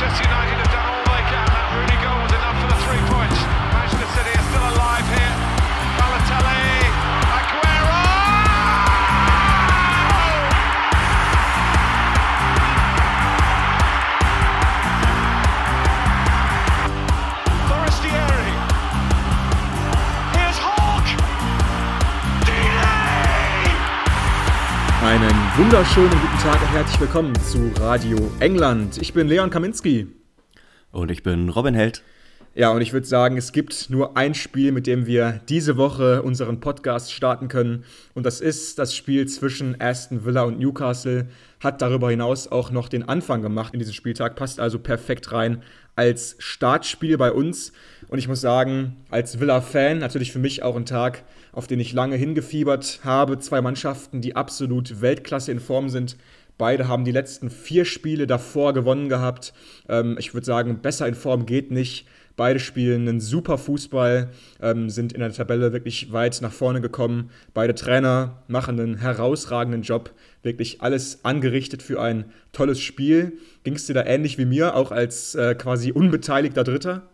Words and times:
Manchester 0.00 0.28
United 0.30 0.67
wunderschönen 25.58 26.08
guten 26.10 26.38
Tag 26.38 26.62
und 26.62 26.68
herzlich 26.68 27.00
willkommen 27.00 27.34
zu 27.40 27.72
Radio 27.80 28.30
England. 28.38 28.96
Ich 29.02 29.12
bin 29.12 29.26
Leon 29.26 29.50
Kaminski. 29.50 30.06
Und 30.92 31.10
ich 31.10 31.24
bin 31.24 31.48
Robin 31.48 31.74
Held. 31.74 32.04
Ja, 32.54 32.70
und 32.70 32.80
ich 32.80 32.92
würde 32.92 33.08
sagen, 33.08 33.36
es 33.36 33.50
gibt 33.50 33.90
nur 33.90 34.16
ein 34.16 34.34
Spiel, 34.34 34.70
mit 34.70 34.86
dem 34.86 35.06
wir 35.06 35.40
diese 35.48 35.76
Woche 35.76 36.22
unseren 36.22 36.60
Podcast 36.60 37.12
starten 37.12 37.48
können. 37.48 37.84
Und 38.14 38.24
das 38.24 38.40
ist 38.40 38.78
das 38.78 38.94
Spiel 38.94 39.26
zwischen 39.26 39.80
Aston 39.80 40.24
Villa 40.24 40.42
und 40.42 40.60
Newcastle. 40.60 41.26
Hat 41.58 41.82
darüber 41.82 42.10
hinaus 42.10 42.46
auch 42.46 42.70
noch 42.70 42.88
den 42.88 43.08
Anfang 43.08 43.42
gemacht 43.42 43.74
in 43.74 43.80
diesem 43.80 43.94
Spieltag. 43.94 44.36
Passt 44.36 44.60
also 44.60 44.78
perfekt 44.78 45.32
rein 45.32 45.64
als 45.96 46.36
Startspiel 46.38 47.18
bei 47.18 47.32
uns. 47.32 47.72
Und 48.06 48.20
ich 48.20 48.28
muss 48.28 48.40
sagen, 48.40 49.04
als 49.10 49.40
Villa-Fan 49.40 49.98
natürlich 49.98 50.30
für 50.30 50.38
mich 50.38 50.62
auch 50.62 50.76
ein 50.76 50.86
Tag, 50.86 51.24
auf 51.58 51.66
den 51.66 51.80
ich 51.80 51.92
lange 51.92 52.14
hingefiebert 52.14 53.00
habe. 53.02 53.40
Zwei 53.40 53.60
Mannschaften, 53.60 54.20
die 54.20 54.36
absolut 54.36 55.00
Weltklasse 55.00 55.50
in 55.50 55.58
Form 55.58 55.88
sind. 55.88 56.16
Beide 56.56 56.86
haben 56.86 57.04
die 57.04 57.10
letzten 57.10 57.50
vier 57.50 57.84
Spiele 57.84 58.28
davor 58.28 58.72
gewonnen 58.74 59.08
gehabt. 59.08 59.52
Ähm, 59.88 60.14
ich 60.20 60.34
würde 60.34 60.46
sagen, 60.46 60.78
besser 60.82 61.08
in 61.08 61.16
Form 61.16 61.46
geht 61.46 61.72
nicht. 61.72 62.06
Beide 62.36 62.60
spielen 62.60 63.08
einen 63.08 63.20
super 63.20 63.58
Fußball, 63.58 64.30
ähm, 64.62 64.88
sind 64.88 65.12
in 65.12 65.18
der 65.18 65.32
Tabelle 65.32 65.72
wirklich 65.72 66.12
weit 66.12 66.38
nach 66.42 66.52
vorne 66.52 66.80
gekommen. 66.80 67.30
Beide 67.54 67.74
Trainer 67.74 68.44
machen 68.46 68.78
einen 68.78 68.98
herausragenden 68.98 69.82
Job. 69.82 70.12
Wirklich 70.44 70.80
alles 70.80 71.24
angerichtet 71.24 71.82
für 71.82 72.00
ein 72.00 72.26
tolles 72.52 72.78
Spiel. 72.80 73.36
Ging 73.64 73.74
es 73.74 73.86
dir 73.86 73.94
da 73.94 74.04
ähnlich 74.04 74.38
wie 74.38 74.44
mir, 74.44 74.76
auch 74.76 74.92
als 74.92 75.34
äh, 75.34 75.56
quasi 75.56 75.90
unbeteiligter 75.90 76.62
Dritter? 76.62 77.08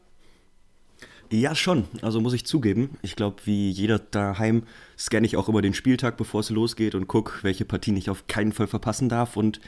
Ja, 1.41 1.57
schon. 1.57 1.85
Also 2.01 2.21
muss 2.21 2.33
ich 2.33 2.47
zugeben. 2.47 2.91
Ich 3.03 3.17
glaube, 3.17 3.37
wie 3.45 3.69
jeder 3.71 3.99
daheim 3.99 4.63
scanne 4.97 5.27
ich 5.27 5.37
auch 5.37 5.49
immer 5.49 5.63
den 5.63 5.75
Spieltag, 5.75 6.17
bevor 6.17 6.41
es 6.41 6.51
losgeht 6.51 6.95
und 6.95 7.09
gucke, 7.09 7.43
welche 7.43 7.65
Partien 7.65 7.97
ich 7.97 8.09
auf 8.09 8.29
keinen 8.29 8.53
Fall 8.53 8.69
verpassen 8.69 9.09
darf. 9.09 9.37
Und 9.37 9.59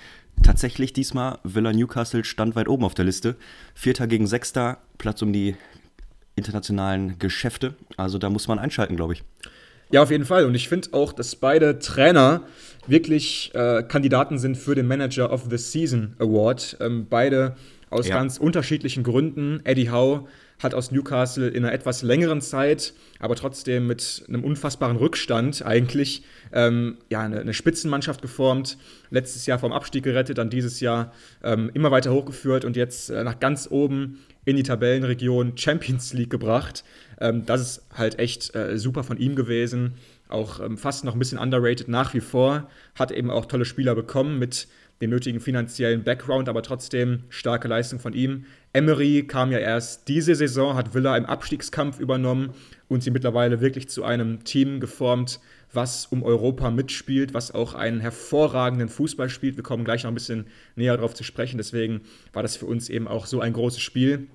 tatsächlich 0.45 0.93
diesmal 0.93 1.39
Villa 1.43 1.73
Newcastle 1.73 2.23
stand 2.25 2.55
weit 2.55 2.69
oben 2.69 2.85
auf 2.85 2.95
der 2.95 3.05
Liste. 3.05 3.35
Vierter 3.75 4.07
gegen 4.07 4.29
Sechster, 4.29 4.79
Platz 4.99 5.23
um 5.23 5.33
die 5.33 5.57
internationalen 6.37 7.19
Geschäfte. 7.19 7.75
Also 7.97 8.19
da 8.19 8.31
muss 8.31 8.47
man 8.47 8.61
einschalten, 8.61 8.95
glaube 8.95 9.15
ich. 9.15 9.25
Ja, 9.91 10.03
auf 10.03 10.11
jeden 10.13 10.25
Fall. 10.25 10.45
Und 10.45 10.55
ich 10.55 10.69
finde 10.69 10.91
auch, 10.93 11.13
dass 11.13 11.35
beide 11.35 11.81
Trainer 11.81 12.43
wirklich 12.87 13.51
äh, 13.55 13.83
Kandidaten 13.83 14.39
sind 14.39 14.57
für 14.57 14.77
den 14.77 14.87
Manager 14.87 15.33
of 15.33 15.47
the 15.51 15.57
Season 15.59 16.15
Award. 16.21 16.77
Ähm, 16.81 17.07
beide 17.11 17.57
aus 17.91 18.07
Ja. 18.07 18.17
ganz 18.17 18.39
unterschiedlichen 18.39 19.03
Gründen. 19.03 19.61
Eddie 19.65 19.91
Howe 19.91 20.27
hat 20.59 20.75
aus 20.75 20.91
Newcastle 20.91 21.49
in 21.49 21.65
einer 21.65 21.73
etwas 21.73 22.03
längeren 22.03 22.41
Zeit, 22.41 22.95
aber 23.19 23.37
trotzdem 23.37 23.87
mit 23.87 24.25
einem 24.29 24.43
unfassbaren 24.43 24.97
Rückstand 24.97 25.65
eigentlich, 25.65 26.23
ähm, 26.53 26.97
ja, 27.11 27.21
eine, 27.21 27.41
eine 27.41 27.55
Spitzenmannschaft 27.55 28.23
geformt. 28.23 28.79
Letztes 29.11 29.47
Jahr 29.47 29.59
vom 29.59 29.73
Abstieg 29.73 30.05
gerettet, 30.05 30.39
dann 30.39 30.51
dieses 30.51 30.81
Jahr 30.81 31.13
ähm, 31.43 31.71
immer 31.75 31.91
weiter 31.91 32.13
hochgeführt 32.13 32.65
und 32.65 32.77
jetzt 32.77 33.11
äh, 33.11 33.23
nach 33.23 33.39
ganz 33.39 33.69
oben 33.71 34.21
in 34.45 34.57
die 34.57 34.63
Tabellenregion 34.63 35.59
Champions 35.59 36.13
League 36.15 36.31
gebracht. 36.31 36.85
Ähm, 37.21 37.45
das 37.45 37.61
ist 37.61 37.83
halt 37.93 38.19
echt 38.19 38.55
äh, 38.55 38.79
super 38.79 39.05
von 39.05 39.19
ihm 39.19 39.37
gewesen. 39.37 39.95
Auch 40.29 40.61
ähm, 40.61 40.79
fast 40.79 41.05
noch 41.05 41.15
ein 41.15 41.19
bisschen 41.19 41.39
underrated 41.39 41.89
nach 41.89 42.15
wie 42.15 42.21
vor. 42.21 42.69
Hat 42.95 43.11
eben 43.11 43.31
auch 43.31 43.47
tolle 43.47 43.65
Spieler 43.65 43.95
bekommen 43.95 44.39
mit 44.39 44.69
dem 45.01 45.11
nötigen 45.11 45.41
finanziellen 45.41 46.05
Background, 46.05 46.49
aber 46.49 46.63
trotzdem 46.63 47.25
starke 47.29 47.69
Leistung 47.69 47.99
von 47.99 48.15
ihm. 48.15 48.47
Emery 48.73 49.25
kam 49.27 49.53
ja 49.53 49.59
erst 49.59 50.09
diese 50.09 50.35
Saison, 50.35 50.75
hat 50.75 50.95
Villa 50.95 51.17
im 51.17 51.27
Abstiegskampf 51.27 52.01
übernommen 52.01 52.55
und 52.89 53.03
sie 53.03 53.11
mittlerweile 53.11 53.61
wirklich 53.61 53.89
zu 53.89 54.05
einem 54.05 54.45
Team 54.45 54.81
geformt, 54.81 55.41
was 55.73 56.07
um 56.07 56.23
Europa 56.23 56.71
mitspielt, 56.71 57.35
was 57.35 57.53
auch 57.53 57.75
einen 57.75 58.01
hervorragenden 58.01 58.89
Fußball 58.89 59.29
spielt. 59.29 59.57
Wir 59.57 59.65
kommen 59.65 59.85
gleich 59.85 60.05
noch 60.05 60.11
ein 60.11 60.15
bisschen 60.15 60.47
näher 60.77 60.97
darauf 60.97 61.15
zu 61.15 61.25
sprechen. 61.25 61.59
Deswegen 61.59 62.03
war 62.33 62.43
das 62.43 62.57
für 62.57 62.67
uns 62.67 62.89
eben 62.89 63.09
auch 63.09 63.27
so 63.27 63.41
ein 63.41 63.53
großes 63.53 63.81
Spiel. 63.81 64.29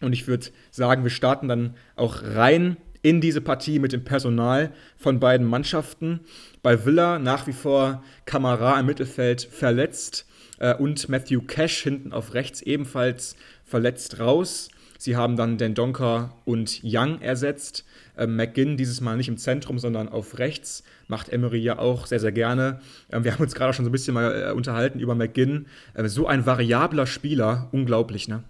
Und 0.00 0.12
ich 0.12 0.28
würde 0.28 0.46
sagen, 0.70 1.02
wir 1.02 1.10
starten 1.10 1.48
dann 1.48 1.74
auch 1.96 2.22
rein 2.22 2.76
in 3.08 3.22
diese 3.22 3.40
Partie 3.40 3.78
mit 3.78 3.92
dem 3.92 4.04
Personal 4.04 4.70
von 4.98 5.18
beiden 5.18 5.46
Mannschaften. 5.46 6.20
Bei 6.62 6.84
Villa 6.84 7.18
nach 7.18 7.46
wie 7.46 7.54
vor 7.54 8.02
Kamara 8.26 8.78
im 8.78 8.84
Mittelfeld 8.84 9.40
verletzt 9.40 10.26
äh, 10.58 10.74
und 10.74 11.08
Matthew 11.08 11.40
Cash 11.40 11.82
hinten 11.82 12.12
auf 12.12 12.34
rechts 12.34 12.60
ebenfalls 12.60 13.34
verletzt 13.64 14.20
raus. 14.20 14.68
Sie 14.98 15.16
haben 15.16 15.36
dann 15.36 15.56
Den 15.56 15.74
Donker 15.74 16.36
und 16.44 16.80
Young 16.84 17.22
ersetzt. 17.22 17.86
Ähm, 18.18 18.36
McGinn 18.36 18.76
dieses 18.76 19.00
Mal 19.00 19.16
nicht 19.16 19.28
im 19.28 19.38
Zentrum, 19.38 19.78
sondern 19.78 20.10
auf 20.10 20.38
rechts. 20.38 20.84
Macht 21.06 21.32
Emery 21.32 21.60
ja 21.60 21.78
auch 21.78 22.06
sehr, 22.06 22.20
sehr 22.20 22.32
gerne. 22.32 22.80
Ähm, 23.10 23.24
wir 23.24 23.32
haben 23.32 23.42
uns 23.42 23.54
gerade 23.54 23.72
schon 23.72 23.86
so 23.86 23.88
ein 23.88 23.92
bisschen 23.92 24.12
mal 24.12 24.50
äh, 24.50 24.52
unterhalten 24.52 25.00
über 25.00 25.14
McGinn. 25.14 25.64
Ähm, 25.96 26.08
so 26.08 26.26
ein 26.26 26.44
variabler 26.44 27.06
Spieler, 27.06 27.68
unglaublich, 27.72 28.28
ne? 28.28 28.44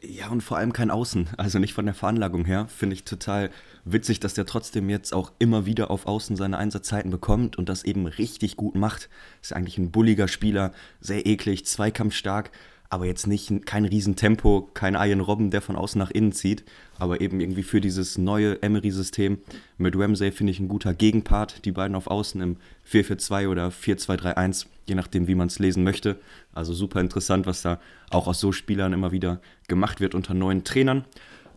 Ja, 0.00 0.28
und 0.28 0.42
vor 0.42 0.56
allem 0.56 0.72
kein 0.72 0.90
Außen, 0.90 1.28
also 1.36 1.58
nicht 1.58 1.74
von 1.74 1.84
der 1.84 1.94
Veranlagung 1.94 2.44
her. 2.44 2.66
Finde 2.68 2.94
ich 2.94 3.04
total 3.04 3.50
witzig, 3.84 4.20
dass 4.20 4.34
der 4.34 4.46
trotzdem 4.46 4.88
jetzt 4.88 5.12
auch 5.12 5.32
immer 5.38 5.66
wieder 5.66 5.90
auf 5.90 6.06
Außen 6.06 6.36
seine 6.36 6.58
Einsatzzeiten 6.58 7.10
bekommt 7.10 7.56
und 7.56 7.68
das 7.68 7.84
eben 7.84 8.06
richtig 8.06 8.56
gut 8.56 8.74
macht. 8.74 9.08
Ist 9.42 9.52
eigentlich 9.52 9.78
ein 9.78 9.90
bulliger 9.90 10.28
Spieler, 10.28 10.72
sehr 11.00 11.26
eklig, 11.26 11.66
zweikampfstark, 11.66 12.50
aber 12.94 13.06
jetzt 13.06 13.26
nicht 13.26 13.66
kein 13.66 13.84
Riesentempo, 13.84 14.70
kein 14.72 14.94
Ian 14.94 15.18
Robben, 15.18 15.50
der 15.50 15.60
von 15.60 15.74
außen 15.74 15.98
nach 15.98 16.12
innen 16.12 16.30
zieht, 16.30 16.62
aber 16.96 17.20
eben 17.20 17.40
irgendwie 17.40 17.64
für 17.64 17.80
dieses 17.80 18.18
neue 18.18 18.62
Emery-System 18.62 19.38
mit 19.78 19.98
Ramsey 19.98 20.30
finde 20.30 20.52
ich 20.52 20.60
ein 20.60 20.68
guter 20.68 20.94
Gegenpart. 20.94 21.64
Die 21.64 21.72
beiden 21.72 21.96
auf 21.96 22.06
Außen 22.06 22.40
im 22.40 22.56
4-4-2 22.88 23.48
oder 23.48 23.70
4-2-3-1, 23.70 24.66
je 24.86 24.94
nachdem, 24.94 25.26
wie 25.26 25.34
man 25.34 25.48
es 25.48 25.58
lesen 25.58 25.82
möchte. 25.82 26.20
Also 26.52 26.72
super 26.72 27.00
interessant, 27.00 27.46
was 27.46 27.62
da 27.62 27.80
auch 28.10 28.28
aus 28.28 28.38
so 28.38 28.52
Spielern 28.52 28.92
immer 28.92 29.10
wieder 29.10 29.40
gemacht 29.66 30.00
wird 30.00 30.14
unter 30.14 30.32
neuen 30.32 30.62
Trainern. 30.62 31.04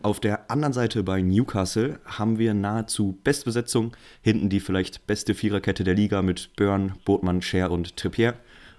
Auf 0.02 0.18
der 0.18 0.50
anderen 0.50 0.72
Seite 0.72 1.04
bei 1.04 1.22
Newcastle 1.22 2.00
haben 2.04 2.40
wir 2.40 2.52
nahezu 2.52 3.16
Bestbesetzung. 3.22 3.96
Hinten 4.22 4.48
die 4.48 4.58
vielleicht 4.58 5.06
beste 5.06 5.34
Viererkette 5.34 5.84
der 5.84 5.94
Liga 5.94 6.20
mit 6.20 6.50
Byrne, 6.56 6.94
Botmann, 7.04 7.42
Scher 7.42 7.70
und 7.70 7.96
Trippier. 7.96 8.34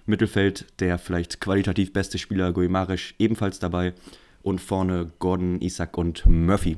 Mittelfeld 0.09 0.65
der 0.79 0.97
vielleicht 0.97 1.39
qualitativ 1.39 1.93
beste 1.93 2.17
Spieler 2.17 2.51
Guimaraes 2.51 3.13
ebenfalls 3.19 3.59
dabei. 3.59 3.93
Und 4.41 4.59
vorne 4.59 5.11
Gordon, 5.19 5.61
Isaac 5.61 5.97
und 5.97 6.25
Murphy. 6.25 6.77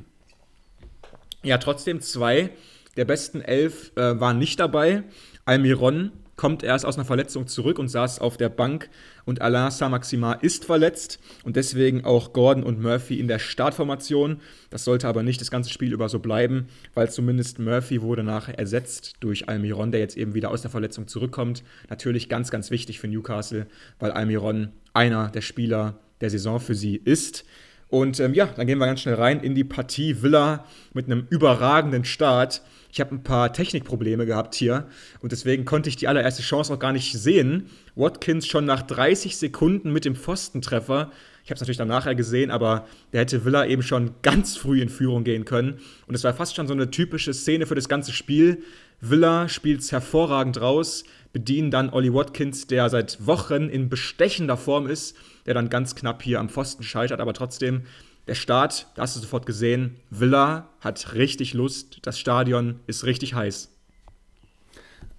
Ja, 1.44 1.58
trotzdem 1.58 2.02
zwei 2.02 2.52
der 2.98 3.06
besten 3.06 3.42
elf 3.42 3.92
äh, 3.96 4.20
waren 4.20 4.38
nicht 4.38 4.60
dabei. 4.60 5.04
Almiron 5.46 6.12
kommt 6.42 6.64
erst 6.64 6.88
aus 6.88 6.96
einer 6.96 7.06
Verletzung 7.06 7.46
zurück 7.46 7.78
und 7.78 7.88
saß 7.88 8.18
auf 8.18 8.36
der 8.36 8.50
Bank 8.50 8.90
und 9.26 9.42
Alain 9.42 9.70
Saint-Maximin 9.70 10.38
ist 10.42 10.66
verletzt 10.66 11.20
und 11.44 11.56
deswegen 11.56 12.04
auch 12.04 12.34
Gordon 12.34 12.64
und 12.64 12.82
Murphy 12.82 13.20
in 13.20 13.28
der 13.28 13.38
Startformation. 13.38 14.40
Das 14.72 14.84
sollte 14.84 15.08
aber 15.08 15.22
nicht 15.22 15.40
das 15.40 15.52
ganze 15.52 15.70
Spiel 15.70 15.94
über 15.94 16.10
so 16.10 16.18
bleiben, 16.18 16.66
weil 16.96 17.12
zumindest 17.12 17.60
Murphy 17.60 18.02
wurde 18.02 18.24
nachher 18.24 18.58
ersetzt 18.58 19.18
durch 19.20 19.50
Almiron, 19.50 19.92
der 19.92 20.00
jetzt 20.00 20.18
eben 20.18 20.34
wieder 20.34 20.50
aus 20.50 20.64
der 20.64 20.72
Verletzung 20.72 21.08
zurückkommt. 21.08 21.62
Natürlich 21.92 22.28
ganz, 22.28 22.50
ganz 22.50 22.72
wichtig 22.72 23.00
für 23.00 23.08
Newcastle, 23.08 23.68
weil 24.00 24.10
Almiron 24.10 24.70
einer 24.94 25.30
der 25.30 25.42
Spieler 25.42 26.00
der 26.22 26.32
Saison 26.32 26.60
für 26.60 26.74
sie 26.74 26.96
ist. 26.96 27.46
Und 27.92 28.22
ähm, 28.22 28.34
ja, 28.34 28.46
dann 28.46 28.68
gehen 28.68 28.78
wir 28.78 28.86
ganz 28.86 29.02
schnell 29.02 29.16
rein 29.16 29.42
in 29.42 29.54
die 29.54 29.66
Partie 29.66 30.24
Villa 30.24 30.66
mit 30.94 31.08
einem 31.08 31.28
überragenden 31.30 32.06
Start. 32.06 32.62
Ich 32.90 33.02
habe 33.02 33.14
ein 33.14 33.24
paar 33.24 33.52
Technikprobleme 33.52 34.26
gehabt 34.26 34.56
hier 34.56 34.88
und 35.20 35.34
deswegen 35.34 35.66
konnte 35.66 35.90
ich 35.90 35.98
die 35.98 36.08
allererste 36.08 36.42
Chance 36.42 36.74
auch 36.74 36.80
gar 36.80 36.94
nicht 36.94 37.12
sehen. 37.12 37.70
Watkins 37.96 38.48
schon 38.48 38.66
nach 38.66 38.82
30 38.82 39.36
Sekunden 39.36 39.92
mit 39.92 40.06
dem 40.06 40.16
Pfostentreffer. 40.16 41.12
Ich 41.44 41.50
habe 41.50 41.56
es 41.56 41.62
natürlich 41.62 41.78
dann 41.78 41.90
nachher 41.90 42.16
gesehen, 42.16 42.50
aber 42.50 42.88
der 43.12 43.22
hätte 43.22 43.44
Villa 43.44 43.66
eben 43.66 43.84
schon 43.84 44.12
ganz 44.22 44.56
früh 44.56 44.82
in 44.82 44.90
Führung 44.90 45.26
gehen 45.26 45.44
können. 45.44 45.80
Und 46.08 46.16
es 46.16 46.24
war 46.24 46.34
fast 46.34 46.56
schon 46.56 46.68
so 46.68 46.74
eine 46.74 46.92
typische 46.92 47.34
Szene 47.34 47.66
für 47.66 47.76
das 47.76 47.90
ganze 47.90 48.14
Spiel. 48.14 48.64
Villa 49.02 49.50
spielt 49.50 49.82
es 49.82 49.92
hervorragend 49.92 50.62
raus, 50.62 51.04
bedienen 51.34 51.72
dann 51.72 51.90
Ollie 51.90 52.14
Watkins, 52.14 52.68
der 52.68 52.90
seit 52.90 53.26
Wochen 53.28 53.68
in 53.68 53.90
bestechender 53.90 54.56
Form 54.56 54.88
ist, 54.88 55.18
der 55.46 55.54
dann 55.54 55.70
ganz 55.70 55.96
knapp 55.96 56.24
hier 56.24 56.40
am 56.40 56.50
Pfosten 56.50 56.84
scheitert, 56.84 57.20
aber 57.20 57.34
trotzdem 57.34 57.84
der 58.28 58.36
Start, 58.36 58.88
da 58.96 59.02
hast 59.02 59.16
du 59.16 59.20
sofort 59.20 59.46
gesehen, 59.46 59.98
Villa 60.10 60.70
hat 60.80 61.14
richtig 61.16 61.54
Lust, 61.54 62.00
das 62.04 62.20
Stadion 62.20 62.80
ist 62.88 63.04
richtig 63.06 63.34
heiß. 63.34 63.70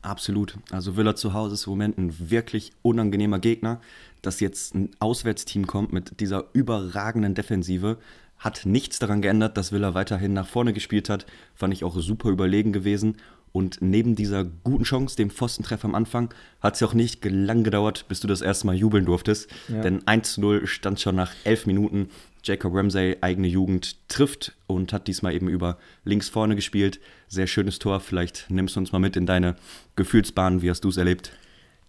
absolut. 0.02 0.58
Also 0.70 0.96
Villa 0.96 1.14
zu 1.14 1.32
Hause 1.32 1.54
ist 1.54 1.66
im 1.66 1.72
Moment 1.72 1.98
ein 1.98 2.30
wirklich 2.30 2.72
unangenehmer 2.82 3.38
Gegner. 3.38 3.80
Dass 4.20 4.40
jetzt 4.40 4.74
ein 4.74 4.90
Auswärtsteam 5.00 5.66
kommt 5.66 5.92
mit 5.92 6.20
dieser 6.20 6.44
überragenden 6.52 7.34
Defensive, 7.34 7.98
hat 8.38 8.66
nichts 8.66 8.98
daran 8.98 9.22
geändert, 9.22 9.56
dass 9.56 9.72
Villa 9.72 9.94
weiterhin 9.94 10.32
nach 10.32 10.46
vorne 10.48 10.72
gespielt 10.72 11.08
hat. 11.08 11.26
Fand 11.54 11.72
ich 11.74 11.84
auch 11.84 11.96
super 11.98 12.28
überlegen 12.28 12.72
gewesen. 12.72 13.16
Und 13.52 13.82
neben 13.82 14.16
dieser 14.16 14.44
guten 14.44 14.84
Chance, 14.84 15.16
dem 15.16 15.30
Pfostentreffer 15.30 15.84
am 15.84 15.94
Anfang, 15.94 16.32
hat 16.60 16.74
es 16.74 16.80
ja 16.80 16.86
auch 16.86 16.94
nicht 16.94 17.22
lang 17.24 17.64
gedauert, 17.64 18.06
bis 18.08 18.20
du 18.20 18.26
das 18.26 18.40
erste 18.40 18.66
Mal 18.66 18.76
jubeln 18.76 19.04
durftest. 19.04 19.50
Ja. 19.68 19.82
Denn 19.82 20.02
1-0 20.02 20.66
stand 20.66 21.00
schon 21.00 21.16
nach 21.16 21.32
elf 21.44 21.66
Minuten. 21.66 22.08
Jacob 22.42 22.74
Ramsey, 22.74 23.18
eigene 23.20 23.46
Jugend, 23.48 24.08
trifft 24.08 24.56
und 24.66 24.92
hat 24.92 25.06
diesmal 25.06 25.34
eben 25.34 25.48
über 25.48 25.78
links 26.04 26.28
vorne 26.28 26.56
gespielt. 26.56 26.98
Sehr 27.28 27.46
schönes 27.46 27.78
Tor. 27.78 28.00
Vielleicht 28.00 28.46
nimmst 28.48 28.74
du 28.74 28.80
uns 28.80 28.90
mal 28.90 28.98
mit 28.98 29.16
in 29.16 29.26
deine 29.26 29.54
Gefühlsbahn. 29.96 30.62
Wie 30.62 30.70
hast 30.70 30.82
du 30.84 30.88
es 30.88 30.96
erlebt? 30.96 31.32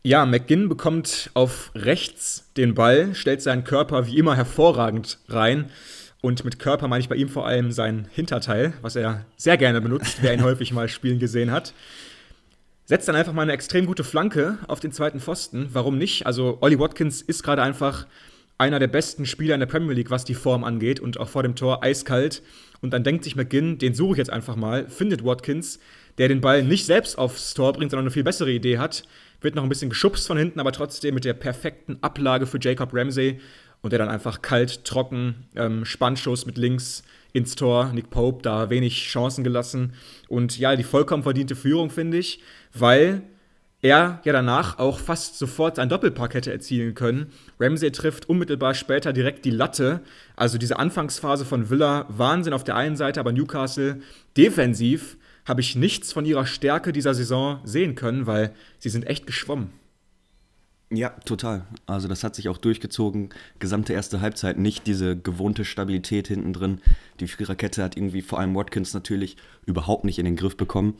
Ja, 0.04 0.26
McGinn 0.26 0.68
bekommt 0.68 1.32
auf 1.34 1.72
rechts 1.76 2.52
den 2.58 2.76
Ball, 2.76 3.16
stellt 3.16 3.42
seinen 3.42 3.64
Körper 3.64 4.06
wie 4.06 4.18
immer 4.18 4.36
hervorragend 4.36 5.18
rein 5.30 5.70
und 6.24 6.46
mit 6.46 6.58
Körper 6.58 6.88
meine 6.88 7.02
ich 7.02 7.10
bei 7.10 7.18
ihm 7.18 7.28
vor 7.28 7.46
allem 7.46 7.74
sein 7.74 8.08
Hinterteil, 8.14 8.72
was 8.82 8.96
er 8.96 9.26
sehr 9.36 9.58
gerne 9.58 9.82
benutzt, 9.82 10.20
wer 10.22 10.34
ihn 10.34 10.42
häufig 10.44 10.72
mal 10.72 10.88
spielen 10.88 11.20
gesehen 11.20 11.52
hat. 11.52 11.74
Setzt 12.86 13.10
dann 13.10 13.18
einfach 13.18 13.34
mal 13.34 13.42
eine 13.42 13.52
extrem 13.52 13.86
gute 13.86 14.06
Flanke 14.06 14.58
auf 14.70 14.80
den 14.80 14.94
zweiten 14.94 15.20
Pfosten. 15.20 15.68
Warum 15.74 15.98
nicht? 15.98 16.26
Also, 16.26 16.60
Ollie 16.62 16.80
Watkins 16.80 17.22
ist 17.22 17.44
gerade 17.44 17.62
einfach 17.62 18.08
einer 18.58 18.80
der 18.80 18.88
besten 18.88 19.26
Spieler 19.26 19.54
in 19.56 19.60
der 19.60 19.68
Premier 19.68 19.94
League, 19.96 20.12
was 20.12 20.24
die 20.24 20.34
Form 20.34 20.64
angeht 20.64 21.02
und 21.02 21.20
auch 21.20 21.28
vor 21.28 21.44
dem 21.44 21.56
Tor 21.56 21.84
eiskalt. 21.84 22.42
Und 22.80 22.94
dann 22.94 23.04
denkt 23.04 23.26
sich 23.26 23.36
McGinn, 23.36 23.78
den 23.78 23.94
suche 23.94 24.14
ich 24.14 24.20
jetzt 24.20 24.32
einfach 24.32 24.56
mal, 24.56 24.88
findet 24.88 25.26
Watkins, 25.26 25.80
der 26.18 26.30
den 26.30 26.40
Ball 26.40 26.64
nicht 26.64 26.86
selbst 26.86 27.18
aufs 27.18 27.54
Tor 27.54 27.74
bringt, 27.74 27.92
sondern 27.92 28.06
eine 28.06 28.12
viel 28.12 28.24
bessere 28.24 28.52
Idee 28.52 28.78
hat. 28.78 29.04
Wird 29.42 29.56
noch 29.56 29.64
ein 29.64 29.70
bisschen 29.70 29.90
geschubst 29.90 30.26
von 30.26 30.38
hinten, 30.38 30.62
aber 30.62 30.72
trotzdem 30.72 31.16
mit 31.16 31.26
der 31.26 31.34
perfekten 31.34 31.98
Ablage 32.02 32.46
für 32.46 32.60
Jacob 32.62 32.94
Ramsey 32.94 33.42
und 33.84 33.92
der 33.92 34.00
dann 34.00 34.10
einfach 34.10 34.42
kalt, 34.42 34.86
trocken, 34.86 35.46
ähm, 35.56 35.86
Spannschuss 35.86 36.48
mit 36.48 36.58
links 36.58 37.04
ins 37.34 37.56
Tor. 37.56 37.92
Nick 37.94 38.10
Pope 38.10 38.42
da 38.42 38.70
wenig 38.70 39.06
Chancen 39.06 39.44
gelassen. 39.44 39.94
Und 40.30 40.58
ja, 40.58 40.76
die 40.76 40.84
vollkommen 40.84 41.24
verdiente 41.24 41.56
Führung, 41.56 41.92
finde 41.92 42.18
ich, 42.18 42.42
weil 42.74 43.22
er 43.82 44.22
ja 44.24 44.32
danach 44.32 44.80
auch 44.80 44.98
fast 44.98 45.38
sofort 45.38 45.78
ein 45.78 45.90
Doppelpack 45.90 46.34
hätte 46.34 46.54
erzielen 46.54 46.96
können. 46.96 47.34
Ramsey 47.60 47.92
trifft 47.92 48.30
unmittelbar 48.30 48.74
später 48.74 49.12
direkt 49.12 49.44
die 49.44 49.52
Latte. 49.52 50.00
Also 50.38 50.58
diese 50.58 50.80
Anfangsphase 50.80 51.44
von 51.44 51.70
Villa, 51.70 52.06
Wahnsinn 52.08 52.54
auf 52.54 52.64
der 52.64 52.78
einen 52.78 52.96
Seite, 52.96 53.20
aber 53.20 53.34
Newcastle 53.34 54.00
defensiv 54.38 55.18
habe 55.46 55.60
ich 55.60 55.76
nichts 55.76 56.14
von 56.14 56.24
ihrer 56.24 56.46
Stärke 56.46 56.94
dieser 56.94 57.14
Saison 57.14 57.60
sehen 57.66 57.96
können, 57.96 58.26
weil 58.26 58.54
sie 58.80 58.90
sind 58.90 59.06
echt 59.06 59.28
geschwommen. 59.28 59.72
Ja, 60.96 61.10
total. 61.26 61.66
Also 61.88 62.08
das 62.08 62.24
hat 62.24 62.36
sich 62.36 62.50
auch 62.50 62.60
durchgezogen. 62.60 63.30
Gesamte 63.58 63.94
erste 63.94 64.22
Halbzeit 64.22 64.60
nicht 64.60 64.86
diese 64.86 65.18
gewohnte 65.18 65.66
Stabilität 65.66 66.28
hinten 66.28 66.54
drin. 66.54 66.82
Die 67.20 67.28
Viererkette 67.28 67.84
hat 67.84 67.98
irgendwie 67.98 68.22
vor 68.22 68.40
allem 68.40 68.54
Watkins 68.54 68.94
natürlich 68.94 69.38
überhaupt 69.66 70.06
nicht 70.06 70.20
in 70.20 70.26
den 70.26 70.36
Griff 70.36 70.56
bekommen. 70.56 70.96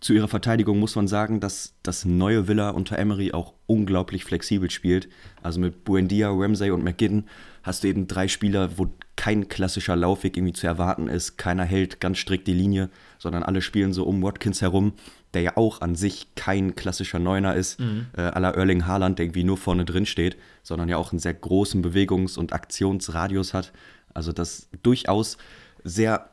Zu 0.00 0.12
ihrer 0.12 0.28
Verteidigung 0.28 0.78
muss 0.78 0.94
man 0.94 1.08
sagen, 1.08 1.40
dass 1.40 1.74
das 1.82 2.04
neue 2.04 2.48
Villa 2.48 2.70
unter 2.70 2.98
Emery 2.98 3.32
auch 3.32 3.54
unglaublich 3.66 4.24
flexibel 4.24 4.70
spielt. 4.70 5.08
Also 5.42 5.58
mit 5.58 5.84
Buendia, 5.84 6.28
Ramsey 6.30 6.70
und 6.70 6.84
McGinn 6.84 7.24
hast 7.62 7.82
du 7.82 7.88
eben 7.88 8.06
drei 8.06 8.28
Spieler, 8.28 8.76
wo 8.76 8.88
kein 9.16 9.48
klassischer 9.48 9.96
Laufweg 9.96 10.36
irgendwie 10.36 10.52
zu 10.52 10.66
erwarten 10.66 11.08
ist. 11.08 11.38
Keiner 11.38 11.64
hält 11.64 11.98
ganz 11.98 12.18
strikt 12.18 12.46
die 12.46 12.52
Linie, 12.52 12.90
sondern 13.18 13.42
alle 13.42 13.62
spielen 13.62 13.94
so 13.94 14.04
um 14.04 14.22
Watkins 14.22 14.60
herum 14.60 14.92
der 15.34 15.42
ja 15.42 15.56
auch 15.56 15.80
an 15.80 15.94
sich 15.94 16.34
kein 16.34 16.76
klassischer 16.76 17.18
Neuner 17.18 17.54
ist, 17.54 17.80
mhm. 17.80 18.06
äh, 18.16 18.22
aller 18.22 18.54
Erling 18.54 18.86
Haaland, 18.86 19.18
der 19.18 19.26
irgendwie 19.26 19.44
nur 19.44 19.56
vorne 19.56 19.84
drin 19.84 20.06
steht, 20.06 20.36
sondern 20.62 20.88
ja 20.88 20.96
auch 20.96 21.12
einen 21.12 21.18
sehr 21.18 21.34
großen 21.34 21.82
Bewegungs- 21.82 22.38
und 22.38 22.52
Aktionsradius 22.52 23.52
hat. 23.52 23.72
Also 24.14 24.32
das 24.32 24.68
durchaus 24.82 25.36
sehr 25.82 26.30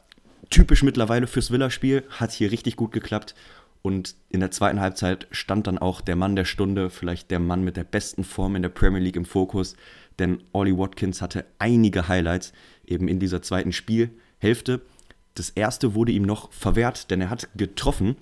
typisch 0.50 0.84
mittlerweile 0.84 1.28
fürs 1.28 1.52
Villa-Spiel, 1.52 2.04
hat 2.10 2.32
hier 2.32 2.52
richtig 2.52 2.76
gut 2.76 2.92
geklappt. 2.92 3.36
Und 3.82 4.16
in 4.30 4.42
der 4.42 4.52
zweiten 4.52 4.80
Halbzeit 4.80 5.28
stand 5.32 5.66
dann 5.66 5.80
auch 5.80 6.02
der 6.02 6.16
Mann 6.16 6.36
der 6.36 6.46
Stunde, 6.46 6.90
vielleicht 6.92 7.32
der 7.32 7.40
Mann 7.40 7.64
mit 7.64 7.78
der 7.78 7.84
besten 7.84 8.24
Form 8.24 8.56
in 8.56 8.62
der 8.62 8.70
Premier 8.70 9.00
League 9.00 9.16
im 9.16 9.26
Fokus, 9.26 9.76
denn 10.20 10.44
Ollie 10.52 10.78
Watkins 10.78 11.22
hatte 11.22 11.46
einige 11.58 12.08
Highlights 12.08 12.54
eben 12.86 13.08
in 13.08 13.20
dieser 13.20 13.42
zweiten 13.42 13.72
Spielhälfte. 13.72 14.82
Das 15.34 15.50
erste 15.50 15.96
wurde 15.96 16.12
ihm 16.12 16.24
noch 16.24 16.52
verwehrt, 16.52 17.10
denn 17.10 17.22
er 17.22 17.30
hat 17.30 17.50
getroffen, 17.56 18.18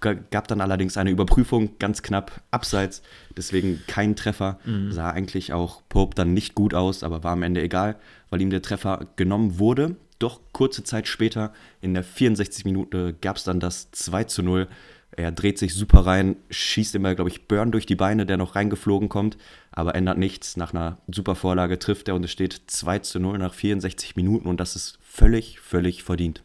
gab 0.00 0.48
dann 0.48 0.60
allerdings 0.60 0.96
eine 0.96 1.10
Überprüfung, 1.10 1.78
ganz 1.78 2.02
knapp 2.02 2.42
abseits, 2.50 3.02
deswegen 3.36 3.82
kein 3.86 4.16
Treffer. 4.16 4.58
Mhm. 4.64 4.90
Sah 4.92 5.10
eigentlich 5.10 5.52
auch 5.52 5.82
Pope 5.88 6.14
dann 6.14 6.34
nicht 6.34 6.54
gut 6.54 6.74
aus, 6.74 7.02
aber 7.02 7.22
war 7.22 7.32
am 7.32 7.42
Ende 7.42 7.62
egal, 7.62 7.96
weil 8.30 8.40
ihm 8.40 8.50
der 8.50 8.62
Treffer 8.62 9.06
genommen 9.16 9.58
wurde. 9.58 9.96
Doch 10.18 10.40
kurze 10.52 10.84
Zeit 10.84 11.08
später, 11.08 11.52
in 11.80 11.94
der 11.94 12.04
64 12.04 12.64
Minute, 12.64 13.14
gab 13.20 13.36
es 13.36 13.44
dann 13.44 13.60
das 13.60 13.90
2 13.90 14.24
zu 14.24 14.42
0. 14.42 14.68
Er 15.14 15.30
dreht 15.30 15.58
sich 15.58 15.74
super 15.74 16.06
rein, 16.06 16.36
schießt 16.48 16.94
immer, 16.94 17.14
glaube 17.14 17.28
ich, 17.28 17.46
Burn 17.46 17.70
durch 17.70 17.84
die 17.84 17.96
Beine, 17.96 18.24
der 18.24 18.38
noch 18.38 18.56
reingeflogen 18.56 19.10
kommt, 19.10 19.36
aber 19.70 19.94
ändert 19.94 20.16
nichts. 20.16 20.56
Nach 20.56 20.72
einer 20.72 20.98
super 21.06 21.34
Vorlage 21.34 21.78
trifft 21.78 22.08
er 22.08 22.14
und 22.14 22.24
es 22.24 22.30
steht 22.30 22.62
2 22.66 23.00
zu 23.00 23.20
0 23.20 23.36
nach 23.38 23.52
64 23.52 24.16
Minuten 24.16 24.48
und 24.48 24.58
das 24.58 24.74
ist 24.74 24.98
völlig, 25.02 25.60
völlig 25.60 26.02
verdient. 26.02 26.42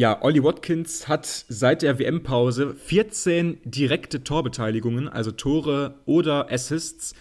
Ja, 0.00 0.22
Ollie 0.22 0.42
Watkins 0.42 1.08
hat 1.08 1.26
seit 1.26 1.82
der 1.82 1.98
WM-Pause 1.98 2.74
14 2.74 3.58
direkte 3.66 4.24
Torbeteiligungen, 4.24 5.10
also 5.10 5.30
Tore 5.30 5.96
oder 6.06 6.50
Assists. 6.50 7.14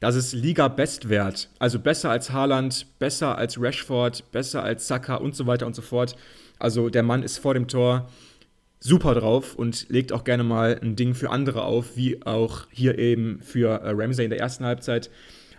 Das 0.00 0.14
ist 0.14 0.34
Liga-Bestwert. 0.34 1.48
Also 1.58 1.78
besser 1.78 2.10
als 2.10 2.30
Haaland, 2.30 2.98
besser 2.98 3.38
als 3.38 3.58
Rashford, 3.58 4.30
besser 4.30 4.62
als 4.62 4.86
Saka 4.86 5.14
und 5.14 5.36
so 5.36 5.46
weiter 5.46 5.66
und 5.66 5.74
so 5.74 5.80
fort. 5.80 6.16
Also 6.58 6.90
der 6.90 7.02
Mann 7.02 7.22
ist 7.22 7.38
vor 7.38 7.54
dem 7.54 7.66
Tor 7.66 8.10
super 8.78 9.14
drauf 9.14 9.54
und 9.54 9.86
legt 9.88 10.12
auch 10.12 10.24
gerne 10.24 10.44
mal 10.44 10.78
ein 10.82 10.96
Ding 10.96 11.14
für 11.14 11.30
andere 11.30 11.64
auf, 11.64 11.96
wie 11.96 12.22
auch 12.26 12.66
hier 12.70 12.98
eben 12.98 13.40
für 13.40 13.70
äh, 13.70 13.92
Ramsey 13.92 14.24
in 14.24 14.30
der 14.30 14.38
ersten 14.40 14.66
Halbzeit. 14.66 15.08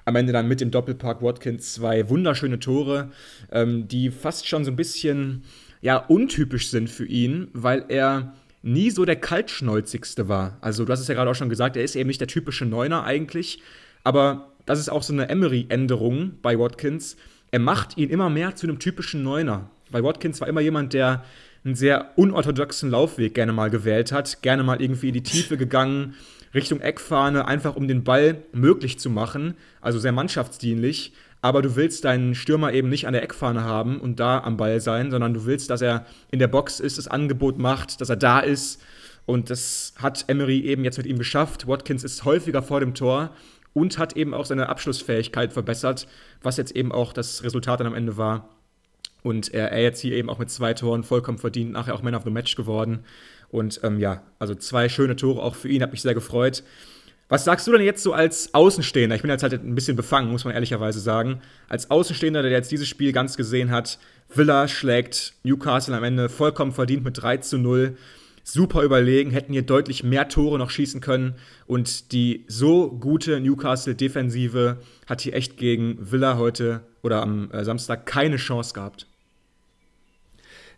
Am 0.05 0.15
Ende 0.15 0.33
dann 0.33 0.47
mit 0.47 0.61
dem 0.61 0.69
Doppelpack 0.69 1.23
Watkins 1.23 1.73
zwei 1.73 2.09
wunderschöne 2.09 2.59
Tore, 2.59 3.09
ähm, 3.51 3.87
die 3.87 4.11
fast 4.11 4.47
schon 4.47 4.63
so 4.63 4.69
ein 4.69 4.75
bisschen 4.75 5.43
ja 5.81 5.97
untypisch 5.97 6.69
sind 6.69 6.89
für 6.89 7.05
ihn, 7.05 7.47
weil 7.53 7.85
er 7.89 8.33
nie 8.61 8.89
so 8.89 9.05
der 9.05 9.15
kaltschnäuzigste 9.15 10.27
war. 10.27 10.57
Also 10.61 10.85
du 10.85 10.91
hast 10.91 10.99
es 10.99 11.07
ja 11.07 11.13
gerade 11.13 11.31
auch 11.31 11.35
schon 11.35 11.49
gesagt, 11.49 11.77
er 11.77 11.83
ist 11.83 11.95
eben 11.95 12.07
nicht 12.07 12.19
der 12.19 12.27
typische 12.27 12.65
Neuner 12.65 13.03
eigentlich, 13.03 13.61
aber 14.03 14.53
das 14.65 14.79
ist 14.79 14.89
auch 14.89 15.03
so 15.03 15.13
eine 15.13 15.29
Emery-Änderung 15.29 16.33
bei 16.41 16.59
Watkins. 16.59 17.17
Er 17.51 17.59
macht 17.59 17.97
ihn 17.97 18.09
immer 18.09 18.29
mehr 18.29 18.55
zu 18.55 18.67
einem 18.67 18.79
typischen 18.79 19.23
Neuner. 19.23 19.69
Weil 19.89 20.03
Watkins 20.03 20.39
war 20.41 20.47
immer 20.47 20.61
jemand, 20.61 20.93
der 20.93 21.23
einen 21.65 21.75
sehr 21.75 22.11
unorthodoxen 22.15 22.91
Laufweg 22.91 23.33
gerne 23.33 23.53
mal 23.53 23.69
gewählt 23.69 24.11
hat, 24.11 24.41
gerne 24.41 24.63
mal 24.63 24.81
irgendwie 24.81 25.07
in 25.07 25.13
die 25.13 25.23
Tiefe 25.23 25.57
gegangen, 25.57 26.15
Richtung 26.53 26.81
Eckfahne, 26.81 27.47
einfach 27.47 27.75
um 27.75 27.87
den 27.87 28.03
Ball 28.03 28.43
möglich 28.53 28.99
zu 28.99 29.09
machen, 29.09 29.55
also 29.81 29.99
sehr 29.99 30.11
mannschaftsdienlich 30.11 31.13
aber 31.41 31.61
du 31.61 31.75
willst 31.75 32.03
deinen 32.03 32.35
Stürmer 32.35 32.73
eben 32.73 32.89
nicht 32.89 33.07
an 33.07 33.13
der 33.13 33.23
Eckfahne 33.23 33.63
haben 33.63 33.99
und 33.99 34.19
da 34.19 34.39
am 34.39 34.57
Ball 34.57 34.81
sein, 34.81 35.11
sondern 35.11 35.33
du 35.33 35.45
willst, 35.45 35.69
dass 35.69 35.81
er 35.81 36.05
in 36.31 36.39
der 36.39 36.47
Box 36.47 36.79
ist, 36.79 36.97
das 36.97 37.07
Angebot 37.07 37.57
macht, 37.57 38.01
dass 38.01 38.09
er 38.09 38.17
da 38.17 38.39
ist. 38.39 38.81
Und 39.25 39.49
das 39.49 39.93
hat 39.97 40.25
Emery 40.27 40.59
eben 40.61 40.83
jetzt 40.83 40.97
mit 40.97 41.05
ihm 41.05 41.17
geschafft. 41.17 41.67
Watkins 41.67 42.03
ist 42.03 42.25
häufiger 42.25 42.61
vor 42.61 42.79
dem 42.79 42.93
Tor 42.93 43.29
und 43.73 43.97
hat 43.97 44.17
eben 44.17 44.33
auch 44.33 44.45
seine 44.45 44.69
Abschlussfähigkeit 44.69 45.53
verbessert, 45.53 46.07
was 46.41 46.57
jetzt 46.57 46.75
eben 46.75 46.91
auch 46.91 47.13
das 47.13 47.43
Resultat 47.43 47.79
dann 47.79 47.87
am 47.87 47.93
Ende 47.93 48.17
war. 48.17 48.49
Und 49.21 49.53
er, 49.53 49.71
er 49.71 49.81
jetzt 49.81 50.01
hier 50.01 50.13
eben 50.13 50.29
auch 50.29 50.39
mit 50.39 50.49
zwei 50.49 50.73
Toren 50.73 51.03
vollkommen 51.03 51.37
verdient, 51.37 51.71
nachher 51.71 51.93
auch 51.93 52.01
Man 52.01 52.15
of 52.15 52.23
the 52.23 52.31
Match 52.31 52.55
geworden. 52.55 53.03
Und 53.49 53.79
ähm, 53.83 53.99
ja, 53.99 54.23
also 54.39 54.55
zwei 54.55 54.89
schöne 54.89 55.15
Tore 55.15 55.41
auch 55.41 55.55
für 55.55 55.69
ihn, 55.69 55.81
hat 55.83 55.91
mich 55.91 56.01
sehr 56.01 56.13
gefreut. 56.13 56.63
Was 57.29 57.43
sagst 57.43 57.67
du 57.67 57.71
denn 57.71 57.81
jetzt 57.81 58.01
so 58.01 58.11
als 58.11 58.55
Außenstehender? 58.55 59.15
Ich 59.15 59.21
bin 59.21 59.29
jetzt 59.29 59.43
halt 59.43 59.53
ein 59.53 59.75
bisschen 59.75 59.95
befangen, 59.95 60.31
muss 60.31 60.45
man 60.45 60.55
ehrlicherweise 60.55 60.99
sagen. 60.99 61.41
Als 61.67 61.91
Außenstehender, 61.91 62.41
der 62.41 62.49
jetzt 62.49 62.71
dieses 62.71 62.87
Spiel 62.87 63.11
ganz 63.11 63.37
gesehen 63.37 63.69
hat, 63.69 63.99
Villa 64.33 64.67
schlägt 64.67 65.33
Newcastle 65.43 65.95
am 65.95 66.03
Ende 66.03 66.27
vollkommen 66.27 66.71
verdient 66.71 67.03
mit 67.03 67.21
3 67.21 67.37
zu 67.37 67.59
0. 67.59 67.95
Super 68.43 68.81
überlegen, 68.81 69.29
hätten 69.29 69.53
hier 69.53 69.61
deutlich 69.61 70.03
mehr 70.03 70.27
Tore 70.27 70.57
noch 70.57 70.71
schießen 70.71 71.01
können. 71.01 71.35
Und 71.67 72.13
die 72.13 72.45
so 72.47 72.89
gute 72.89 73.39
Newcastle-Defensive 73.39 74.77
hat 75.05 75.21
hier 75.21 75.35
echt 75.35 75.57
gegen 75.57 75.99
Villa 75.99 76.35
heute 76.37 76.81
oder 77.03 77.21
am 77.21 77.51
äh, 77.51 77.63
Samstag 77.63 78.07
keine 78.07 78.37
Chance 78.37 78.73
gehabt. 78.73 79.05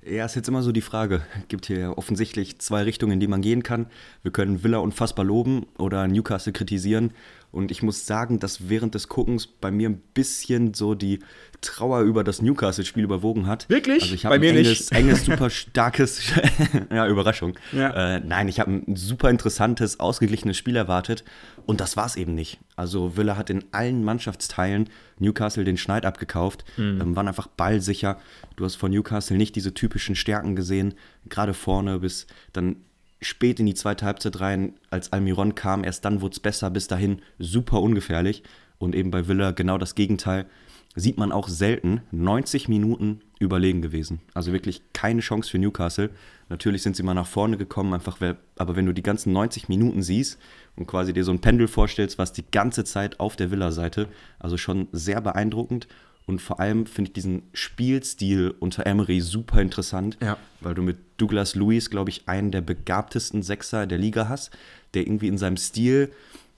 Ja, 0.04 0.26
ist 0.26 0.36
jetzt 0.36 0.48
immer 0.48 0.64
so 0.64 0.72
die 0.72 0.82
Frage. 0.82 1.22
Es 1.40 1.48
gibt 1.48 1.68
hier 1.68 1.96
offensichtlich 1.96 2.58
zwei 2.58 2.82
Richtungen, 2.82 3.14
in 3.14 3.20
die 3.20 3.28
man 3.28 3.42
gehen 3.42 3.62
kann. 3.62 3.86
Wir 4.24 4.32
können 4.32 4.64
Villa 4.64 4.80
unfassbar 4.80 5.24
loben 5.24 5.68
oder 5.78 6.08
Newcastle 6.08 6.54
kritisieren. 6.54 7.12
Und 7.52 7.70
ich 7.70 7.84
muss 7.84 8.06
sagen, 8.06 8.40
dass 8.40 8.70
während 8.70 8.96
des 8.96 9.10
Guckens 9.10 9.46
bei 9.46 9.72
mir 9.72 9.90
ein 9.90 10.02
bisschen 10.14 10.74
so 10.74 10.96
die 10.96 11.20
Trauer 11.60 12.02
über 12.02 12.24
das 12.24 12.42
Newcastle-Spiel 12.42 13.04
überwogen 13.04 13.46
hat. 13.46 13.70
Wirklich? 13.70 14.04
Also 14.04 14.16
ich 14.16 14.26
habe 14.26 14.34
Bei 14.34 14.48
ein 14.48 14.54
mir 14.54 14.60
enges, 14.60 14.80
nicht. 14.80 14.92
enges, 14.94 15.26
super 15.26 15.50
starkes, 15.50 16.22
ja, 16.92 17.08
Überraschung. 17.08 17.54
Ja. 17.72 18.16
Äh, 18.16 18.22
nein, 18.22 18.48
ich 18.48 18.60
habe 18.60 18.72
ein 18.72 18.96
super 18.96 19.30
interessantes, 19.30 20.00
ausgeglichenes 20.00 20.58
Spiel 20.58 20.76
erwartet 20.76 21.24
und 21.66 21.82
das 21.82 21.98
war 21.98 22.06
es 22.06 22.16
eben 22.16 22.34
nicht. 22.34 22.60
Also 22.76 23.16
Villa 23.18 23.38
hat 23.38 23.50
in 23.50 23.66
allen 23.72 24.04
Mannschaftsteilen 24.04 24.90
Newcastle 25.20 25.64
den 25.64 25.78
Schneid 25.78 26.06
abgekauft, 26.06 26.66
ähm, 26.80 27.16
waren 27.16 27.28
einfach 27.28 27.48
ballsicher. 27.48 28.18
Du 28.56 28.66
hast 28.66 28.76
von 28.76 28.92
Newcastle 28.92 29.38
nicht 29.38 29.56
diese 29.56 29.74
typischen 29.74 30.16
Stärken 30.16 30.56
gesehen, 30.56 30.96
gerade 31.30 31.54
vorne 31.54 32.00
bis 32.00 32.26
dann 32.54 32.78
spät 33.22 33.60
in 33.60 33.66
die 33.66 33.74
zweite 33.74 34.06
Halbzeit 34.06 34.40
rein, 34.40 34.74
als 34.90 35.14
Almiron 35.14 35.56
kam, 35.56 35.84
erst 35.84 36.06
dann 36.06 36.22
wurde 36.22 36.34
es 36.34 36.40
besser, 36.40 36.70
bis 36.70 36.88
dahin 36.88 37.22
super 37.40 37.82
ungefährlich. 37.82 38.44
Und 38.78 38.96
eben 38.96 39.12
bei 39.12 39.28
Villa 39.28 39.52
genau 39.52 39.78
das 39.78 39.94
Gegenteil. 39.94 40.48
Sieht 40.96 41.18
man 41.18 41.32
auch 41.32 41.48
selten 41.48 42.02
90 42.12 42.68
Minuten 42.68 43.22
überlegen 43.40 43.82
gewesen. 43.82 44.20
Also 44.34 44.52
wirklich 44.52 44.82
keine 44.92 45.22
Chance 45.22 45.50
für 45.50 45.60
Newcastle. 45.60 46.10
Natürlich 46.50 46.82
sind 46.82 46.98
sie 46.98 47.04
mal 47.04 47.14
nach 47.14 47.28
vorne 47.28 47.58
gekommen, 47.58 47.94
einfach 47.94 48.18
aber 48.58 48.76
wenn 48.76 48.86
du 48.86 48.94
die 48.94 49.04
ganzen 49.04 49.32
90 49.32 49.70
Minuten 49.70 50.02
siehst 50.02 50.38
und 50.76 50.88
quasi 50.88 51.14
dir 51.14 51.24
so 51.24 51.32
ein 51.32 51.40
Pendel 51.40 51.68
vorstellst, 51.68 52.18
was 52.18 52.34
die 52.34 52.44
ganze 52.52 52.84
Zeit 52.84 53.20
auf 53.20 53.36
der 53.38 53.52
Villa-Seite, 53.52 54.10
also 54.40 54.58
schon 54.58 54.90
sehr 54.92 55.22
beeindruckend. 55.22 55.88
Und 56.28 56.42
vor 56.42 56.60
allem 56.60 56.86
finde 56.86 57.10
ich 57.10 57.14
diesen 57.14 57.44
Spielstil 57.54 58.54
unter 58.60 58.86
Emery 58.86 59.22
super 59.22 59.62
interessant, 59.62 60.18
Ja. 60.22 60.38
weil 60.62 60.76
du 60.76 60.82
mit 60.82 60.98
Douglas 61.18 61.56
Lewis, 61.56 61.90
glaube 61.90 62.10
ich, 62.10 62.28
einen 62.28 62.52
der 62.52 62.62
begabtesten 62.62 63.42
Sechser 63.44 63.88
der 63.88 63.98
Liga 63.98 64.30
hast, 64.30 64.52
der 64.94 65.02
irgendwie 65.04 65.28
in 65.28 65.38
seinem 65.38 65.58
Stil 65.58 66.12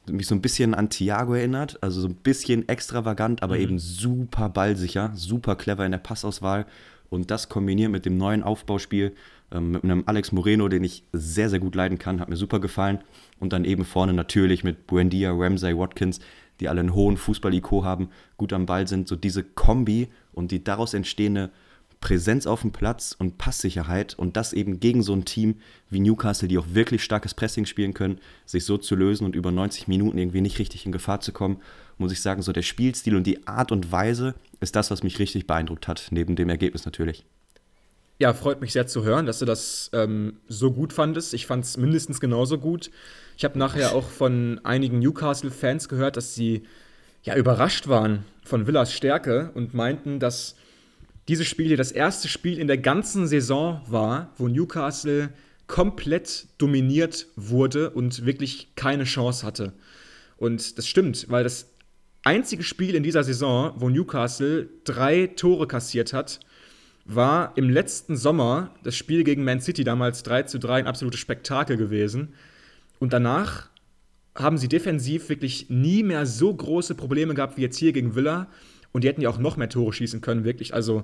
mich 0.09 0.27
so 0.27 0.35
ein 0.35 0.41
bisschen 0.41 0.73
an 0.73 0.89
Thiago 0.89 1.33
erinnert, 1.33 1.81
also 1.81 2.01
so 2.01 2.07
ein 2.09 2.15
bisschen 2.15 2.67
extravagant, 2.67 3.41
aber 3.41 3.57
eben 3.57 3.79
super 3.79 4.49
ballsicher, 4.49 5.11
super 5.15 5.55
clever 5.55 5.85
in 5.85 5.91
der 5.93 5.99
Passauswahl. 5.99 6.65
Und 7.09 7.31
das 7.31 7.47
kombiniert 7.47 7.89
mit 7.91 8.05
dem 8.05 8.17
neuen 8.17 8.43
Aufbauspiel, 8.43 9.13
ähm, 9.51 9.71
mit 9.71 9.83
einem 9.85 10.03
Alex 10.05 10.31
Moreno, 10.33 10.67
den 10.67 10.83
ich 10.83 11.03
sehr, 11.13 11.49
sehr 11.49 11.59
gut 11.59 11.75
leiden 11.75 11.99
kann, 11.99 12.19
hat 12.19 12.27
mir 12.27 12.35
super 12.35 12.59
gefallen. 12.59 12.99
Und 13.39 13.53
dann 13.53 13.63
eben 13.65 13.85
vorne 13.85 14.11
natürlich 14.13 14.63
mit 14.65 14.87
Buendia, 14.87 15.31
Ramsey, 15.31 15.77
Watkins, 15.77 16.19
die 16.59 16.69
alle 16.69 16.81
einen 16.81 16.93
hohen 16.93 17.17
Fußball-Iko 17.17 17.83
haben, 17.83 18.09
gut 18.37 18.53
am 18.53 18.65
Ball 18.65 18.87
sind, 18.87 19.07
so 19.07 19.15
diese 19.15 19.43
Kombi 19.43 20.09
und 20.31 20.51
die 20.51 20.63
daraus 20.63 20.93
entstehende 20.93 21.51
Präsenz 22.03 22.47
auf 22.47 22.61
dem 22.61 22.71
Platz 22.71 23.15
und 23.17 23.37
Passsicherheit 23.37 24.13
und 24.13 24.35
das 24.35 24.51
eben 24.51 24.81
gegen 24.81 25.03
so 25.03 25.13
ein 25.13 25.23
Team 25.23 25.55
wie 25.89 26.01
Newcastle, 26.01 26.49
die 26.49 26.57
auch 26.57 26.67
wirklich 26.73 27.01
starkes 27.01 27.33
Pressing 27.33 27.65
spielen 27.65 27.93
können, 27.93 28.19
sich 28.45 28.65
so 28.65 28.77
zu 28.77 28.95
lösen 28.95 29.23
und 29.23 29.37
über 29.37 29.53
90 29.53 29.87
Minuten 29.87 30.17
irgendwie 30.17 30.41
nicht 30.41 30.59
richtig 30.59 30.85
in 30.85 30.91
Gefahr 30.91 31.21
zu 31.21 31.31
kommen, 31.31 31.61
muss 31.97 32.11
ich 32.11 32.21
sagen, 32.21 32.41
so 32.41 32.51
der 32.51 32.61
Spielstil 32.61 33.15
und 33.15 33.25
die 33.25 33.47
Art 33.47 33.71
und 33.71 33.93
Weise 33.93 34.35
ist 34.59 34.75
das, 34.75 34.91
was 34.91 35.03
mich 35.03 35.17
richtig 35.19 35.47
beeindruckt 35.47 35.87
hat, 35.87 36.07
neben 36.11 36.35
dem 36.35 36.49
Ergebnis 36.49 36.83
natürlich. 36.83 37.25
Ja, 38.19 38.33
freut 38.33 38.61
mich 38.61 38.73
sehr 38.73 38.87
zu 38.87 39.03
hören, 39.03 39.25
dass 39.25 39.39
du 39.39 39.45
das 39.45 39.89
ähm, 39.93 40.37
so 40.47 40.71
gut 40.71 40.93
fandest. 40.93 41.33
Ich 41.33 41.45
fand 41.45 41.65
es 41.65 41.77
mindestens 41.77 42.19
genauso 42.19 42.57
gut. 42.57 42.91
Ich 43.37 43.43
habe 43.43 43.57
nachher 43.57 43.95
auch 43.95 44.07
von 44.07 44.61
einigen 44.63 44.99
Newcastle-Fans 44.99 45.89
gehört, 45.89 46.17
dass 46.17 46.35
sie 46.35 46.63
ja 47.23 47.35
überrascht 47.35 47.87
waren 47.87 48.25
von 48.43 48.67
Villas 48.67 48.93
Stärke 48.93 49.51
und 49.55 49.73
meinten, 49.73 50.19
dass 50.19 50.55
dieses 51.27 51.47
Spiel 51.47 51.67
hier 51.67 51.77
das 51.77 51.91
erste 51.91 52.27
Spiel 52.27 52.59
in 52.59 52.67
der 52.67 52.77
ganzen 52.77 53.27
Saison 53.27 53.81
war, 53.87 54.33
wo 54.37 54.47
Newcastle 54.47 55.29
komplett 55.67 56.47
dominiert 56.57 57.27
wurde 57.35 57.89
und 57.89 58.25
wirklich 58.25 58.75
keine 58.75 59.05
Chance 59.05 59.45
hatte. 59.45 59.73
Und 60.37 60.77
das 60.77 60.87
stimmt, 60.87 61.27
weil 61.29 61.43
das 61.43 61.69
einzige 62.23 62.63
Spiel 62.63 62.95
in 62.95 63.03
dieser 63.03 63.23
Saison, 63.23 63.73
wo 63.77 63.89
Newcastle 63.89 64.69
drei 64.83 65.27
Tore 65.27 65.67
kassiert 65.67 66.13
hat, 66.13 66.41
war 67.05 67.53
im 67.55 67.69
letzten 67.69 68.15
Sommer 68.15 68.71
das 68.83 68.95
Spiel 68.95 69.23
gegen 69.23 69.43
Man 69.43 69.59
City, 69.59 69.83
damals 69.83 70.23
3 70.23 70.43
zu 70.43 70.59
3, 70.59 70.79
ein 70.79 70.87
absolutes 70.87 71.19
Spektakel 71.19 71.77
gewesen. 71.77 72.33
Und 72.99 73.13
danach 73.13 73.69
haben 74.35 74.57
sie 74.57 74.67
defensiv 74.67 75.29
wirklich 75.29 75.69
nie 75.69 76.03
mehr 76.03 76.25
so 76.25 76.53
große 76.53 76.95
Probleme 76.95 77.33
gehabt 77.33 77.57
wie 77.57 77.61
jetzt 77.61 77.77
hier 77.77 77.93
gegen 77.93 78.15
Villa. 78.15 78.47
Und 78.91 79.03
die 79.03 79.07
hätten 79.07 79.21
ja 79.21 79.29
auch 79.29 79.37
noch 79.37 79.57
mehr 79.57 79.69
Tore 79.69 79.91
schießen 79.91 80.21
können, 80.21 80.43
wirklich. 80.43 80.73
Also, 80.73 81.03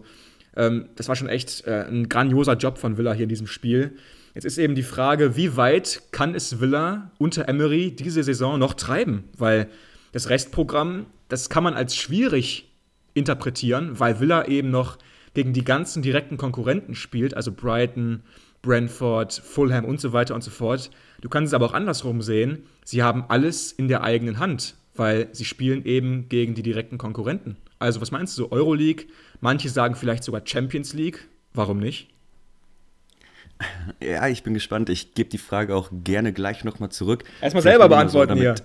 ähm, 0.55 0.89
das 0.95 1.07
war 1.07 1.15
schon 1.15 1.29
echt 1.29 1.65
äh, 1.67 1.85
ein 1.87 2.07
grandioser 2.07 2.53
Job 2.53 2.77
von 2.77 2.97
Villa 2.97 3.13
hier 3.13 3.23
in 3.23 3.29
diesem 3.29 3.47
Spiel. 3.47 3.97
Jetzt 4.35 4.45
ist 4.45 4.57
eben 4.57 4.75
die 4.75 4.83
Frage, 4.83 5.35
wie 5.35 5.57
weit 5.57 6.03
kann 6.11 6.35
es 6.35 6.61
Villa 6.61 7.11
unter 7.17 7.49
Emery 7.49 7.91
diese 7.91 8.23
Saison 8.23 8.57
noch 8.57 8.73
treiben? 8.73 9.25
Weil 9.37 9.69
das 10.11 10.29
Restprogramm, 10.29 11.07
das 11.27 11.49
kann 11.49 11.63
man 11.63 11.73
als 11.73 11.95
schwierig 11.95 12.71
interpretieren, 13.13 13.99
weil 13.99 14.19
Villa 14.19 14.45
eben 14.45 14.69
noch 14.71 14.97
gegen 15.39 15.53
die 15.53 15.63
ganzen 15.63 16.01
direkten 16.01 16.35
Konkurrenten 16.35 16.95
spielt, 16.95 17.33
also 17.33 17.53
Brighton, 17.53 18.23
Brentford, 18.61 19.31
Fulham 19.31 19.85
und 19.85 20.01
so 20.01 20.11
weiter 20.11 20.35
und 20.35 20.43
so 20.43 20.51
fort. 20.51 20.91
Du 21.21 21.29
kannst 21.29 21.51
es 21.51 21.53
aber 21.53 21.65
auch 21.67 21.73
andersrum 21.73 22.21
sehen. 22.21 22.63
Sie 22.83 23.03
haben 23.03 23.23
alles 23.29 23.71
in 23.71 23.87
der 23.87 24.03
eigenen 24.03 24.37
Hand, 24.37 24.75
weil 24.95 25.29
sie 25.31 25.45
spielen 25.45 25.85
eben 25.85 26.27
gegen 26.27 26.55
die 26.55 26.61
direkten 26.61 26.97
Konkurrenten. 26.97 27.55
Also, 27.79 28.01
was 28.01 28.11
meinst 28.11 28.37
du, 28.37 28.51
Euroleague? 28.51 29.05
Manche 29.39 29.69
sagen 29.69 29.95
vielleicht 29.95 30.25
sogar 30.25 30.41
Champions 30.43 30.93
League. 30.93 31.29
Warum 31.53 31.79
nicht? 31.79 32.09
Ja, 34.01 34.27
ich 34.29 34.43
bin 34.43 34.53
gespannt. 34.53 34.89
Ich 34.89 35.13
gebe 35.15 35.29
die 35.29 35.37
Frage 35.37 35.75
auch 35.75 35.89
gerne 35.91 36.31
gleich 36.31 36.63
nochmal 36.63 36.89
zurück. 36.91 37.25
Erstmal 37.41 37.61
selber 37.61 37.89
mal 37.89 38.07
so 38.09 38.19
beantworten 38.19 38.41
damit- 38.41 38.63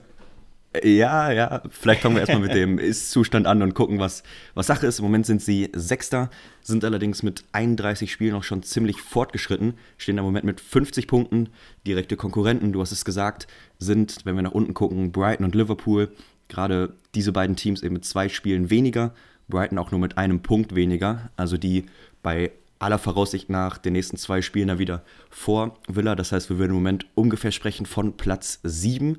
Ja, 0.82 1.30
ja, 1.30 1.62
vielleicht 1.70 2.02
fangen 2.02 2.16
wir 2.16 2.20
erstmal 2.22 2.40
mit 2.40 2.54
dem 2.54 2.78
Ist-Zustand 2.80 3.46
an 3.46 3.62
und 3.62 3.74
gucken, 3.74 4.00
was, 4.00 4.24
was 4.54 4.66
Sache 4.66 4.88
ist. 4.88 4.98
Im 4.98 5.04
Moment 5.04 5.24
sind 5.24 5.40
sie 5.40 5.70
Sechster, 5.72 6.30
sind 6.62 6.84
allerdings 6.84 7.22
mit 7.22 7.44
31 7.52 8.10
Spielen 8.10 8.34
auch 8.34 8.42
schon 8.42 8.64
ziemlich 8.64 9.00
fortgeschritten, 9.00 9.74
stehen 9.98 10.18
im 10.18 10.24
Moment 10.24 10.44
mit 10.44 10.60
50 10.60 11.06
Punkten. 11.06 11.50
Direkte 11.86 12.16
Konkurrenten, 12.16 12.72
du 12.72 12.80
hast 12.80 12.90
es 12.90 13.04
gesagt, 13.04 13.46
sind, 13.78 14.16
wenn 14.24 14.34
wir 14.34 14.42
nach 14.42 14.52
unten 14.52 14.74
gucken, 14.74 15.12
Brighton 15.12 15.44
und 15.44 15.54
Liverpool. 15.54 16.12
Gerade 16.48 16.94
diese 17.14 17.30
beiden 17.30 17.54
Teams 17.54 17.82
eben 17.84 17.94
mit 17.94 18.04
zwei 18.04 18.28
Spielen 18.28 18.68
weniger, 18.68 19.14
Brighton 19.48 19.78
auch 19.78 19.92
nur 19.92 20.00
mit 20.00 20.18
einem 20.18 20.40
Punkt 20.40 20.74
weniger, 20.74 21.30
also 21.36 21.56
die 21.56 21.86
bei 22.22 22.50
aller 22.80 22.98
Voraussicht 22.98 23.48
nach 23.48 23.78
den 23.78 23.92
nächsten 23.92 24.16
zwei 24.16 24.42
Spielen 24.42 24.68
da 24.68 24.78
wieder 24.78 25.04
vor 25.30 25.78
Villa. 25.86 26.16
Das 26.16 26.32
heißt, 26.32 26.50
wir 26.50 26.58
würden 26.58 26.72
im 26.72 26.76
Moment 26.76 27.06
ungefähr 27.14 27.52
sprechen 27.52 27.86
von 27.86 28.16
Platz 28.16 28.58
7. 28.64 29.18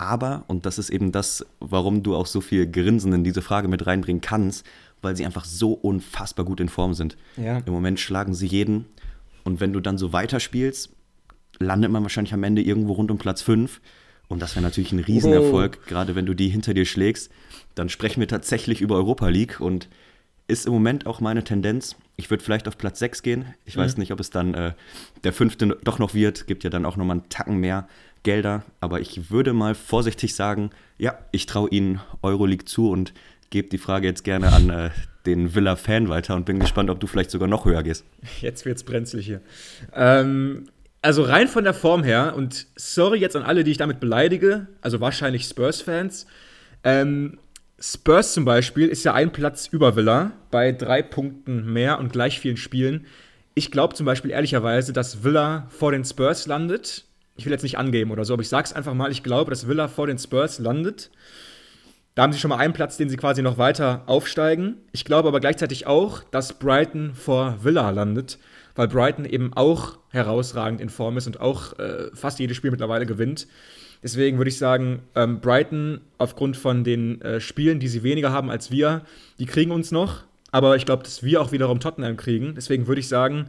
Aber, 0.00 0.44
und 0.46 0.64
das 0.64 0.78
ist 0.78 0.88
eben 0.88 1.12
das, 1.12 1.44
warum 1.60 2.02
du 2.02 2.16
auch 2.16 2.24
so 2.24 2.40
viel 2.40 2.66
Grinsen 2.66 3.12
in 3.12 3.22
diese 3.22 3.42
Frage 3.42 3.68
mit 3.68 3.86
reinbringen 3.86 4.22
kannst, 4.22 4.64
weil 5.02 5.14
sie 5.14 5.26
einfach 5.26 5.44
so 5.44 5.74
unfassbar 5.74 6.46
gut 6.46 6.58
in 6.58 6.70
Form 6.70 6.94
sind. 6.94 7.18
Ja. 7.36 7.58
Im 7.58 7.72
Moment 7.74 8.00
schlagen 8.00 8.32
sie 8.32 8.46
jeden. 8.46 8.86
Und 9.44 9.60
wenn 9.60 9.74
du 9.74 9.80
dann 9.80 9.98
so 9.98 10.14
weiterspielst, 10.14 10.88
landet 11.58 11.90
man 11.90 12.02
wahrscheinlich 12.02 12.32
am 12.32 12.44
Ende 12.44 12.62
irgendwo 12.62 12.94
rund 12.94 13.10
um 13.10 13.18
Platz 13.18 13.42
5. 13.42 13.82
Und 14.28 14.40
das 14.40 14.56
wäre 14.56 14.62
natürlich 14.62 14.92
ein 14.92 15.00
Riesenerfolg, 15.00 15.86
gerade 15.86 16.14
wenn 16.14 16.24
du 16.24 16.32
die 16.32 16.48
hinter 16.48 16.72
dir 16.72 16.86
schlägst. 16.86 17.30
Dann 17.74 17.90
sprechen 17.90 18.20
wir 18.20 18.28
tatsächlich 18.28 18.80
über 18.80 18.94
Europa 18.94 19.28
League 19.28 19.60
und 19.60 19.90
ist 20.48 20.66
im 20.66 20.72
Moment 20.72 21.04
auch 21.04 21.20
meine 21.20 21.44
Tendenz. 21.44 21.94
Ich 22.16 22.30
würde 22.30 22.42
vielleicht 22.42 22.68
auf 22.68 22.78
Platz 22.78 23.00
6 23.00 23.22
gehen. 23.22 23.54
Ich 23.66 23.76
weiß 23.76 23.98
nicht, 23.98 24.12
ob 24.12 24.20
es 24.20 24.30
dann 24.30 24.54
äh, 24.54 24.72
der 25.24 25.34
fünfte 25.34 25.78
doch 25.84 25.98
noch 25.98 26.14
wird. 26.14 26.46
Gibt 26.46 26.64
ja 26.64 26.70
dann 26.70 26.86
auch 26.86 26.96
nochmal 26.96 27.18
einen 27.18 27.28
Tacken 27.28 27.58
mehr 27.58 27.86
Gelder. 28.22 28.64
Aber 28.80 29.00
ich 29.00 29.30
würde 29.30 29.52
mal 29.52 29.74
vorsichtig 29.74 30.34
sagen, 30.34 30.70
ja, 30.98 31.18
ich 31.32 31.46
traue 31.46 31.70
ihnen 31.70 32.00
Euroleague 32.22 32.64
zu 32.64 32.90
und 32.90 33.12
gebe 33.50 33.68
die 33.68 33.78
Frage 33.78 34.06
jetzt 34.06 34.24
gerne 34.24 34.52
an 34.52 34.70
äh, 34.70 34.90
den 35.26 35.54
Villa-Fan 35.54 36.08
weiter 36.08 36.34
und 36.36 36.46
bin 36.46 36.60
gespannt, 36.60 36.90
ob 36.90 37.00
du 37.00 37.06
vielleicht 37.06 37.30
sogar 37.30 37.48
noch 37.48 37.64
höher 37.64 37.82
gehst. 37.82 38.04
Jetzt 38.40 38.64
wird's 38.64 38.84
brenzlig 38.84 39.26
hier. 39.26 39.40
Ähm, 39.94 40.68
also 41.02 41.22
rein 41.22 41.48
von 41.48 41.64
der 41.64 41.74
Form 41.74 42.04
her, 42.04 42.34
und 42.36 42.66
sorry 42.76 43.18
jetzt 43.18 43.36
an 43.36 43.42
alle, 43.42 43.64
die 43.64 43.70
ich 43.70 43.78
damit 43.78 44.00
beleidige, 44.00 44.68
also 44.80 45.00
wahrscheinlich 45.00 45.44
Spurs-Fans. 45.44 46.26
Ähm, 46.84 47.38
Spurs 47.78 48.34
zum 48.34 48.44
Beispiel 48.44 48.88
ist 48.88 49.04
ja 49.04 49.14
ein 49.14 49.32
Platz 49.32 49.66
über 49.66 49.96
Villa 49.96 50.32
bei 50.50 50.72
drei 50.72 51.02
Punkten 51.02 51.72
mehr 51.72 51.98
und 51.98 52.12
gleich 52.12 52.38
vielen 52.38 52.58
Spielen. 52.58 53.06
Ich 53.54 53.70
glaube 53.70 53.94
zum 53.94 54.06
Beispiel 54.06 54.30
ehrlicherweise, 54.30 54.92
dass 54.92 55.24
Villa 55.24 55.66
vor 55.70 55.92
den 55.92 56.04
Spurs 56.04 56.46
landet. 56.46 57.06
Ich 57.40 57.46
will 57.46 57.52
jetzt 57.52 57.62
nicht 57.62 57.78
angeben 57.78 58.10
oder 58.10 58.26
so, 58.26 58.34
aber 58.34 58.42
ich 58.42 58.50
sag's 58.50 58.74
einfach 58.74 58.92
mal, 58.92 59.10
ich 59.10 59.22
glaube, 59.22 59.48
dass 59.48 59.66
Villa 59.66 59.88
vor 59.88 60.06
den 60.06 60.18
Spurs 60.18 60.58
landet. 60.58 61.10
Da 62.14 62.22
haben 62.22 62.34
sie 62.34 62.38
schon 62.38 62.50
mal 62.50 62.58
einen 62.58 62.74
Platz, 62.74 62.98
den 62.98 63.08
sie 63.08 63.16
quasi 63.16 63.40
noch 63.40 63.56
weiter 63.56 64.02
aufsteigen. 64.04 64.76
Ich 64.92 65.06
glaube 65.06 65.28
aber 65.28 65.40
gleichzeitig 65.40 65.86
auch, 65.86 66.22
dass 66.22 66.58
Brighton 66.58 67.14
vor 67.14 67.64
Villa 67.64 67.88
landet, 67.88 68.38
weil 68.74 68.88
Brighton 68.88 69.24
eben 69.24 69.54
auch 69.54 69.96
herausragend 70.10 70.82
in 70.82 70.90
Form 70.90 71.16
ist 71.16 71.28
und 71.28 71.40
auch 71.40 71.78
äh, 71.78 72.10
fast 72.12 72.38
jedes 72.40 72.58
Spiel 72.58 72.72
mittlerweile 72.72 73.06
gewinnt. 73.06 73.46
Deswegen 74.02 74.36
würde 74.36 74.50
ich 74.50 74.58
sagen, 74.58 75.00
ähm, 75.14 75.40
Brighton 75.40 76.02
aufgrund 76.18 76.58
von 76.58 76.84
den 76.84 77.22
äh, 77.22 77.40
Spielen, 77.40 77.80
die 77.80 77.88
sie 77.88 78.02
weniger 78.02 78.32
haben 78.32 78.50
als 78.50 78.70
wir, 78.70 79.00
die 79.38 79.46
kriegen 79.46 79.70
uns 79.70 79.92
noch. 79.92 80.24
Aber 80.50 80.76
ich 80.76 80.84
glaube, 80.84 81.04
dass 81.04 81.22
wir 81.22 81.40
auch 81.40 81.52
wiederum 81.52 81.80
Tottenham 81.80 82.18
kriegen. 82.18 82.54
Deswegen 82.54 82.86
würde 82.86 83.00
ich 83.00 83.08
sagen, 83.08 83.48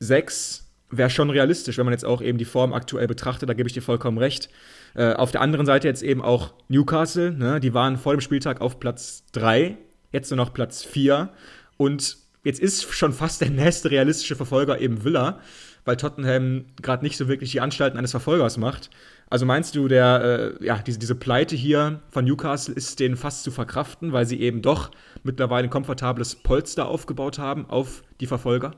sechs 0.00 0.65
wäre 0.90 1.10
schon 1.10 1.30
realistisch, 1.30 1.78
wenn 1.78 1.84
man 1.84 1.92
jetzt 1.92 2.04
auch 2.04 2.22
eben 2.22 2.38
die 2.38 2.44
Form 2.44 2.72
aktuell 2.72 3.06
betrachtet. 3.06 3.48
Da 3.48 3.54
gebe 3.54 3.68
ich 3.68 3.72
dir 3.72 3.82
vollkommen 3.82 4.18
recht. 4.18 4.48
Äh, 4.94 5.14
auf 5.14 5.32
der 5.32 5.40
anderen 5.40 5.66
Seite 5.66 5.88
jetzt 5.88 6.02
eben 6.02 6.22
auch 6.22 6.54
Newcastle. 6.68 7.32
Ne? 7.32 7.60
Die 7.60 7.74
waren 7.74 7.96
vor 7.96 8.14
dem 8.14 8.20
Spieltag 8.20 8.60
auf 8.60 8.78
Platz 8.78 9.24
3 9.32 9.76
jetzt 10.12 10.30
nur 10.30 10.36
noch 10.36 10.52
Platz 10.52 10.82
4 10.82 11.30
und 11.76 12.16
jetzt 12.44 12.60
ist 12.60 12.92
schon 12.92 13.12
fast 13.12 13.40
der 13.40 13.50
nächste 13.50 13.90
realistische 13.90 14.36
Verfolger 14.36 14.80
eben 14.80 15.04
Villa, 15.04 15.40
weil 15.84 15.96
Tottenham 15.96 16.66
gerade 16.80 17.04
nicht 17.04 17.16
so 17.16 17.28
wirklich 17.28 17.52
die 17.52 17.60
Anstalten 17.60 17.98
eines 17.98 18.12
Verfolgers 18.12 18.56
macht. 18.56 18.90
Also 19.28 19.44
meinst 19.44 19.74
du, 19.74 19.88
der, 19.88 20.54
äh, 20.60 20.64
ja, 20.64 20.78
diese, 20.78 20.98
diese 20.98 21.14
Pleite 21.14 21.56
hier 21.56 22.00
von 22.08 22.24
Newcastle 22.24 22.74
ist 22.74 22.98
denen 23.00 23.16
fast 23.16 23.42
zu 23.42 23.50
verkraften, 23.50 24.12
weil 24.12 24.26
sie 24.26 24.40
eben 24.40 24.62
doch 24.62 24.90
mittlerweile 25.22 25.66
ein 25.66 25.70
komfortables 25.70 26.36
Polster 26.36 26.86
aufgebaut 26.86 27.38
haben 27.38 27.68
auf 27.68 28.02
die 28.20 28.26
Verfolger? 28.26 28.72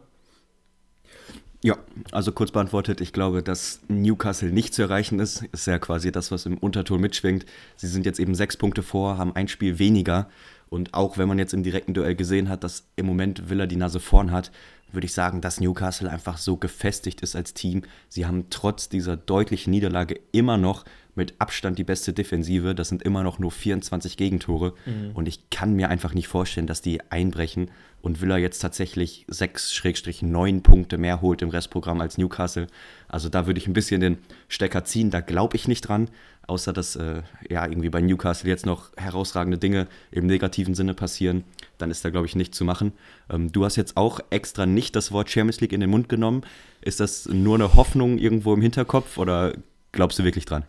Ja, 1.63 1.77
also 2.13 2.31
kurz 2.31 2.53
beantwortet, 2.53 3.01
ich 3.01 3.13
glaube, 3.13 3.43
dass 3.43 3.81
Newcastle 3.89 4.53
nicht 4.53 4.75
zu 4.75 4.83
erreichen 4.83 5.19
ist. 5.19 5.43
Ist 5.51 5.67
ja 5.67 5.81
quasi 5.81 6.13
das, 6.13 6.31
was 6.31 6.47
im 6.47 6.57
Unterton 6.57 7.01
mitschwingt. 7.01 7.47
Sie 7.77 7.89
sind 7.89 8.07
jetzt 8.07 8.21
eben 8.21 8.37
sechs 8.37 8.57
Punkte 8.57 8.85
vor, 8.85 9.19
haben 9.19 9.35
ein 9.35 9.49
Spiel 9.49 9.81
weniger. 9.81 10.29
Und 10.69 10.95
auch 10.95 11.19
wenn 11.19 11.27
man 11.27 11.39
jetzt 11.39 11.55
im 11.55 11.65
direkten 11.65 11.95
Duell 11.95 12.15
gesehen 12.15 12.49
hat, 12.49 12.63
dass 12.63 12.87
im 12.95 13.07
Moment 13.07 13.51
Villa 13.51 13.67
die 13.67 13.77
Nase 13.77 13.99
vorn 13.99 14.31
hat, 14.31 14.53
würde 14.93 15.07
ich 15.07 15.13
sagen, 15.13 15.41
dass 15.41 15.61
Newcastle 15.61 16.09
einfach 16.11 16.39
so 16.39 16.57
gefestigt 16.57 17.23
ist 17.23 17.35
als 17.35 17.55
Team. 17.55 17.83
Sie 18.09 18.25
haben 18.25 18.47
trotz 18.51 18.89
dieser 18.89 19.17
deutlichen 19.17 19.71
Niederlage 19.71 20.21
immer 20.31 20.59
noch 20.59 20.85
mit 21.19 21.35
Abstand 21.39 21.79
die 21.79 21.85
beste 21.85 22.15
Defensive. 22.15 22.75
Das 22.75 22.89
sind 22.89 23.03
immer 23.03 23.23
noch 23.23 23.39
nur 23.39 23.51
24 23.51 24.17
Gegentore. 24.17 24.73
Mhm. 24.87 25.11
Und 25.13 25.29
ich 25.29 25.51
kann 25.51 25.75
mir 25.75 25.91
einfach 25.91 26.15
nicht 26.15 26.29
vorstellen, 26.29 26.67
dass 26.67 26.81
die 26.81 27.03
einbrechen 27.11 27.71
und 28.01 28.23
Villa 28.23 28.39
jetzt 28.39 28.61
tatsächlich 28.61 29.27
6-9 29.29 30.63
Punkte 30.63 30.97
mehr 30.97 31.21
holt 31.21 31.43
im 31.43 31.51
Restprogramm 31.51 32.01
als 32.01 32.17
Newcastle. 32.17 32.69
Also 33.09 33.29
da 33.29 33.47
würde 33.47 33.59
ich 33.59 33.67
ein 33.67 33.75
bisschen 33.75 34.01
den 34.01 34.19
Stecker 34.49 34.85
ziehen. 34.85 35.11
Da 35.11 35.21
glaube 35.21 35.57
ich 35.57 35.69
nicht 35.69 35.83
dran 35.83 36.09
außer 36.49 36.73
dass 36.73 36.97
äh, 36.97 37.23
ja 37.49 37.67
irgendwie 37.67 37.91
bei 37.91 38.01
Newcastle 38.01 38.49
jetzt 38.49 38.67
noch 38.67 38.91
herausragende 38.97 39.59
Dinge 39.59 39.87
im 40.11 40.27
negativen 40.27 40.75
Sinne 40.75 40.95
passieren, 40.95 41.45
dann 41.77 41.91
ist 41.91 42.05
da 42.05 42.11
glaube 42.11 42.27
ich 42.27 42.35
nichts 42.35 42.57
zu 42.57 42.65
machen. 42.65 42.93
Ähm, 43.31 43.53
du 43.53 43.65
hast 43.65 43.77
jetzt 43.77 43.97
auch 43.97 44.19
extra 44.31 44.67
nicht 44.67 44.97
das 44.97 45.13
Wort 45.13 45.31
Champions 45.31 45.61
League 45.61 45.73
in 45.73 45.81
den 45.81 45.91
Mund 45.91 46.09
genommen. 46.09 46.43
Ist 46.81 47.01
das 47.01 47.27
nur 47.27 47.55
eine 47.55 47.75
Hoffnung 47.75 48.19
irgendwo 48.19 48.55
im 48.55 48.63
Hinterkopf 48.63 49.19
oder 49.19 49.53
glaubst 49.93 50.19
du 50.19 50.25
wirklich 50.25 50.47
dran? 50.47 50.65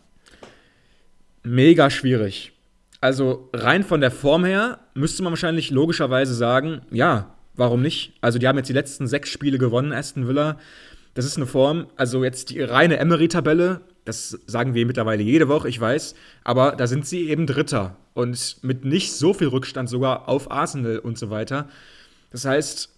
Mega 1.44 1.90
schwierig. 1.90 2.54
Also 3.02 3.50
rein 3.54 3.84
von 3.84 4.02
der 4.02 4.12
Form 4.12 4.44
her 4.44 4.80
müsste 4.94 5.24
man 5.24 5.32
wahrscheinlich 5.32 5.72
logischerweise 5.72 6.34
sagen, 6.34 6.82
ja, 6.92 7.36
warum 7.56 7.82
nicht? 7.82 8.14
Also 8.22 8.40
die 8.40 8.48
haben 8.48 8.58
jetzt 8.58 8.70
die 8.70 8.74
letzten 8.74 9.08
sechs 9.08 9.30
Spiele 9.30 9.58
gewonnen, 9.58 9.94
Aston 9.94 10.28
Villa. 10.28 10.58
Das 11.14 11.26
ist 11.26 11.38
eine 11.38 11.48
Form, 11.48 11.88
also 11.96 12.24
jetzt 12.24 12.50
die 12.50 12.62
reine 12.62 12.98
Emery-Tabelle 12.98 13.82
das 14.10 14.40
sagen 14.48 14.74
wir 14.74 14.88
mittlerweile 14.88 15.22
jede 15.22 15.48
Woche, 15.48 15.70
ich 15.70 15.80
weiß. 15.80 16.16
Aber 16.44 16.72
da 16.72 16.88
sind 16.88 17.06
sie 17.06 17.30
eben 17.30 17.46
Dritter. 17.46 17.96
Und 18.16 18.58
mit 18.64 18.84
nicht 18.84 19.14
so 19.14 19.36
viel 19.36 19.48
Rückstand 19.48 19.88
sogar 19.88 20.28
auf 20.28 20.50
Arsenal 20.52 20.98
und 20.98 21.18
so 21.20 21.30
weiter. 21.30 21.70
Das 22.32 22.44
heißt, 22.44 22.90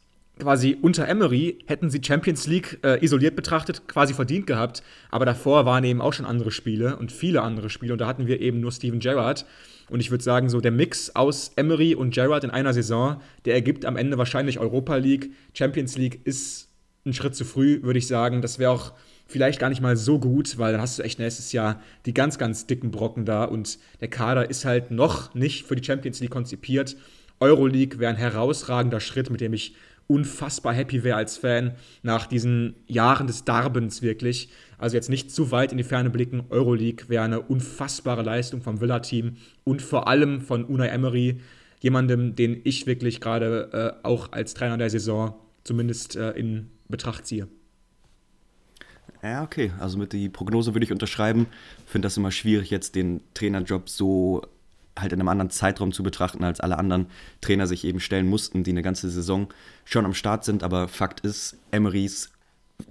quasi 0.41 0.75
unter 0.81 1.07
Emery 1.07 1.59
hätten 1.67 1.91
sie 1.91 2.01
Champions 2.03 2.47
League 2.47 2.79
äh, 2.83 3.03
isoliert 3.03 3.35
betrachtet 3.35 3.87
quasi 3.87 4.13
verdient 4.13 4.47
gehabt. 4.47 4.81
Aber 5.11 5.25
davor 5.25 5.65
waren 5.65 5.83
eben 5.83 6.01
auch 6.01 6.13
schon 6.13 6.25
andere 6.25 6.49
Spiele 6.51 6.97
und 6.97 7.11
viele 7.11 7.43
andere 7.43 7.69
Spiele. 7.69 7.93
Und 7.93 8.01
da 8.01 8.07
hatten 8.07 8.25
wir 8.25 8.41
eben 8.41 8.59
nur 8.59 8.71
Steven 8.71 8.99
Gerrard. 8.99 9.45
Und 9.89 9.99
ich 9.99 10.09
würde 10.09 10.23
sagen, 10.23 10.49
so 10.49 10.59
der 10.59 10.71
Mix 10.71 11.15
aus 11.15 11.51
Emery 11.57 11.93
und 11.93 12.13
Gerrard 12.13 12.43
in 12.43 12.49
einer 12.49 12.73
Saison, 12.73 13.21
der 13.45 13.53
ergibt 13.53 13.85
am 13.85 13.97
Ende 13.97 14.17
wahrscheinlich 14.17 14.57
Europa 14.57 14.95
League. 14.95 15.31
Champions 15.53 15.97
League 15.97 16.21
ist 16.23 16.69
ein 17.05 17.13
Schritt 17.13 17.35
zu 17.35 17.45
früh, 17.45 17.83
würde 17.83 17.99
ich 17.99 18.07
sagen. 18.07 18.41
Das 18.41 18.57
wäre 18.57 18.71
auch 18.71 18.93
vielleicht 19.27 19.59
gar 19.59 19.69
nicht 19.69 19.81
mal 19.81 19.95
so 19.95 20.17
gut, 20.17 20.57
weil 20.57 20.71
dann 20.71 20.81
hast 20.81 20.97
du 20.97 21.03
echt 21.03 21.19
nächstes 21.19 21.51
Jahr 21.51 21.81
die 22.05 22.13
ganz, 22.13 22.39
ganz 22.39 22.65
dicken 22.65 22.89
Brocken 22.89 23.25
da 23.25 23.43
und 23.43 23.77
der 23.99 24.07
Kader 24.07 24.49
ist 24.49 24.65
halt 24.65 24.89
noch 24.89 25.35
nicht 25.35 25.67
für 25.67 25.75
die 25.75 25.83
Champions 25.83 26.19
League 26.19 26.31
konzipiert. 26.31 26.97
Euroleague 27.39 27.99
wäre 27.99 28.11
ein 28.11 28.17
herausragender 28.17 28.99
Schritt, 28.99 29.29
mit 29.29 29.41
dem 29.41 29.53
ich 29.53 29.75
unfassbar 30.07 30.73
happy 30.73 31.03
wäre 31.03 31.17
als 31.17 31.37
Fan 31.37 31.75
nach 32.03 32.27
diesen 32.27 32.75
Jahren 32.87 33.27
des 33.27 33.45
Darbens 33.45 34.01
wirklich. 34.01 34.49
Also 34.77 34.95
jetzt 34.95 35.09
nicht 35.09 35.31
zu 35.31 35.51
weit 35.51 35.71
in 35.71 35.77
die 35.77 35.83
Ferne 35.83 36.09
blicken. 36.09 36.43
Euroleague 36.49 37.07
wäre 37.07 37.23
eine 37.23 37.41
unfassbare 37.41 38.23
Leistung 38.23 38.61
vom 38.61 38.81
Villa-Team 38.81 39.37
und 39.63 39.81
vor 39.81 40.07
allem 40.07 40.41
von 40.41 40.65
Unai 40.65 40.87
Emery, 40.87 41.39
jemandem, 41.79 42.35
den 42.35 42.61
ich 42.63 42.87
wirklich 42.87 43.21
gerade 43.21 43.99
äh, 44.03 44.05
auch 44.05 44.31
als 44.31 44.53
Trainer 44.53 44.77
der 44.77 44.89
Saison 44.89 45.35
zumindest 45.63 46.15
äh, 46.15 46.31
in 46.31 46.69
Betracht 46.89 47.25
ziehe. 47.25 47.47
Ja, 49.23 49.43
okay. 49.43 49.71
Also 49.79 49.97
mit 49.97 50.13
die 50.13 50.29
Prognose 50.29 50.73
würde 50.73 50.85
ich 50.85 50.91
unterschreiben. 50.91 51.47
Finde 51.85 52.07
das 52.07 52.17
immer 52.17 52.31
schwierig, 52.31 52.69
jetzt 52.69 52.95
den 52.95 53.21
Trainerjob 53.33 53.87
so 53.87 54.41
halt 54.97 55.13
in 55.13 55.19
einem 55.19 55.29
anderen 55.29 55.49
Zeitraum 55.49 55.91
zu 55.91 56.03
betrachten, 56.03 56.43
als 56.43 56.59
alle 56.59 56.77
anderen 56.77 57.07
Trainer 57.39 57.67
sich 57.67 57.85
eben 57.85 57.99
stellen 57.99 58.27
mussten, 58.27 58.63
die 58.63 58.71
eine 58.71 58.81
ganze 58.81 59.09
Saison 59.09 59.47
schon 59.85 60.05
am 60.05 60.13
Start 60.13 60.43
sind. 60.43 60.63
Aber 60.63 60.87
Fakt 60.87 61.21
ist, 61.21 61.57
Emerys 61.71 62.29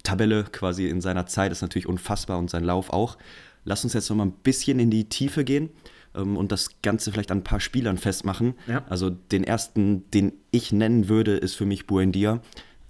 Tabelle 0.02 0.44
quasi 0.44 0.88
in 0.88 1.00
seiner 1.00 1.26
Zeit 1.26 1.52
ist 1.52 1.62
natürlich 1.62 1.86
unfassbar 1.86 2.38
und 2.38 2.50
sein 2.50 2.64
Lauf 2.64 2.90
auch. 2.90 3.18
Lass 3.64 3.84
uns 3.84 3.92
jetzt 3.92 4.08
noch 4.08 4.16
mal 4.16 4.26
ein 4.26 4.32
bisschen 4.32 4.78
in 4.78 4.90
die 4.90 5.08
Tiefe 5.08 5.44
gehen 5.44 5.70
ähm, 6.14 6.36
und 6.36 6.52
das 6.52 6.80
Ganze 6.82 7.12
vielleicht 7.12 7.30
an 7.30 7.38
ein 7.38 7.44
paar 7.44 7.60
Spielern 7.60 7.98
festmachen. 7.98 8.54
Ja. 8.66 8.84
Also 8.88 9.10
den 9.10 9.44
ersten, 9.44 10.10
den 10.10 10.32
ich 10.50 10.72
nennen 10.72 11.08
würde, 11.08 11.36
ist 11.36 11.54
für 11.54 11.66
mich 11.66 11.86
Buendia 11.86 12.40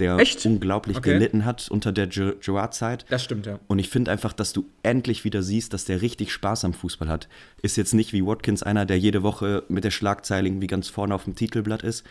der 0.00 0.18
Echt? 0.18 0.44
unglaublich 0.46 0.96
okay. 0.96 1.12
gelitten 1.12 1.44
hat 1.44 1.68
unter 1.70 1.92
der 1.92 2.06
Gerard-Zeit. 2.06 3.04
Das 3.08 3.22
stimmt, 3.22 3.46
ja. 3.46 3.60
Und 3.68 3.78
ich 3.78 3.88
finde 3.88 4.10
einfach, 4.10 4.32
dass 4.32 4.52
du 4.52 4.66
endlich 4.82 5.24
wieder 5.24 5.42
siehst, 5.42 5.72
dass 5.72 5.84
der 5.84 6.02
richtig 6.02 6.32
Spaß 6.32 6.64
am 6.64 6.74
Fußball 6.74 7.08
hat. 7.08 7.28
Ist 7.62 7.76
jetzt 7.76 7.94
nicht 7.94 8.12
wie 8.12 8.24
Watkins 8.24 8.62
einer, 8.62 8.86
der 8.86 8.98
jede 8.98 9.22
Woche 9.22 9.64
mit 9.68 9.84
der 9.84 9.90
Schlagzeile 9.90 10.48
irgendwie 10.48 10.66
ganz 10.66 10.88
vorne 10.88 11.14
auf 11.14 11.24
dem 11.24 11.36
Titelblatt 11.36 11.82
ist. 11.82 12.04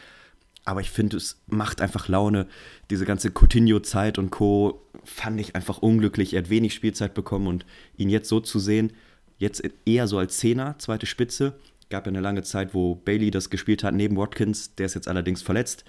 Aber 0.66 0.82
ich 0.82 0.92
finde, 0.92 1.18
es 1.18 1.42
macht 1.48 1.82
einfach 1.82 2.08
Laune. 2.08 2.46
Diese 2.90 3.06
ganze 3.06 3.32
Coutinho-Zeit 3.32 4.18
und 4.18 4.30
Co. 4.30 4.82
fand 5.04 5.40
ich 5.40 5.56
einfach 5.56 5.80
unglücklich. 5.80 6.34
Er 6.34 6.44
hat 6.44 6.50
wenig 6.50 6.74
Spielzeit 6.74 7.14
bekommen 7.14 7.48
und 7.48 7.66
ihn 7.98 8.10
jetzt 8.10 8.30
so 8.30 8.40
zu 8.40 8.60
sehen, 8.60 8.94
jetzt 9.38 9.64
eher 9.86 10.08
so 10.08 10.18
als 10.18 10.38
Zehner, 10.38 10.76
zweite 10.78 11.06
Spitze, 11.06 11.56
Gab 11.90 12.06
ja 12.06 12.12
eine 12.12 12.22
lange 12.22 12.44
Zeit, 12.44 12.76
wo 12.76 12.94
Bailey 12.94 13.32
das 13.32 13.50
gespielt 13.50 13.84
hat 13.84 13.96
neben 13.96 14.16
Watkins. 14.16 14.76
Der 14.76 14.86
ist 14.86 14.94
jetzt 14.94 15.08
allerdings 15.08 15.42
verletzt. 15.42 15.86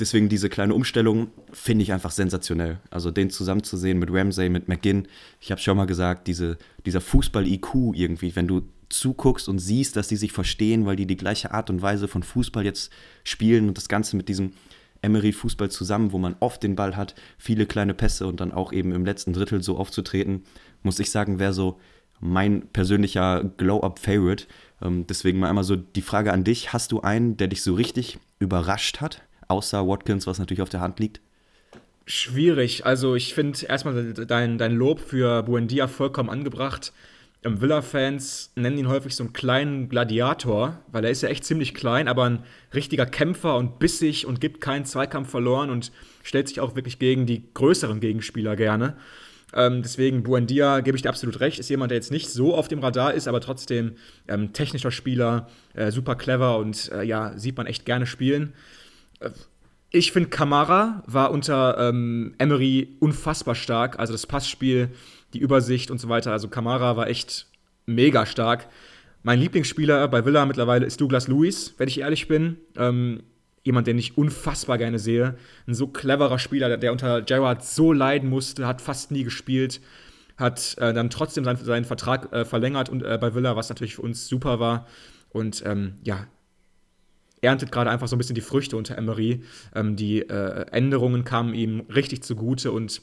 Deswegen 0.00 0.28
diese 0.28 0.48
kleine 0.48 0.74
Umstellung 0.74 1.28
finde 1.52 1.84
ich 1.84 1.92
einfach 1.92 2.10
sensationell. 2.10 2.80
Also 2.90 3.12
den 3.12 3.30
zusammenzusehen 3.30 4.00
mit 4.00 4.10
Ramsey, 4.10 4.48
mit 4.48 4.66
McGinn. 4.66 5.06
Ich 5.40 5.52
habe 5.52 5.60
schon 5.60 5.76
mal 5.76 5.86
gesagt, 5.86 6.26
diese, 6.26 6.58
dieser 6.84 7.00
Fußball-IQ 7.00 7.92
irgendwie, 7.94 8.34
wenn 8.34 8.48
du 8.48 8.62
zuguckst 8.88 9.48
und 9.48 9.60
siehst, 9.60 9.94
dass 9.94 10.08
die 10.08 10.16
sich 10.16 10.32
verstehen, 10.32 10.86
weil 10.86 10.96
die 10.96 11.06
die 11.06 11.16
gleiche 11.16 11.52
Art 11.52 11.70
und 11.70 11.82
Weise 11.82 12.08
von 12.08 12.24
Fußball 12.24 12.64
jetzt 12.64 12.90
spielen 13.22 13.68
und 13.68 13.76
das 13.76 13.88
Ganze 13.88 14.16
mit 14.16 14.28
diesem 14.28 14.54
Emery-Fußball 15.02 15.70
zusammen, 15.70 16.12
wo 16.12 16.18
man 16.18 16.34
oft 16.40 16.64
den 16.64 16.74
Ball 16.74 16.96
hat, 16.96 17.14
viele 17.38 17.66
kleine 17.66 17.94
Pässe 17.94 18.26
und 18.26 18.40
dann 18.40 18.52
auch 18.52 18.72
eben 18.72 18.90
im 18.92 19.04
letzten 19.04 19.32
Drittel 19.32 19.62
so 19.62 19.76
aufzutreten, 19.76 20.44
muss 20.82 20.98
ich 20.98 21.10
sagen, 21.10 21.38
wäre 21.38 21.52
so 21.52 21.78
mein 22.20 22.68
persönlicher 22.68 23.44
Glow-Up-Favorite. 23.56 24.46
Ähm, 24.84 25.06
deswegen 25.06 25.38
mal 25.38 25.48
einmal 25.48 25.64
so 25.64 25.76
die 25.76 26.02
Frage 26.02 26.32
an 26.32 26.44
dich: 26.44 26.72
Hast 26.72 26.92
du 26.92 27.00
einen, 27.00 27.36
der 27.36 27.48
dich 27.48 27.62
so 27.62 27.74
richtig 27.74 28.18
überrascht 28.38 29.00
hat, 29.00 29.22
außer 29.48 29.86
Watkins, 29.88 30.26
was 30.26 30.38
natürlich 30.38 30.62
auf 30.62 30.68
der 30.68 30.80
Hand 30.80 31.00
liegt? 31.00 31.20
Schwierig. 32.06 32.84
Also, 32.84 33.14
ich 33.14 33.34
finde 33.34 33.64
erstmal 33.66 34.12
dein, 34.12 34.58
dein 34.58 34.72
Lob 34.72 35.00
für 35.00 35.42
Buendia 35.42 35.88
vollkommen 35.88 36.28
angebracht. 36.28 36.92
Ähm, 37.44 37.60
Villa-Fans 37.60 38.52
nennen 38.56 38.78
ihn 38.78 38.88
häufig 38.88 39.14
so 39.14 39.24
einen 39.24 39.32
kleinen 39.32 39.88
Gladiator, 39.88 40.80
weil 40.90 41.04
er 41.04 41.10
ist 41.10 41.22
ja 41.22 41.28
echt 41.28 41.44
ziemlich 41.44 41.74
klein, 41.74 42.08
aber 42.08 42.24
ein 42.24 42.44
richtiger 42.74 43.06
Kämpfer 43.06 43.56
und 43.56 43.78
bissig 43.78 44.26
und 44.26 44.40
gibt 44.40 44.60
keinen 44.60 44.84
Zweikampf 44.84 45.30
verloren 45.30 45.70
und 45.70 45.92
stellt 46.22 46.48
sich 46.48 46.60
auch 46.60 46.74
wirklich 46.74 46.98
gegen 46.98 47.26
die 47.26 47.44
größeren 47.52 48.00
Gegenspieler 48.00 48.56
gerne. 48.56 48.96
Ähm, 49.54 49.82
deswegen, 49.82 50.22
Buendia, 50.22 50.80
gebe 50.80 50.96
ich 50.96 51.02
dir 51.02 51.08
absolut 51.08 51.40
recht, 51.40 51.58
ist 51.58 51.70
jemand, 51.70 51.90
der 51.90 51.96
jetzt 51.96 52.10
nicht 52.10 52.28
so 52.28 52.54
auf 52.54 52.68
dem 52.68 52.80
Radar 52.80 53.14
ist, 53.14 53.28
aber 53.28 53.40
trotzdem 53.40 53.92
ähm, 54.26 54.52
technischer 54.52 54.90
Spieler, 54.90 55.48
äh, 55.74 55.90
super 55.90 56.16
clever 56.16 56.58
und 56.58 56.90
äh, 56.92 57.04
ja, 57.04 57.38
sieht 57.38 57.56
man 57.56 57.66
echt 57.66 57.84
gerne 57.86 58.06
spielen. 58.06 58.52
Äh, 59.20 59.30
ich 59.90 60.10
finde, 60.10 60.28
Kamara 60.28 61.04
war 61.06 61.30
unter 61.30 61.78
ähm, 61.78 62.34
Emery 62.38 62.96
unfassbar 62.98 63.54
stark. 63.54 64.00
Also 64.00 64.12
das 64.12 64.26
Passspiel, 64.26 64.88
die 65.34 65.38
Übersicht 65.38 65.88
und 65.88 66.00
so 66.00 66.08
weiter. 66.08 66.32
Also 66.32 66.48
Kamara 66.48 66.96
war 66.96 67.06
echt 67.06 67.46
mega 67.86 68.26
stark. 68.26 68.66
Mein 69.22 69.38
Lieblingsspieler 69.38 70.08
bei 70.08 70.24
Villa 70.24 70.46
mittlerweile 70.46 70.84
ist 70.84 71.00
Douglas 71.00 71.28
Lewis, 71.28 71.74
wenn 71.78 71.86
ich 71.86 72.00
ehrlich 72.00 72.26
bin. 72.26 72.56
Ähm, 72.76 73.22
jemand, 73.64 73.86
den 73.86 73.98
ich 73.98 74.16
unfassbar 74.16 74.78
gerne 74.78 74.98
sehe. 74.98 75.36
Ein 75.66 75.74
so 75.74 75.88
cleverer 75.88 76.38
Spieler, 76.38 76.76
der, 76.76 76.92
unter 76.92 77.22
Gerrard 77.22 77.64
so 77.64 77.92
leiden 77.92 78.28
musste, 78.28 78.66
hat 78.66 78.80
fast 78.80 79.10
nie 79.10 79.24
gespielt, 79.24 79.80
hat 80.36 80.76
äh, 80.78 80.92
dann 80.92 81.10
trotzdem 81.10 81.44
seinen, 81.44 81.56
seinen 81.56 81.84
Vertrag 81.84 82.32
äh, 82.32 82.44
verlängert 82.44 82.88
und 82.88 83.02
äh, 83.02 83.18
bei 83.20 83.34
Villa, 83.34 83.56
was 83.56 83.70
natürlich 83.70 83.96
für 83.96 84.02
uns 84.02 84.28
super 84.28 84.60
war. 84.60 84.86
Und 85.30 85.64
ähm, 85.66 85.94
ja, 86.04 86.26
erntet 87.40 87.72
gerade 87.72 87.90
einfach 87.90 88.06
so 88.06 88.16
ein 88.16 88.18
bisschen 88.18 88.34
die 88.34 88.40
Früchte 88.40 88.76
unter 88.76 88.96
Emery. 88.98 89.42
Ähm, 89.74 89.96
die 89.96 90.20
äh, 90.20 90.66
Änderungen 90.70 91.24
kamen 91.24 91.54
ihm 91.54 91.80
richtig 91.94 92.22
zugute 92.22 92.70
und 92.70 93.02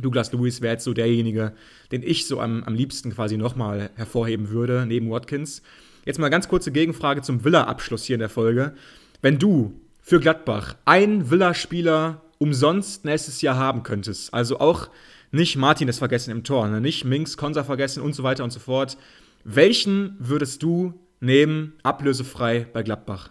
Douglas 0.00 0.32
Lewis 0.32 0.60
wäre 0.60 0.74
jetzt 0.74 0.84
so 0.84 0.92
derjenige, 0.92 1.54
den 1.90 2.02
ich 2.02 2.26
so 2.26 2.40
am, 2.40 2.62
am 2.64 2.74
liebsten 2.74 3.12
quasi 3.12 3.36
nochmal 3.36 3.90
hervorheben 3.96 4.50
würde, 4.50 4.84
neben 4.86 5.10
Watkins. 5.10 5.62
Jetzt 6.04 6.18
mal 6.18 6.28
ganz 6.28 6.48
kurze 6.48 6.70
Gegenfrage 6.70 7.22
zum 7.22 7.44
Villa-Abschluss 7.44 8.04
hier 8.04 8.14
in 8.14 8.20
der 8.20 8.28
Folge. 8.28 8.74
Wenn 9.22 9.38
du 9.38 9.80
für 10.00 10.20
Gladbach 10.20 10.76
einen 10.84 11.30
Villa-Spieler 11.30 12.22
umsonst 12.38 13.04
nächstes 13.04 13.42
Jahr 13.42 13.56
haben 13.56 13.82
könntest, 13.82 14.32
also 14.32 14.60
auch 14.60 14.88
nicht 15.30 15.56
Martin 15.56 15.88
ist 15.88 15.98
vergessen 15.98 16.30
im 16.30 16.44
Tor, 16.44 16.68
ne? 16.68 16.80
nicht 16.80 17.04
Minks, 17.04 17.36
Konsa 17.36 17.64
vergessen 17.64 18.02
und 18.02 18.14
so 18.14 18.22
weiter 18.22 18.44
und 18.44 18.50
so 18.50 18.60
fort, 18.60 18.96
welchen 19.44 20.16
würdest 20.18 20.62
du 20.62 20.94
nehmen, 21.20 21.74
ablösefrei 21.82 22.66
bei 22.72 22.82
Gladbach? 22.82 23.30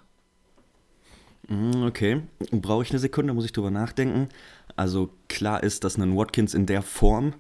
Mm, 1.47 1.84
okay, 1.84 2.21
brauche 2.52 2.84
ich 2.84 2.91
eine 2.91 3.00
Sekunde, 3.00 3.34
muss 3.34 3.45
ich 3.45 3.54
drüber 3.54 3.71
nachdenken. 3.71 4.30
Also 4.76 5.10
klar 5.28 5.63
ist, 5.63 5.84
dass 5.84 5.97
ein 5.97 6.15
Watkins 6.15 6.54
in 6.54 6.65
der 6.65 6.82
Form 6.82 7.34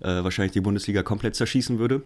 äh, 0.00 0.22
wahrscheinlich 0.22 0.52
die 0.52 0.60
Bundesliga 0.60 1.02
komplett 1.02 1.34
zerschießen 1.34 1.78
würde. 1.78 2.02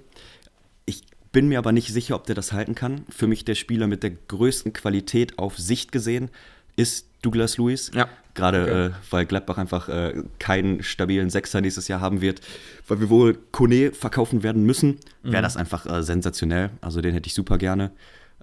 Ich 0.86 1.02
bin 1.32 1.48
mir 1.48 1.58
aber 1.58 1.72
nicht 1.72 1.92
sicher, 1.92 2.14
ob 2.14 2.26
der 2.26 2.34
das 2.34 2.52
halten 2.52 2.74
kann. 2.74 3.04
Für 3.08 3.26
mich 3.26 3.44
der 3.44 3.54
Spieler 3.54 3.86
mit 3.86 4.02
der 4.02 4.10
größten 4.10 4.72
Qualität 4.72 5.38
auf 5.38 5.58
Sicht 5.58 5.92
gesehen 5.92 6.30
ist 6.76 7.08
Douglas 7.22 7.58
Lewis. 7.58 7.90
Ja. 7.94 8.08
Gerade 8.34 8.62
okay. 8.62 8.86
äh, 8.86 8.90
weil 9.10 9.26
Gladbach 9.26 9.58
einfach 9.58 9.88
äh, 9.88 10.22
keinen 10.38 10.82
stabilen 10.84 11.28
Sechser 11.28 11.60
nächstes 11.60 11.88
Jahr 11.88 12.00
haben 12.00 12.20
wird, 12.20 12.40
weil 12.86 13.00
wir 13.00 13.10
wohl 13.10 13.36
Kone 13.50 13.90
verkaufen 13.90 14.44
werden 14.44 14.64
müssen, 14.64 14.98
wäre 15.24 15.38
mhm. 15.38 15.42
das 15.42 15.56
einfach 15.56 15.86
äh, 15.86 16.02
sensationell. 16.04 16.70
Also 16.80 17.00
den 17.00 17.14
hätte 17.14 17.26
ich 17.26 17.34
super 17.34 17.58
gerne. 17.58 17.90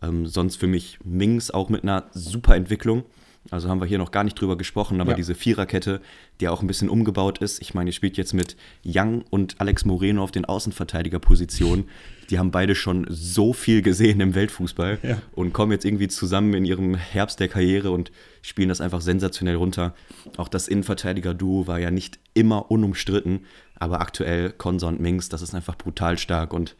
Ähm, 0.02 0.28
sonst 0.28 0.58
für 0.58 0.68
mich 0.68 1.00
Mings 1.06 1.50
auch 1.50 1.70
mit 1.70 1.84
einer 1.84 2.10
super 2.12 2.56
Entwicklung. 2.56 3.06
Also 3.52 3.70
haben 3.70 3.80
wir 3.80 3.86
hier 3.86 4.00
noch 4.00 4.12
gar 4.12 4.24
nicht 4.24 4.40
drüber 4.40 4.58
gesprochen, 4.58 5.02
aber 5.02 5.12
ja. 5.12 5.16
diese 5.16 5.36
Viererkette, 5.36 6.02
die 6.40 6.48
auch 6.48 6.62
ein 6.62 6.68
bisschen 6.68 6.90
umgebaut 6.90 7.38
ist. 7.38 7.62
Ich 7.62 7.74
meine, 7.74 7.92
ihr 7.92 7.94
spielt 7.94 8.18
jetzt 8.18 8.34
mit 8.34 8.56
Young 8.84 9.24
und 9.30 9.62
Alex 9.62 9.86
Moreno 9.86 10.24
auf 10.24 10.32
den 10.32 10.46
Außenverteidigerpositionen. 10.46 11.86
Die 12.32 12.40
haben 12.40 12.50
beide 12.50 12.74
schon 12.74 13.06
so 13.10 13.54
viel 13.54 13.84
gesehen 13.84 14.20
im 14.20 14.34
Weltfußball 14.34 14.98
ja. 15.04 15.22
und 15.34 15.54
kommen 15.54 15.72
jetzt 15.72 15.86
irgendwie 15.86 16.08
zusammen 16.08 16.56
in 16.56 16.66
ihrem 16.66 16.96
Herbst 16.96 17.40
der 17.40 17.48
Karriere 17.48 17.92
und 17.92 18.12
spielen 18.42 18.70
das 18.70 18.82
einfach 18.82 19.02
sensationell 19.02 19.56
runter. 19.56 19.94
Auch 20.38 20.48
das 20.48 20.68
Innenverteidiger-Duo 20.68 21.68
war 21.68 21.80
ja 21.80 21.92
nicht 21.92 22.18
immer 22.34 22.72
unumstritten, 22.72 23.46
aber 23.76 24.02
aktuell 24.02 24.52
Konsa 24.52 24.88
und 24.88 25.00
Mings, 25.00 25.30
das 25.30 25.44
ist 25.44 25.54
einfach 25.54 25.78
brutal 25.78 26.18
stark 26.18 26.52
und 26.52 26.76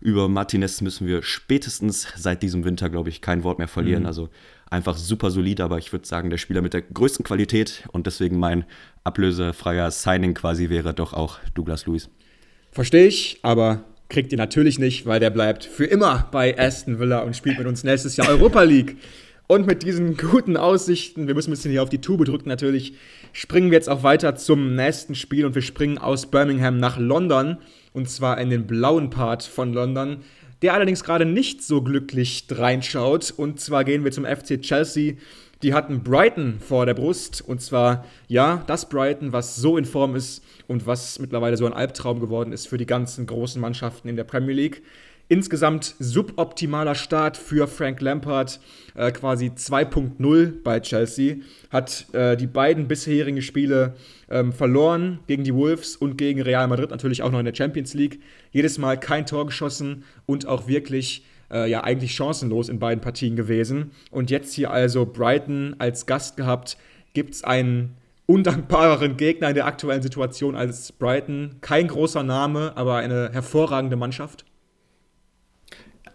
über 0.00 0.28
Martinez 0.28 0.80
müssen 0.80 1.06
wir 1.06 1.22
spätestens 1.22 2.06
seit 2.16 2.42
diesem 2.42 2.64
Winter, 2.64 2.88
glaube 2.88 3.08
ich, 3.08 3.20
kein 3.20 3.42
Wort 3.42 3.58
mehr 3.58 3.68
verlieren. 3.68 4.02
Mhm. 4.02 4.08
Also 4.08 4.28
einfach 4.70 4.96
super 4.96 5.30
solid, 5.30 5.60
aber 5.60 5.78
ich 5.78 5.92
würde 5.92 6.06
sagen, 6.06 6.30
der 6.30 6.38
Spieler 6.38 6.62
mit 6.62 6.74
der 6.74 6.82
größten 6.82 7.24
Qualität 7.24 7.84
und 7.92 8.06
deswegen 8.06 8.38
mein 8.38 8.64
ablösefreier 9.04 9.90
Signing 9.90 10.34
quasi 10.34 10.68
wäre 10.68 10.94
doch 10.94 11.12
auch 11.12 11.38
Douglas 11.54 11.86
Lewis. 11.86 12.08
Verstehe 12.72 13.06
ich, 13.06 13.38
aber 13.42 13.84
kriegt 14.08 14.32
ihr 14.32 14.38
natürlich 14.38 14.78
nicht, 14.78 15.06
weil 15.06 15.20
der 15.20 15.30
bleibt 15.30 15.64
für 15.64 15.84
immer 15.84 16.28
bei 16.30 16.58
Aston 16.58 16.98
Villa 16.98 17.20
und 17.20 17.36
spielt 17.36 17.58
mit 17.58 17.66
uns 17.66 17.84
nächstes 17.84 18.16
Jahr 18.16 18.28
Europa 18.28 18.62
League. 18.62 18.96
Und 19.46 19.66
mit 19.66 19.82
diesen 19.82 20.18
guten 20.18 20.58
Aussichten, 20.58 21.26
wir 21.26 21.34
müssen 21.34 21.48
ein 21.48 21.52
bisschen 21.52 21.70
hier 21.70 21.82
auf 21.82 21.88
die 21.88 22.02
Tube 22.02 22.26
drücken 22.26 22.50
natürlich, 22.50 22.92
springen 23.32 23.70
wir 23.70 23.78
jetzt 23.78 23.88
auch 23.88 24.02
weiter 24.02 24.36
zum 24.36 24.74
nächsten 24.74 25.14
Spiel 25.14 25.46
und 25.46 25.54
wir 25.54 25.62
springen 25.62 25.96
aus 25.96 26.30
Birmingham 26.30 26.78
nach 26.78 26.98
London 26.98 27.56
und 27.94 28.10
zwar 28.10 28.38
in 28.38 28.50
den 28.50 28.66
blauen 28.66 29.08
Part 29.08 29.42
von 29.42 29.72
London 29.72 30.18
der 30.62 30.74
allerdings 30.74 31.04
gerade 31.04 31.24
nicht 31.24 31.62
so 31.62 31.82
glücklich 31.82 32.46
reinschaut. 32.50 33.32
Und 33.36 33.60
zwar 33.60 33.84
gehen 33.84 34.04
wir 34.04 34.12
zum 34.12 34.24
FC 34.24 34.60
Chelsea. 34.60 35.14
Die 35.62 35.74
hatten 35.74 36.02
Brighton 36.02 36.60
vor 36.60 36.86
der 36.86 36.94
Brust. 36.94 37.40
Und 37.40 37.60
zwar, 37.60 38.04
ja, 38.28 38.62
das 38.66 38.88
Brighton, 38.88 39.32
was 39.32 39.56
so 39.56 39.76
in 39.76 39.84
Form 39.84 40.14
ist 40.14 40.42
und 40.66 40.86
was 40.86 41.18
mittlerweile 41.18 41.56
so 41.56 41.66
ein 41.66 41.72
Albtraum 41.72 42.20
geworden 42.20 42.52
ist 42.52 42.68
für 42.68 42.78
die 42.78 42.86
ganzen 42.86 43.26
großen 43.26 43.60
Mannschaften 43.60 44.08
in 44.08 44.16
der 44.16 44.24
Premier 44.24 44.54
League. 44.54 44.82
Insgesamt 45.30 45.94
suboptimaler 45.98 46.94
Start 46.94 47.36
für 47.36 47.68
Frank 47.68 48.00
Lampard, 48.00 48.60
äh, 48.94 49.12
quasi 49.12 49.50
2.0 49.50 50.62
bei 50.62 50.80
Chelsea. 50.80 51.36
Hat 51.70 52.06
äh, 52.14 52.34
die 52.34 52.46
beiden 52.46 52.88
bisherigen 52.88 53.42
Spiele 53.42 53.94
ähm, 54.30 54.54
verloren 54.54 55.18
gegen 55.26 55.44
die 55.44 55.54
Wolves 55.54 55.96
und 55.96 56.16
gegen 56.16 56.40
Real 56.40 56.66
Madrid, 56.66 56.90
natürlich 56.90 57.22
auch 57.22 57.30
noch 57.30 57.40
in 57.40 57.44
der 57.44 57.54
Champions 57.54 57.92
League. 57.92 58.20
Jedes 58.52 58.78
Mal 58.78 58.98
kein 58.98 59.26
Tor 59.26 59.44
geschossen 59.44 60.04
und 60.24 60.46
auch 60.46 60.66
wirklich 60.66 61.26
äh, 61.50 61.70
ja 61.70 61.84
eigentlich 61.84 62.14
chancenlos 62.14 62.70
in 62.70 62.78
beiden 62.78 63.02
Partien 63.02 63.36
gewesen. 63.36 63.90
Und 64.10 64.30
jetzt 64.30 64.54
hier 64.54 64.70
also 64.70 65.04
Brighton 65.04 65.76
als 65.78 66.06
Gast 66.06 66.38
gehabt. 66.38 66.78
Gibt 67.12 67.34
es 67.34 67.44
einen 67.44 67.96
undankbareren 68.24 69.18
Gegner 69.18 69.48
in 69.48 69.54
der 69.54 69.66
aktuellen 69.66 70.02
Situation 70.02 70.56
als 70.56 70.92
Brighton? 70.92 71.56
Kein 71.60 71.88
großer 71.88 72.22
Name, 72.22 72.72
aber 72.76 72.96
eine 72.96 73.30
hervorragende 73.32 73.96
Mannschaft. 73.96 74.46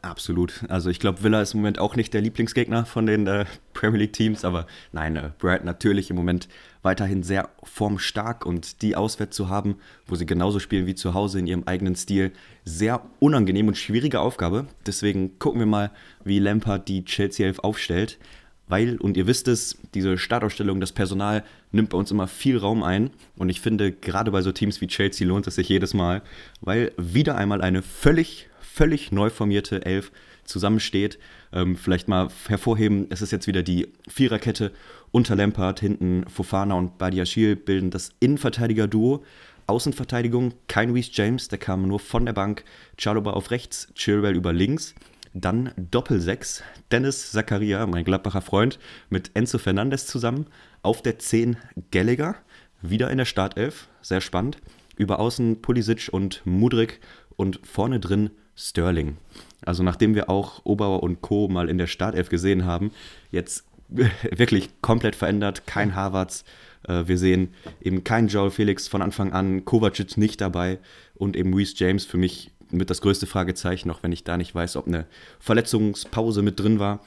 Absolut. 0.04 0.66
Also 0.68 0.90
ich 0.90 1.00
glaube, 1.00 1.24
Villa 1.24 1.42
ist 1.42 1.54
im 1.54 1.62
Moment 1.62 1.80
auch 1.80 1.96
nicht 1.96 2.14
der 2.14 2.20
Lieblingsgegner 2.20 2.86
von 2.86 3.06
den 3.06 3.26
äh, 3.26 3.46
Premier 3.74 4.00
League 4.00 4.12
Teams, 4.12 4.44
aber 4.44 4.68
nein, 4.92 5.16
äh, 5.16 5.32
Brighton 5.40 5.66
natürlich 5.66 6.10
im 6.10 6.18
Moment 6.18 6.50
weiterhin 6.82 7.24
sehr 7.24 7.50
formstark 7.64 8.46
und 8.46 8.82
die 8.82 8.98
auswärts 8.98 9.38
zu 9.38 9.48
haben, 9.48 9.78
wo 10.06 10.16
sie 10.16 10.26
genauso 10.26 10.60
spielen 10.60 10.88
wie 10.88 10.94
zu 10.94 11.14
Hause 11.14 11.40
in 11.40 11.48
ihrem 11.48 11.64
eigenen 11.68 11.96
Stil, 11.96 12.34
sehr 12.66 13.02
unangenehm 13.20 13.70
und 13.70 13.78
schwierige 13.78 14.20
Aufgabe. 14.20 14.68
Deswegen 14.86 15.40
gucken 15.40 15.62
wir 15.62 15.68
mal, 15.68 15.90
wie 16.26 16.40
Lampard 16.40 16.90
die 16.90 17.06
Chelsea 17.06 17.46
11 17.48 17.60
aufstellt. 17.60 18.20
Weil, 18.68 18.98
und 18.98 19.16
ihr 19.16 19.28
wisst 19.28 19.48
es, 19.48 19.78
diese 19.94 20.18
Startausstellung, 20.18 20.82
das 20.82 20.92
Personal 20.92 21.46
nimmt 21.72 21.92
bei 21.92 21.98
uns 21.98 22.12
immer 22.12 22.28
viel 22.28 22.58
Raum 22.58 22.84
ein. 22.84 23.12
Und 23.38 23.48
ich 23.48 23.62
finde, 23.62 23.94
gerade 23.94 24.32
bei 24.32 24.42
so 24.42 24.52
Teams 24.52 24.82
wie 24.82 24.88
Chelsea 24.88 25.26
lohnt 25.26 25.48
es 25.48 25.56
sich 25.56 25.70
jedes 25.70 25.94
Mal, 25.94 26.24
weil 26.60 26.92
wieder 26.98 27.36
einmal 27.36 27.62
eine 27.62 27.82
völlig 27.82 28.50
völlig 28.74 29.12
neu 29.12 29.30
formierte 29.30 29.86
Elf 29.86 30.12
zusammensteht. 30.46 31.20
Ähm, 31.52 31.76
vielleicht 31.76 32.08
mal 32.08 32.30
hervorheben, 32.48 33.06
es 33.12 33.22
ist 33.22 33.32
jetzt 33.32 33.46
wieder 33.46 33.62
die 33.62 33.88
Viererkette 34.08 34.72
unter 35.12 35.36
Lampard, 35.36 35.80
hinten 35.80 36.26
Fofana 36.28 36.74
und 36.74 36.98
Badiashil 36.98 37.56
bilden 37.56 37.92
das 37.92 38.12
Innenverteidiger-Duo. 38.20 39.24
Außenverteidigung, 39.68 40.54
kein 40.68 40.92
Reece 40.92 41.12
James, 41.14 41.48
der 41.48 41.60
kam 41.60 41.88
nur 41.88 42.00
von 42.00 42.26
der 42.26 42.34
Bank. 42.34 42.66
Chaloba 42.98 43.32
auf 43.32 43.52
rechts, 43.52 43.90
Chilwell 43.94 44.36
über 44.36 44.52
links. 44.52 44.96
Dann 45.36 45.72
Doppelsechs, 45.78 46.64
Dennis 46.92 47.32
Zakaria, 47.32 47.86
mein 47.86 48.04
Gladbacher 48.04 48.42
Freund, 48.42 48.80
mit 49.10 49.32
Enzo 49.36 49.60
Fernandes 49.60 50.08
zusammen. 50.08 50.48
Auf 50.82 51.02
der 51.02 51.20
10 51.20 51.58
Gallagher, 51.92 52.36
wieder 52.82 53.10
in 53.10 53.20
der 53.20 53.26
Startelf, 53.26 53.88
sehr 54.02 54.20
spannend. 54.20 54.58
Über 54.98 55.20
Außen 55.20 55.62
Pulisic 55.62 56.10
und 56.12 56.42
Mudrik 56.46 57.00
und 57.36 57.60
vorne 57.64 58.00
drin 58.00 58.32
Sterling. 58.56 59.18
Also 59.66 59.84
nachdem 59.84 60.16
wir 60.16 60.30
auch 60.30 60.62
Oberauer 60.66 61.04
und 61.04 61.22
Co. 61.22 61.48
mal 61.48 61.70
in 61.70 61.78
der 61.78 61.88
Startelf 61.88 62.30
gesehen 62.30 62.66
haben, 62.66 62.92
jetzt 63.32 63.66
wirklich 64.32 64.70
komplett 64.82 65.16
verändert, 65.16 65.66
kein 65.68 65.96
Harvards. 65.96 66.44
Äh, 66.88 67.08
wir 67.08 67.18
sehen 67.18 67.54
eben 67.82 68.04
keinen 68.04 68.28
Joel 68.28 68.52
Felix 68.52 68.88
von 68.88 69.02
Anfang 69.02 69.34
an, 69.34 69.66
Kovacic 69.66 70.18
nicht 70.18 70.42
dabei 70.42 70.80
und 71.16 71.36
eben 71.36 71.54
Reese 71.54 71.76
James 71.78 72.06
für 72.06 72.18
mich 72.18 72.52
mit 72.72 72.90
das 72.90 73.02
größte 73.02 73.28
Fragezeichen, 73.28 73.90
auch 73.92 74.02
wenn 74.02 74.12
ich 74.12 74.24
da 74.24 74.36
nicht 74.36 74.56
weiß, 74.56 74.78
ob 74.78 74.88
eine 74.88 75.06
Verletzungspause 75.40 76.42
mit 76.42 76.60
drin 76.60 76.80
war. 76.80 77.02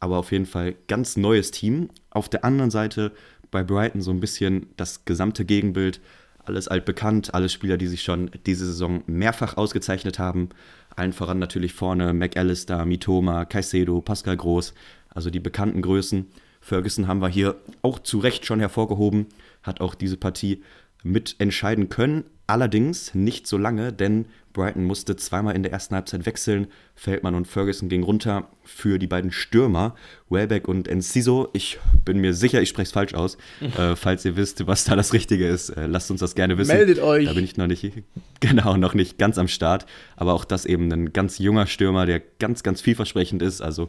Aber 0.00 0.18
auf 0.18 0.32
jeden 0.32 0.46
Fall 0.46 0.74
ganz 0.88 1.16
neues 1.16 1.52
Team. 1.52 1.88
Auf 2.10 2.28
der 2.28 2.44
anderen 2.44 2.72
Seite 2.72 3.12
bei 3.52 3.62
Brighton 3.62 4.02
so 4.02 4.10
ein 4.10 4.18
bisschen 4.18 4.66
das 4.76 5.04
gesamte 5.04 5.44
Gegenbild. 5.44 6.00
Alles 6.44 6.68
altbekannt, 6.68 7.34
alles 7.34 7.52
Spieler, 7.52 7.76
die 7.76 7.86
sich 7.86 8.02
schon 8.02 8.30
diese 8.46 8.66
Saison 8.66 9.02
mehrfach 9.06 9.56
ausgezeichnet 9.56 10.18
haben. 10.18 10.48
Allen 10.96 11.12
voran 11.12 11.38
natürlich 11.38 11.72
vorne 11.72 12.12
McAllister, 12.12 12.84
Mitoma, 12.84 13.44
Caicedo, 13.44 14.00
Pascal 14.00 14.36
Groß, 14.36 14.74
also 15.10 15.30
die 15.30 15.40
bekannten 15.40 15.82
Größen. 15.82 16.26
Ferguson 16.60 17.08
haben 17.08 17.20
wir 17.20 17.28
hier 17.28 17.56
auch 17.82 17.98
zu 17.98 18.18
Recht 18.18 18.46
schon 18.46 18.60
hervorgehoben, 18.60 19.26
hat 19.62 19.80
auch 19.80 19.94
diese 19.94 20.16
Partie 20.16 20.62
mitentscheiden 21.02 21.88
können. 21.88 22.24
Allerdings 22.52 23.14
nicht 23.14 23.46
so 23.46 23.56
lange, 23.56 23.94
denn 23.94 24.26
Brighton 24.52 24.84
musste 24.84 25.16
zweimal 25.16 25.56
in 25.56 25.62
der 25.62 25.72
ersten 25.72 25.94
Halbzeit 25.94 26.26
wechseln. 26.26 26.66
Feldmann 26.94 27.34
und 27.34 27.48
Ferguson 27.48 27.88
gingen 27.88 28.04
runter 28.04 28.46
für 28.62 28.98
die 28.98 29.06
beiden 29.06 29.32
Stürmer, 29.32 29.94
Welbeck 30.28 30.68
und 30.68 30.86
Enciso. 30.86 31.48
Ich 31.54 31.78
bin 32.04 32.18
mir 32.18 32.34
sicher, 32.34 32.60
ich 32.60 32.68
spreche 32.68 32.88
es 32.88 32.92
falsch 32.92 33.14
aus. 33.14 33.38
äh, 33.78 33.96
falls 33.96 34.26
ihr 34.26 34.36
wisst, 34.36 34.66
was 34.66 34.84
da 34.84 34.96
das 34.96 35.14
Richtige 35.14 35.48
ist, 35.48 35.70
äh, 35.70 35.86
lasst 35.86 36.10
uns 36.10 36.20
das 36.20 36.34
gerne 36.34 36.58
wissen. 36.58 36.76
Meldet 36.76 36.98
euch. 36.98 37.24
Da 37.24 37.32
bin 37.32 37.42
ich 37.42 37.56
noch 37.56 37.68
nicht, 37.68 37.90
genau, 38.40 38.76
noch 38.76 38.92
nicht 38.92 39.16
ganz 39.16 39.38
am 39.38 39.48
Start. 39.48 39.86
Aber 40.16 40.34
auch 40.34 40.44
das 40.44 40.66
eben 40.66 40.92
ein 40.92 41.14
ganz 41.14 41.38
junger 41.38 41.66
Stürmer, 41.66 42.04
der 42.04 42.20
ganz, 42.38 42.62
ganz 42.62 42.82
vielversprechend 42.82 43.40
ist. 43.40 43.62
Also 43.62 43.88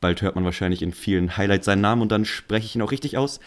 bald 0.00 0.22
hört 0.22 0.34
man 0.34 0.46
wahrscheinlich 0.46 0.80
in 0.80 0.92
vielen 0.92 1.36
Highlights 1.36 1.66
seinen 1.66 1.82
Namen 1.82 2.00
und 2.00 2.10
dann 2.10 2.24
spreche 2.24 2.64
ich 2.64 2.74
ihn 2.74 2.80
auch 2.80 2.90
richtig 2.90 3.18
aus 3.18 3.38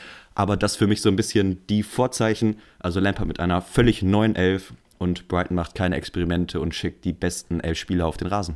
aber 0.41 0.57
das 0.57 0.75
für 0.75 0.87
mich 0.87 1.03
so 1.03 1.09
ein 1.09 1.15
bisschen 1.15 1.59
die 1.67 1.83
Vorzeichen. 1.83 2.55
Also 2.79 2.99
Lampard 2.99 3.27
mit 3.27 3.39
einer 3.39 3.61
völlig 3.61 4.01
neuen 4.01 4.35
Elf 4.35 4.73
und 4.97 5.27
Brighton 5.27 5.55
macht 5.55 5.75
keine 5.75 5.95
Experimente 5.95 6.59
und 6.59 6.73
schickt 6.73 7.05
die 7.05 7.13
besten 7.13 7.59
elf 7.59 7.77
Spieler 7.77 8.07
auf 8.07 8.17
den 8.17 8.27
Rasen. 8.27 8.55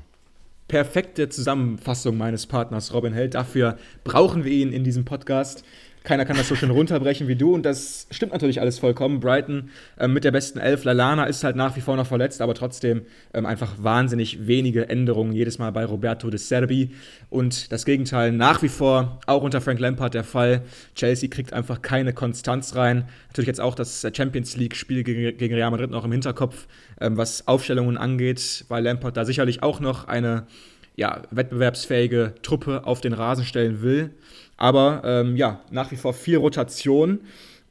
Perfekte 0.67 1.29
Zusammenfassung 1.29 2.17
meines 2.17 2.47
Partners 2.47 2.91
Robin 2.91 3.13
Held. 3.13 3.35
Dafür 3.35 3.77
brauchen 4.03 4.43
wir 4.43 4.51
ihn 4.51 4.73
in 4.73 4.83
diesem 4.83 5.05
Podcast. 5.05 5.63
Keiner 6.05 6.23
kann 6.25 6.37
das 6.37 6.47
so 6.47 6.55
schön 6.55 6.69
runterbrechen 6.69 7.27
wie 7.27 7.35
du. 7.35 7.53
Und 7.53 7.65
das 7.65 8.07
stimmt 8.11 8.31
natürlich 8.31 8.61
alles 8.61 8.77
vollkommen. 8.79 9.19
Brighton 9.19 9.69
ähm, 9.99 10.13
mit 10.13 10.23
der 10.23 10.31
besten 10.31 10.59
Elf. 10.59 10.83
Lalana 10.83 11.25
ist 11.25 11.43
halt 11.43 11.55
nach 11.55 11.75
wie 11.75 11.81
vor 11.81 11.95
noch 11.97 12.05
verletzt, 12.05 12.41
aber 12.41 12.53
trotzdem 12.53 13.01
ähm, 13.33 13.45
einfach 13.45 13.73
wahnsinnig 13.79 14.47
wenige 14.47 14.87
Änderungen 14.87 15.33
jedes 15.33 15.57
Mal 15.57 15.71
bei 15.71 15.83
Roberto 15.83 16.29
de 16.29 16.37
Serbi. 16.37 16.91
Und 17.29 17.71
das 17.71 17.85
Gegenteil 17.85 18.31
nach 18.31 18.61
wie 18.61 18.69
vor 18.69 19.19
auch 19.25 19.41
unter 19.41 19.61
Frank 19.61 19.79
Lampard 19.79 20.13
der 20.13 20.23
Fall. 20.23 20.61
Chelsea 20.95 21.27
kriegt 21.27 21.53
einfach 21.53 21.81
keine 21.81 22.13
Konstanz 22.13 22.75
rein. 22.75 23.05
Natürlich 23.29 23.47
jetzt 23.47 23.61
auch 23.61 23.73
das 23.75 24.05
Champions 24.15 24.55
League-Spiel 24.55 25.03
gegen, 25.03 25.37
gegen, 25.37 25.55
Real 25.55 25.71
Madrid 25.71 25.89
noch 25.89 26.05
im 26.05 26.11
Hinterkopf, 26.11 26.67
ähm, 27.01 27.17
was 27.17 27.47
Aufstellungen 27.47 27.97
angeht, 27.97 28.65
weil 28.67 28.83
Lampard 28.83 29.17
da 29.17 29.25
sicherlich 29.25 29.63
auch 29.63 29.79
noch 29.79 30.07
eine 30.07 30.45
ja, 30.95 31.23
wettbewerbsfähige 31.31 32.35
Truppe 32.41 32.85
auf 32.85 33.01
den 33.01 33.13
Rasen 33.13 33.45
stellen 33.45 33.81
will. 33.81 34.11
Aber 34.57 35.01
ähm, 35.03 35.35
ja, 35.35 35.61
nach 35.71 35.91
wie 35.91 35.97
vor 35.97 36.13
viel 36.13 36.37
Rotation. 36.37 37.21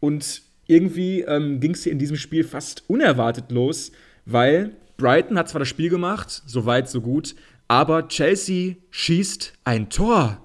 Und 0.01 0.43
irgendwie 0.67 1.23
ähm, 1.23 1.61
ging 1.61 1.73
es 1.73 1.83
hier 1.83 1.93
in 1.93 1.99
diesem 1.99 2.17
Spiel 2.17 2.45
fast 2.45 2.85
unerwartet 2.89 3.51
los, 3.51 3.93
weil 4.27 4.73
Brighton 4.97 5.39
hat 5.39 5.49
zwar 5.49 5.59
das 5.59 5.69
Spiel 5.69 5.91
gemacht, 5.91 6.43
so 6.47 6.67
weit, 6.67 6.89
so 6.89 7.01
gut, 7.01 7.35
aber 7.69 8.09
Chelsea 8.09 8.77
schießt 8.91 9.55
ein 9.65 9.89
Tor. 9.91 10.41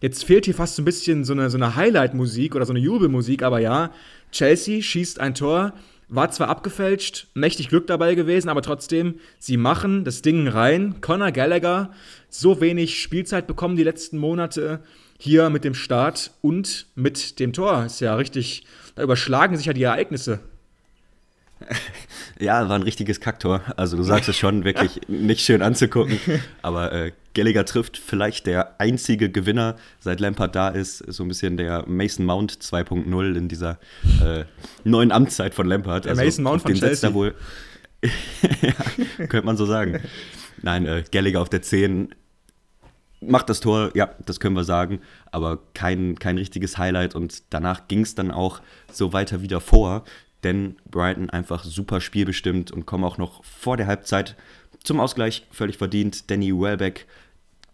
Jetzt 0.00 0.24
fehlt 0.24 0.44
hier 0.44 0.54
fast 0.54 0.76
so 0.76 0.82
ein 0.82 0.84
bisschen 0.84 1.24
so 1.24 1.32
eine, 1.32 1.48
so 1.48 1.56
eine 1.56 1.76
Highlight-Musik 1.76 2.54
oder 2.54 2.66
so 2.66 2.72
eine 2.72 2.80
Jubelmusik, 2.80 3.42
aber 3.42 3.60
ja, 3.60 3.90
Chelsea 4.32 4.82
schießt 4.82 5.20
ein 5.20 5.34
Tor, 5.34 5.72
war 6.14 6.30
zwar 6.30 6.48
abgefälscht, 6.48 7.28
mächtig 7.34 7.68
Glück 7.68 7.86
dabei 7.86 8.14
gewesen, 8.14 8.48
aber 8.48 8.62
trotzdem, 8.62 9.16
sie 9.38 9.56
machen 9.56 10.04
das 10.04 10.22
Ding 10.22 10.46
rein. 10.48 11.00
Conor 11.00 11.32
Gallagher, 11.32 11.90
so 12.28 12.60
wenig 12.60 13.00
Spielzeit 13.00 13.46
bekommen 13.46 13.76
die 13.76 13.82
letzten 13.82 14.18
Monate 14.18 14.80
hier 15.18 15.50
mit 15.50 15.64
dem 15.64 15.74
Start 15.74 16.32
und 16.40 16.86
mit 16.94 17.40
dem 17.40 17.52
Tor. 17.52 17.84
Ist 17.86 18.00
ja 18.00 18.14
richtig, 18.14 18.64
da 18.94 19.02
überschlagen 19.02 19.56
sich 19.56 19.66
ja 19.66 19.72
die 19.72 19.82
Ereignisse. 19.82 20.40
Ja, 22.38 22.68
war 22.68 22.76
ein 22.76 22.82
richtiges 22.82 23.20
Kacktor. 23.20 23.62
Also 23.76 23.96
du 23.96 24.02
sagst 24.02 24.28
es 24.28 24.36
schon, 24.36 24.64
wirklich 24.64 25.00
nicht 25.08 25.40
schön 25.40 25.62
anzugucken. 25.62 26.18
Aber 26.62 26.92
äh, 26.92 27.12
Gallagher 27.34 27.64
trifft 27.64 27.96
vielleicht 27.96 28.46
der 28.46 28.80
einzige 28.80 29.30
Gewinner, 29.30 29.76
seit 30.00 30.20
Lampard 30.20 30.54
da 30.54 30.68
ist. 30.68 30.98
So 30.98 31.24
ein 31.24 31.28
bisschen 31.28 31.56
der 31.56 31.84
Mason 31.86 32.26
Mount 32.26 32.52
2.0 32.52 33.36
in 33.36 33.48
dieser 33.48 33.78
äh, 34.22 34.44
neuen 34.84 35.12
Amtszeit 35.12 35.54
von 35.54 35.66
Lampard. 35.66 36.04
Der 36.04 36.12
also, 36.12 36.24
Mason 36.24 36.44
Mount 36.44 36.62
von 36.62 36.74
Chelsea. 36.74 37.08
Da 37.08 37.14
wohl, 37.14 37.34
ja, 38.02 39.26
könnte 39.26 39.46
man 39.46 39.56
so 39.56 39.66
sagen. 39.66 40.00
Nein, 40.62 40.86
äh, 40.86 41.04
Gallagher 41.10 41.40
auf 41.40 41.48
der 41.48 41.62
10 41.62 42.14
macht 43.20 43.48
das 43.48 43.60
Tor, 43.60 43.90
ja, 43.94 44.10
das 44.26 44.40
können 44.40 44.56
wir 44.56 44.64
sagen, 44.64 45.00
aber 45.30 45.58
kein, 45.74 46.18
kein 46.18 46.36
richtiges 46.36 46.78
Highlight 46.78 47.14
und 47.14 47.42
danach 47.50 47.88
ging 47.88 48.00
es 48.00 48.14
dann 48.14 48.30
auch 48.30 48.60
so 48.92 49.12
weiter 49.12 49.40
wieder 49.42 49.60
vor, 49.60 50.04
denn 50.44 50.76
Brighton 50.90 51.30
einfach 51.30 51.64
super 51.64 52.00
spielbestimmt 52.00 52.70
und 52.70 52.86
kommen 52.86 53.04
auch 53.04 53.18
noch 53.18 53.44
vor 53.44 53.76
der 53.76 53.86
Halbzeit 53.86 54.36
zum 54.82 55.00
Ausgleich 55.00 55.46
völlig 55.50 55.78
verdient. 55.78 56.30
Danny 56.30 56.52
Welbeck 56.52 57.06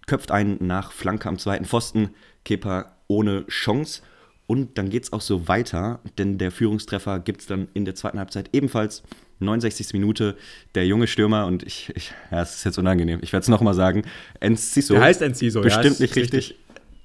köpft 0.06 0.30
einen 0.30 0.59
nach 0.66 0.92
Flanke 0.92 1.28
am 1.28 1.38
zweiten 1.38 1.64
Pfosten, 1.64 2.11
Kepa 2.44 2.96
ohne 3.09 3.46
Chance 3.48 4.02
und 4.50 4.78
dann 4.78 4.90
geht 4.90 5.04
es 5.04 5.12
auch 5.12 5.20
so 5.20 5.46
weiter, 5.46 6.00
denn 6.18 6.37
der 6.37 6.50
Führungstreffer 6.50 7.20
gibt 7.20 7.42
es 7.42 7.46
dann 7.46 7.68
in 7.72 7.85
der 7.85 7.94
zweiten 7.94 8.18
Halbzeit 8.18 8.50
ebenfalls 8.52 9.04
69. 9.38 9.92
Minute, 9.92 10.37
der 10.74 10.87
junge 10.87 11.06
Stürmer, 11.06 11.46
und 11.46 11.62
ich, 11.62 11.92
ich 11.94 12.12
ja, 12.33 12.42
es 12.42 12.56
ist 12.56 12.64
jetzt 12.64 12.76
unangenehm, 12.76 13.20
ich 13.22 13.33
werde 13.33 13.42
es 13.42 13.48
nochmal 13.48 13.74
sagen, 13.74 14.02
Enciso. 14.40 14.94
Der 14.94 15.04
heißt 15.04 15.22
Enciso, 15.22 15.61
Bestimmt 15.61 16.00
ja, 16.00 16.02
nicht 16.02 16.16
richtig. 16.16 16.56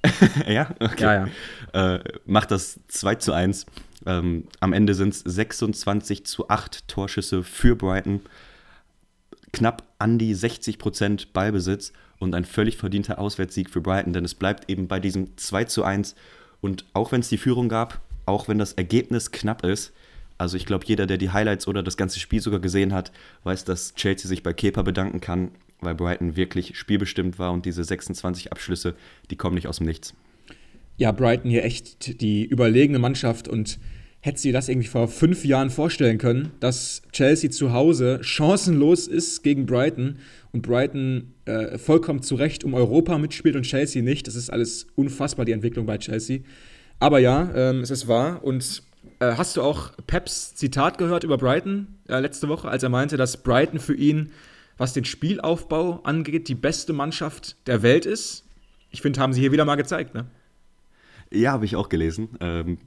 richtig. 0.03 0.47
ja? 0.47 0.71
Okay. 0.79 1.03
Ja, 1.03 1.27
ja. 1.73 1.95
Äh, 1.95 2.03
macht 2.25 2.49
das 2.49 2.79
2 2.87 3.13
zu 3.15 3.31
1. 3.31 3.67
Ähm, 4.05 4.45
am 4.59 4.73
Ende 4.73 4.93
sind 4.93 5.13
es 5.13 5.19
26 5.21 6.25
zu 6.25 6.49
8 6.49 6.87
Torschüsse 6.87 7.43
für 7.43 7.75
Brighton. 7.75 8.21
Knapp 9.51 9.83
an 9.99 10.17
die 10.17 10.33
60 10.33 10.77
Prozent 10.77 11.33
Ballbesitz 11.33 11.93
und 12.19 12.35
ein 12.35 12.45
völlig 12.45 12.77
verdienter 12.77 13.19
Auswärtssieg 13.19 13.69
für 13.69 13.81
Brighton, 13.81 14.13
denn 14.13 14.25
es 14.25 14.35
bleibt 14.35 14.69
eben 14.69 14.87
bei 14.87 14.99
diesem 14.99 15.37
2 15.37 15.65
zu 15.65 15.83
1. 15.83 16.15
Und 16.61 16.85
auch 16.93 17.11
wenn 17.11 17.21
es 17.21 17.29
die 17.29 17.37
Führung 17.37 17.69
gab, 17.69 18.01
auch 18.25 18.47
wenn 18.47 18.57
das 18.57 18.73
Ergebnis 18.73 19.31
knapp 19.31 19.63
ist, 19.63 19.93
also 20.37 20.57
ich 20.57 20.65
glaube, 20.65 20.85
jeder, 20.85 21.05
der 21.05 21.17
die 21.17 21.29
Highlights 21.29 21.67
oder 21.67 21.81
das 21.81 21.95
ganze 21.95 22.19
Spiel 22.19 22.41
sogar 22.41 22.59
gesehen 22.59 22.93
hat, 22.93 23.11
weiß, 23.43 23.63
dass 23.63 23.95
Chelsea 23.95 24.27
sich 24.27 24.43
bei 24.43 24.51
Kepa 24.51 24.81
bedanken 24.81 25.21
kann, 25.21 25.51
weil 25.79 25.95
Brighton 25.95 26.35
wirklich 26.35 26.77
spielbestimmt 26.77 27.39
war 27.39 27.53
und 27.53 27.65
diese 27.65 27.83
26 27.83 28.51
Abschlüsse, 28.51 28.95
die 29.29 29.37
kommen 29.37 29.55
nicht 29.55 29.67
aus 29.67 29.77
dem 29.77 29.87
Nichts. 29.87 30.13
Ja, 30.97 31.11
Brighton 31.11 31.51
hier 31.51 31.63
echt 31.63 32.21
die 32.21 32.43
überlegene 32.43 32.99
Mannschaft 32.99 33.47
und 33.47 33.79
hätte 34.25 34.39
sie 34.39 34.51
das 34.51 34.69
irgendwie 34.69 34.87
vor 34.87 35.07
fünf 35.07 35.45
Jahren 35.45 35.69
vorstellen 35.69 36.17
können, 36.17 36.51
dass 36.59 37.03
Chelsea 37.11 37.51
zu 37.51 37.73
Hause 37.73 38.19
chancenlos 38.23 39.07
ist 39.07 39.43
gegen 39.43 39.67
Brighton 39.67 40.17
und 40.51 40.63
Brighton 40.63 41.35
äh, 41.45 41.77
vollkommen 41.77 42.23
zu 42.23 42.33
Recht 42.33 42.63
um 42.63 42.73
Europa 42.73 43.19
mitspielt 43.19 43.55
und 43.55 43.63
Chelsea 43.63 44.01
nicht. 44.01 44.25
Das 44.25 44.33
ist 44.33 44.49
alles 44.49 44.87
unfassbar, 44.95 45.45
die 45.45 45.51
Entwicklung 45.51 45.85
bei 45.85 45.99
Chelsea. 45.99 46.39
Aber 46.99 47.19
ja, 47.19 47.51
ähm, 47.53 47.81
es 47.81 47.91
ist 47.91 48.07
wahr 48.07 48.43
und 48.43 48.81
äh, 49.19 49.33
hast 49.37 49.57
du 49.57 49.61
auch 49.61 49.91
Peps 50.07 50.55
Zitat 50.55 50.97
gehört 50.97 51.23
über 51.23 51.37
Brighton 51.37 51.99
äh, 52.09 52.19
letzte 52.19 52.49
Woche, 52.49 52.67
als 52.67 52.81
er 52.81 52.89
meinte, 52.89 53.17
dass 53.17 53.43
Brighton 53.43 53.79
für 53.79 53.95
ihn, 53.95 54.31
was 54.77 54.93
den 54.93 55.05
Spielaufbau 55.05 56.01
angeht, 56.03 56.47
die 56.47 56.55
beste 56.55 56.93
Mannschaft 56.93 57.57
der 57.67 57.83
Welt 57.83 58.07
ist? 58.07 58.43
Ich 58.89 59.03
finde, 59.03 59.19
haben 59.19 59.33
sie 59.33 59.41
hier 59.41 59.51
wieder 59.51 59.65
mal 59.65 59.75
gezeigt, 59.75 60.15
ne? 60.15 60.25
Ja, 61.31 61.51
habe 61.51 61.65
ich 61.65 61.75
auch 61.75 61.89
gelesen. 61.89 62.29
Ähm, 62.39 62.77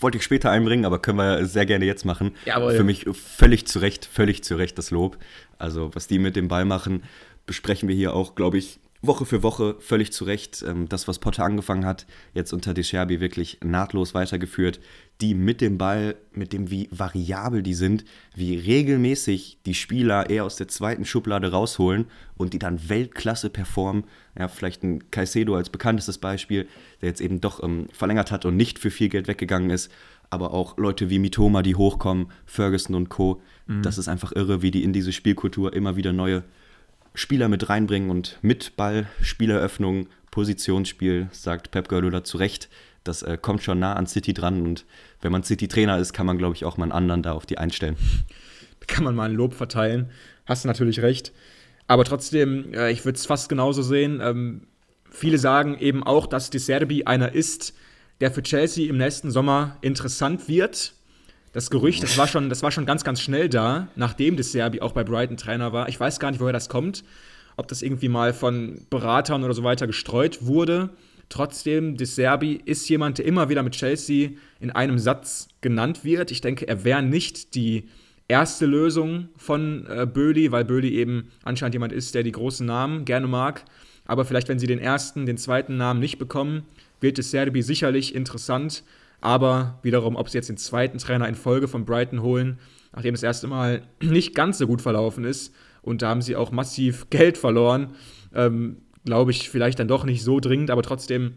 wollte 0.00 0.18
ich 0.18 0.24
später 0.24 0.50
einbringen, 0.50 0.84
aber 0.84 0.98
können 0.98 1.18
wir 1.18 1.46
sehr 1.46 1.66
gerne 1.66 1.84
jetzt 1.84 2.04
machen. 2.04 2.32
Jawohl. 2.44 2.76
Für 2.76 2.84
mich 2.84 3.06
völlig 3.12 3.66
zu 3.66 3.78
Recht, 3.78 4.04
völlig 4.04 4.44
zu 4.44 4.56
Recht 4.56 4.78
das 4.78 4.90
Lob. 4.90 5.18
Also, 5.58 5.94
was 5.94 6.06
die 6.06 6.18
mit 6.18 6.36
dem 6.36 6.48
Ball 6.48 6.64
machen, 6.64 7.02
besprechen 7.46 7.88
wir 7.88 7.96
hier 7.96 8.14
auch, 8.14 8.34
glaube 8.34 8.58
ich, 8.58 8.78
Woche 9.06 9.26
für 9.26 9.42
Woche 9.42 9.76
völlig 9.80 10.12
zu 10.12 10.24
Recht. 10.24 10.64
Ähm, 10.66 10.88
das, 10.88 11.08
was 11.08 11.18
Potter 11.18 11.44
angefangen 11.44 11.84
hat, 11.84 12.06
jetzt 12.34 12.52
unter 12.52 12.74
Descherbi 12.74 13.20
wirklich 13.20 13.58
nahtlos 13.64 14.14
weitergeführt. 14.14 14.80
Die 15.20 15.34
mit 15.34 15.60
dem 15.60 15.78
Ball, 15.78 16.16
mit 16.32 16.52
dem 16.52 16.70
wie 16.70 16.88
variabel 16.90 17.62
die 17.62 17.74
sind, 17.74 18.04
wie 18.34 18.56
regelmäßig 18.56 19.58
die 19.64 19.74
Spieler 19.74 20.28
eher 20.28 20.44
aus 20.44 20.56
der 20.56 20.68
zweiten 20.68 21.04
Schublade 21.04 21.50
rausholen 21.50 22.06
und 22.36 22.52
die 22.52 22.58
dann 22.58 22.88
Weltklasse 22.88 23.48
performen. 23.50 24.04
Ja, 24.38 24.48
vielleicht 24.48 24.82
ein 24.82 25.10
Caicedo 25.10 25.54
als 25.56 25.70
bekanntestes 25.70 26.18
Beispiel, 26.18 26.68
der 27.00 27.08
jetzt 27.08 27.20
eben 27.20 27.40
doch 27.40 27.62
ähm, 27.62 27.86
verlängert 27.92 28.30
hat 28.30 28.44
und 28.44 28.56
nicht 28.56 28.78
für 28.78 28.90
viel 28.90 29.08
Geld 29.08 29.28
weggegangen 29.28 29.70
ist. 29.70 29.90
Aber 30.28 30.52
auch 30.52 30.76
Leute 30.76 31.08
wie 31.08 31.18
Mitoma, 31.18 31.62
die 31.62 31.76
hochkommen, 31.76 32.26
Ferguson 32.44 32.96
und 32.96 33.08
Co. 33.08 33.40
Mhm. 33.66 33.82
Das 33.82 33.96
ist 33.96 34.08
einfach 34.08 34.32
irre, 34.32 34.60
wie 34.60 34.70
die 34.70 34.82
in 34.82 34.92
diese 34.92 35.12
Spielkultur 35.12 35.72
immer 35.72 35.96
wieder 35.96 36.12
neue 36.12 36.44
Spieler 37.16 37.48
mit 37.48 37.70
reinbringen 37.70 38.10
und 38.10 38.38
mit 38.42 38.76
Ball, 38.76 39.06
Spieleröffnung, 39.22 40.08
Positionsspiel, 40.30 41.28
sagt 41.32 41.70
Pep 41.70 41.88
Guardiola 41.88 42.24
zu 42.24 42.36
Recht. 42.36 42.68
Das 43.04 43.22
äh, 43.22 43.38
kommt 43.40 43.62
schon 43.62 43.78
nah 43.78 43.94
an 43.94 44.06
City 44.06 44.34
dran 44.34 44.60
und 44.62 44.84
wenn 45.22 45.32
man 45.32 45.42
City-Trainer 45.42 45.98
ist, 45.98 46.12
kann 46.12 46.26
man, 46.26 46.36
glaube 46.36 46.54
ich, 46.54 46.66
auch 46.66 46.76
mal 46.76 46.84
einen 46.84 46.92
anderen 46.92 47.22
da 47.22 47.32
auf 47.32 47.46
die 47.46 47.56
einstellen. 47.56 47.96
Da 48.80 48.86
kann 48.94 49.02
man 49.02 49.14
mal 49.14 49.30
ein 49.30 49.34
Lob 49.34 49.54
verteilen. 49.54 50.10
Hast 50.44 50.64
du 50.64 50.68
natürlich 50.68 51.00
recht. 51.00 51.32
Aber 51.86 52.04
trotzdem, 52.04 52.74
äh, 52.74 52.90
ich 52.90 53.06
würde 53.06 53.16
es 53.16 53.24
fast 53.24 53.48
genauso 53.48 53.80
sehen. 53.80 54.20
Ähm, 54.22 54.66
viele 55.10 55.38
sagen 55.38 55.78
eben 55.78 56.02
auch, 56.02 56.26
dass 56.26 56.50
De 56.50 56.60
Serbi 56.60 57.04
einer 57.04 57.32
ist, 57.32 57.74
der 58.20 58.30
für 58.30 58.42
Chelsea 58.42 58.90
im 58.90 58.98
nächsten 58.98 59.30
Sommer 59.30 59.78
interessant 59.80 60.48
wird 60.48 60.95
das 61.56 61.70
Gerücht, 61.70 62.02
das 62.02 62.18
war 62.18 62.28
schon, 62.28 62.50
das 62.50 62.62
war 62.62 62.70
schon 62.70 62.84
ganz, 62.84 63.02
ganz 63.02 63.18
schnell 63.18 63.48
da, 63.48 63.88
nachdem 63.96 64.36
De 64.36 64.44
Serbi 64.44 64.82
auch 64.82 64.92
bei 64.92 65.04
Brighton 65.04 65.38
Trainer 65.38 65.72
war. 65.72 65.88
Ich 65.88 65.98
weiß 65.98 66.20
gar 66.20 66.30
nicht, 66.30 66.38
woher 66.38 66.52
das 66.52 66.68
kommt, 66.68 67.02
ob 67.56 67.66
das 67.66 67.80
irgendwie 67.80 68.10
mal 68.10 68.34
von 68.34 68.82
Beratern 68.90 69.42
oder 69.42 69.54
so 69.54 69.64
weiter 69.64 69.86
gestreut 69.86 70.44
wurde. 70.44 70.90
Trotzdem, 71.30 71.96
De 71.96 72.06
Serbi 72.06 72.60
ist 72.62 72.86
jemand, 72.90 73.16
der 73.16 73.24
immer 73.24 73.48
wieder 73.48 73.62
mit 73.62 73.72
Chelsea 73.72 74.32
in 74.60 74.70
einem 74.70 74.98
Satz 74.98 75.48
genannt 75.62 76.04
wird. 76.04 76.30
Ich 76.30 76.42
denke, 76.42 76.68
er 76.68 76.84
wäre 76.84 77.02
nicht 77.02 77.54
die 77.54 77.88
erste 78.28 78.66
Lösung 78.66 79.30
von 79.38 79.86
äh, 79.88 80.04
Böli, 80.04 80.52
weil 80.52 80.66
Böli 80.66 80.90
eben 80.90 81.30
anscheinend 81.42 81.74
jemand 81.74 81.94
ist, 81.94 82.14
der 82.14 82.22
die 82.22 82.32
großen 82.32 82.66
Namen 82.66 83.06
gerne 83.06 83.28
mag. 83.28 83.64
Aber 84.04 84.26
vielleicht, 84.26 84.50
wenn 84.50 84.58
sie 84.58 84.66
den 84.66 84.78
ersten, 84.78 85.24
den 85.24 85.38
zweiten 85.38 85.78
Namen 85.78 86.00
nicht 86.00 86.18
bekommen, 86.18 86.64
wird 87.00 87.16
De 87.16 87.24
Serbi 87.24 87.62
sicherlich 87.62 88.14
interessant. 88.14 88.84
Aber 89.20 89.78
wiederum, 89.82 90.16
ob 90.16 90.28
sie 90.28 90.38
jetzt 90.38 90.48
den 90.48 90.56
zweiten 90.56 90.98
Trainer 90.98 91.28
in 91.28 91.34
Folge 91.34 91.68
von 91.68 91.84
Brighton 91.84 92.22
holen, 92.22 92.58
nachdem 92.92 93.14
das 93.14 93.22
erste 93.22 93.46
Mal 93.46 93.82
nicht 94.02 94.34
ganz 94.34 94.58
so 94.58 94.66
gut 94.66 94.82
verlaufen 94.82 95.24
ist 95.24 95.54
und 95.82 96.02
da 96.02 96.08
haben 96.08 96.22
sie 96.22 96.36
auch 96.36 96.50
massiv 96.50 97.08
Geld 97.10 97.38
verloren, 97.38 97.94
ähm, 98.34 98.82
glaube 99.04 99.30
ich 99.30 99.48
vielleicht 99.50 99.78
dann 99.78 99.88
doch 99.88 100.04
nicht 100.04 100.22
so 100.22 100.40
dringend, 100.40 100.70
aber 100.70 100.82
trotzdem, 100.82 101.34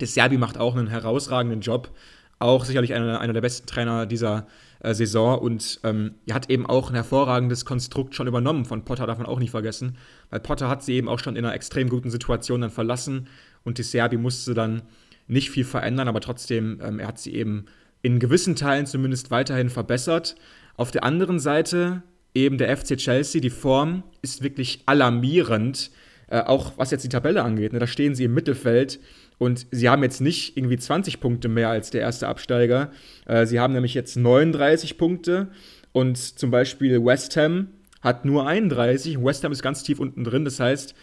De 0.00 0.06
Serbi 0.06 0.36
macht 0.36 0.58
auch 0.58 0.76
einen 0.76 0.88
herausragenden 0.88 1.60
Job. 1.60 1.90
Auch 2.38 2.66
sicherlich 2.66 2.92
einer, 2.92 3.18
einer 3.18 3.32
der 3.32 3.40
besten 3.40 3.66
Trainer 3.66 4.04
dieser 4.04 4.46
äh, 4.80 4.92
Saison 4.92 5.38
und 5.38 5.80
ähm, 5.84 6.16
er 6.26 6.34
hat 6.34 6.50
eben 6.50 6.66
auch 6.66 6.90
ein 6.90 6.94
hervorragendes 6.94 7.64
Konstrukt 7.64 8.14
schon 8.14 8.26
übernommen 8.26 8.66
von 8.66 8.84
Potter, 8.84 9.06
darf 9.06 9.16
man 9.16 9.26
auch 9.26 9.38
nicht 9.38 9.50
vergessen, 9.50 9.96
weil 10.28 10.40
Potter 10.40 10.68
hat 10.68 10.82
sie 10.82 10.94
eben 10.94 11.08
auch 11.08 11.18
schon 11.18 11.34
in 11.34 11.46
einer 11.46 11.54
extrem 11.54 11.88
guten 11.88 12.10
Situation 12.10 12.60
dann 12.60 12.70
verlassen 12.70 13.28
und 13.64 13.78
De 13.78 13.84
Serbi 13.84 14.18
musste 14.18 14.52
dann 14.52 14.82
nicht 15.28 15.50
viel 15.50 15.64
verändern, 15.64 16.08
aber 16.08 16.20
trotzdem, 16.20 16.80
ähm, 16.82 16.98
er 16.98 17.08
hat 17.08 17.18
sie 17.18 17.34
eben 17.34 17.66
in 18.02 18.18
gewissen 18.18 18.56
Teilen 18.56 18.86
zumindest 18.86 19.30
weiterhin 19.30 19.68
verbessert. 19.68 20.36
Auf 20.76 20.90
der 20.90 21.04
anderen 21.04 21.40
Seite 21.40 22.02
eben 22.34 22.58
der 22.58 22.76
FC 22.76 22.96
Chelsea, 22.96 23.40
die 23.40 23.50
Form 23.50 24.02
ist 24.22 24.42
wirklich 24.42 24.82
alarmierend, 24.86 25.90
äh, 26.28 26.40
auch 26.40 26.72
was 26.76 26.90
jetzt 26.90 27.02
die 27.02 27.08
Tabelle 27.08 27.42
angeht. 27.42 27.72
Ne? 27.72 27.78
Da 27.78 27.86
stehen 27.86 28.14
sie 28.14 28.24
im 28.24 28.34
Mittelfeld 28.34 29.00
und 29.38 29.66
sie 29.70 29.88
haben 29.88 30.02
jetzt 30.02 30.20
nicht 30.20 30.56
irgendwie 30.56 30.76
20 30.76 31.20
Punkte 31.20 31.48
mehr 31.48 31.68
als 31.68 31.90
der 31.90 32.02
erste 32.02 32.28
Absteiger. 32.28 32.90
Äh, 33.26 33.46
sie 33.46 33.58
haben 33.58 33.72
nämlich 33.72 33.94
jetzt 33.94 34.16
39 34.16 34.98
Punkte 34.98 35.48
und 35.92 36.16
zum 36.16 36.50
Beispiel 36.50 37.04
West 37.04 37.36
Ham 37.36 37.68
hat 38.02 38.24
nur 38.24 38.46
31. 38.46 39.22
West 39.22 39.42
Ham 39.44 39.52
ist 39.52 39.62
ganz 39.62 39.82
tief 39.82 39.98
unten 39.98 40.24
drin, 40.24 40.44
das 40.44 40.60
heißt, 40.60 40.94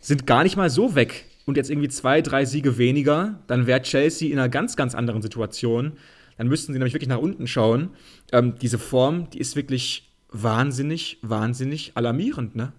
sind 0.00 0.26
gar 0.26 0.42
nicht 0.42 0.56
mal 0.56 0.70
so 0.70 0.94
weg. 0.94 1.26
Und 1.48 1.56
jetzt 1.56 1.70
irgendwie 1.70 1.88
zwei, 1.88 2.20
drei 2.20 2.44
Siege 2.44 2.76
weniger, 2.76 3.38
dann 3.46 3.66
wäre 3.66 3.80
Chelsea 3.80 4.30
in 4.30 4.38
einer 4.38 4.50
ganz, 4.50 4.76
ganz 4.76 4.94
anderen 4.94 5.22
Situation. 5.22 5.92
Dann 6.36 6.46
müssten 6.46 6.74
sie 6.74 6.78
nämlich 6.78 6.92
wirklich 6.92 7.08
nach 7.08 7.16
unten 7.16 7.46
schauen. 7.46 7.88
Ähm, 8.32 8.56
diese 8.60 8.78
Form, 8.78 9.30
die 9.30 9.38
ist 9.38 9.56
wirklich 9.56 10.12
wahnsinnig, 10.30 11.16
wahnsinnig 11.22 11.92
alarmierend, 11.94 12.54
ne? 12.54 12.74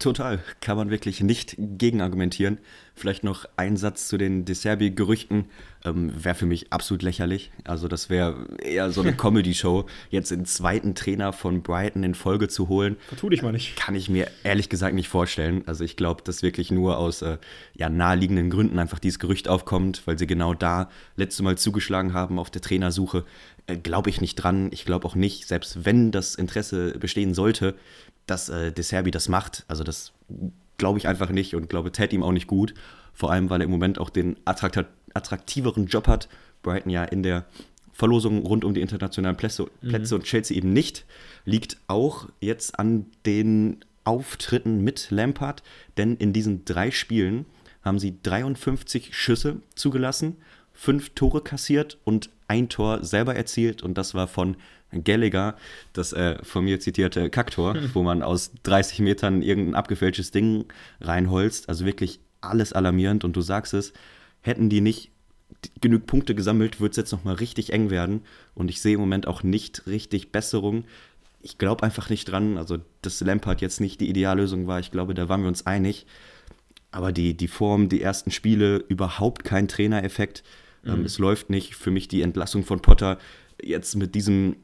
Total, 0.00 0.40
kann 0.60 0.76
man 0.76 0.90
wirklich 0.90 1.20
nicht 1.20 1.54
gegenargumentieren. 1.56 2.58
Vielleicht 2.94 3.24
noch 3.24 3.46
ein 3.56 3.76
Satz 3.76 4.08
zu 4.08 4.18
den 4.18 4.44
Deserbi-Gerüchten. 4.44 5.46
Ähm, 5.84 6.12
wäre 6.24 6.34
für 6.34 6.46
mich 6.46 6.72
absolut 6.72 7.02
lächerlich. 7.02 7.50
Also, 7.64 7.88
das 7.88 8.10
wäre 8.10 8.46
eher 8.62 8.90
so 8.90 9.00
eine 9.00 9.12
Comedy-Show, 9.16 9.86
jetzt 10.10 10.30
den 10.30 10.44
zweiten 10.44 10.94
Trainer 10.94 11.32
von 11.32 11.62
Brighton 11.62 12.04
in 12.04 12.14
Folge 12.14 12.48
zu 12.48 12.68
holen. 12.68 12.96
Vertu 13.08 13.30
dich 13.30 13.42
mal 13.42 13.52
nicht. 13.52 13.76
Kann 13.76 13.94
ich 13.94 14.08
mir 14.08 14.30
ehrlich 14.44 14.68
gesagt 14.68 14.94
nicht 14.94 15.08
vorstellen. 15.08 15.62
Also, 15.66 15.84
ich 15.84 15.96
glaube, 15.96 16.22
dass 16.22 16.42
wirklich 16.42 16.70
nur 16.70 16.98
aus 16.98 17.22
äh, 17.22 17.38
ja, 17.74 17.88
naheliegenden 17.88 18.50
Gründen 18.50 18.78
einfach 18.78 18.98
dieses 18.98 19.18
Gerücht 19.18 19.48
aufkommt, 19.48 20.02
weil 20.06 20.18
sie 20.18 20.26
genau 20.26 20.54
da 20.54 20.88
letzte 21.16 21.42
Mal 21.42 21.58
zugeschlagen 21.58 22.12
haben 22.12 22.38
auf 22.38 22.50
der 22.50 22.62
Trainersuche. 22.62 23.24
Äh, 23.66 23.76
glaube 23.76 24.10
ich 24.10 24.20
nicht 24.20 24.36
dran. 24.36 24.70
Ich 24.72 24.84
glaube 24.84 25.06
auch 25.06 25.14
nicht, 25.14 25.46
selbst 25.46 25.84
wenn 25.84 26.10
das 26.10 26.34
Interesse 26.34 26.98
bestehen 26.98 27.34
sollte, 27.34 27.74
dass 28.26 28.48
äh, 28.48 28.72
De 28.72 28.84
Serbi 28.84 29.10
das 29.10 29.28
macht. 29.28 29.64
Also 29.68 29.84
das 29.84 30.12
glaube 30.82 30.98
ich 30.98 31.06
einfach 31.06 31.30
nicht 31.30 31.54
und 31.54 31.68
glaube, 31.68 31.92
tät 31.92 32.12
ihm 32.12 32.24
auch 32.24 32.32
nicht 32.32 32.48
gut. 32.48 32.74
Vor 33.12 33.30
allem, 33.30 33.50
weil 33.50 33.60
er 33.60 33.66
im 33.66 33.70
Moment 33.70 34.00
auch 34.00 34.10
den 34.10 34.36
attraktiveren 34.44 35.86
Job 35.86 36.08
hat. 36.08 36.28
Brighton 36.62 36.90
ja 36.90 37.04
in 37.04 37.22
der 37.22 37.44
Verlosung 37.92 38.44
rund 38.44 38.64
um 38.64 38.74
die 38.74 38.80
internationalen 38.80 39.36
Plätze, 39.36 39.66
Plätze 39.80 40.14
mhm. 40.14 40.20
und 40.20 40.26
Chelsea 40.26 40.56
eben 40.56 40.72
nicht. 40.72 41.04
Liegt 41.44 41.76
auch 41.86 42.28
jetzt 42.40 42.80
an 42.80 43.06
den 43.26 43.84
Auftritten 44.02 44.82
mit 44.82 45.12
Lampard, 45.12 45.62
denn 45.98 46.16
in 46.16 46.32
diesen 46.32 46.64
drei 46.64 46.90
Spielen 46.90 47.46
haben 47.84 48.00
sie 48.00 48.16
53 48.20 49.16
Schüsse 49.16 49.62
zugelassen, 49.76 50.38
fünf 50.72 51.10
Tore 51.10 51.42
kassiert 51.42 51.98
und 52.02 52.28
ein 52.48 52.68
Tor 52.68 53.04
selber 53.04 53.36
erzielt 53.36 53.84
und 53.84 53.96
das 53.96 54.14
war 54.14 54.26
von 54.26 54.56
Gallagher, 54.92 55.56
das 55.92 56.12
äh, 56.12 56.36
von 56.42 56.64
mir 56.64 56.80
zitierte 56.80 57.30
Kaktor, 57.30 57.74
hm. 57.74 57.90
wo 57.94 58.02
man 58.02 58.22
aus 58.22 58.52
30 58.62 59.00
Metern 59.00 59.42
irgendein 59.42 59.74
abgefälschtes 59.74 60.30
Ding 60.30 60.66
reinholzt. 61.00 61.68
Also 61.68 61.84
wirklich 61.84 62.20
alles 62.40 62.72
alarmierend. 62.72 63.24
Und 63.24 63.36
du 63.36 63.40
sagst 63.40 63.74
es, 63.74 63.92
hätten 64.40 64.68
die 64.68 64.80
nicht 64.80 65.10
genug 65.80 66.06
Punkte 66.06 66.34
gesammelt, 66.34 66.80
wird 66.80 66.92
es 66.92 66.96
jetzt 66.96 67.12
nochmal 67.12 67.34
richtig 67.34 67.72
eng 67.72 67.90
werden. 67.90 68.22
Und 68.54 68.70
ich 68.70 68.80
sehe 68.80 68.94
im 68.94 69.00
Moment 69.00 69.26
auch 69.26 69.42
nicht 69.42 69.86
richtig 69.86 70.32
Besserung. 70.32 70.84
Ich 71.40 71.58
glaube 71.58 71.82
einfach 71.84 72.08
nicht 72.08 72.26
dran, 72.26 72.56
also 72.56 72.78
dass 73.02 73.20
Lampard 73.20 73.60
jetzt 73.60 73.80
nicht 73.80 74.00
die 74.00 74.08
Ideallösung 74.08 74.66
war. 74.66 74.80
Ich 74.80 74.90
glaube, 74.90 75.14
da 75.14 75.28
waren 75.28 75.42
wir 75.42 75.48
uns 75.48 75.66
einig. 75.66 76.06
Aber 76.90 77.12
die, 77.12 77.34
die 77.34 77.48
Form, 77.48 77.88
die 77.88 78.02
ersten 78.02 78.30
Spiele, 78.30 78.76
überhaupt 78.88 79.44
kein 79.44 79.66
Trainereffekt. 79.66 80.42
Ähm, 80.84 80.92
mhm. 80.92 80.98
Ähm, 81.00 81.04
es 81.06 81.18
läuft 81.18 81.50
nicht. 81.50 81.74
Für 81.74 81.90
mich 81.90 82.08
die 82.08 82.22
Entlassung 82.22 82.64
von 82.64 82.80
Potter 82.80 83.18
jetzt 83.62 83.94
mit 83.96 84.14
diesem 84.14 84.56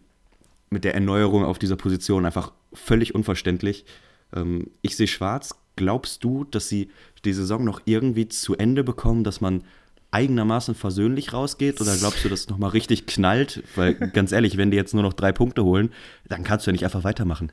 mit 0.71 0.85
der 0.85 0.95
Erneuerung 0.95 1.45
auf 1.45 1.59
dieser 1.59 1.77
Position 1.77 2.27
einfach 2.27 2.53
völlig 2.73 3.15
unverständlich. 3.15 3.85
Ähm, 4.35 4.71
ich 4.83 4.97
sehe 4.97 5.07
schwarz. 5.07 5.55
Glaubst 5.77 6.25
du, 6.25 6.45
dass 6.45 6.69
sie 6.69 6.91
die 7.25 7.33
Saison 7.33 7.65
noch 7.65 7.83
irgendwie 7.85 8.29
zu 8.29 8.57
Ende 8.57 8.83
bekommen, 8.83 9.25
dass 9.25 9.41
man 9.41 9.63
eigenermaßen 10.11 10.75
versöhnlich 10.75 11.33
rausgeht? 11.33 11.81
Oder 11.81 11.97
glaubst 11.97 12.25
du, 12.25 12.29
dass 12.29 12.41
es 12.41 12.49
nochmal 12.49 12.71
richtig 12.71 13.07
knallt? 13.07 13.63
Weil 13.77 13.95
ganz 14.13 14.33
ehrlich, 14.33 14.57
wenn 14.57 14.71
die 14.71 14.77
jetzt 14.77 14.95
nur 14.95 15.03
noch 15.03 15.13
drei 15.13 15.33
Punkte 15.33 15.65
holen, 15.65 15.91
dann 16.29 16.45
kannst 16.45 16.67
du 16.67 16.71
ja 16.71 16.73
nicht 16.73 16.85
einfach 16.85 17.05
weitermachen. 17.05 17.53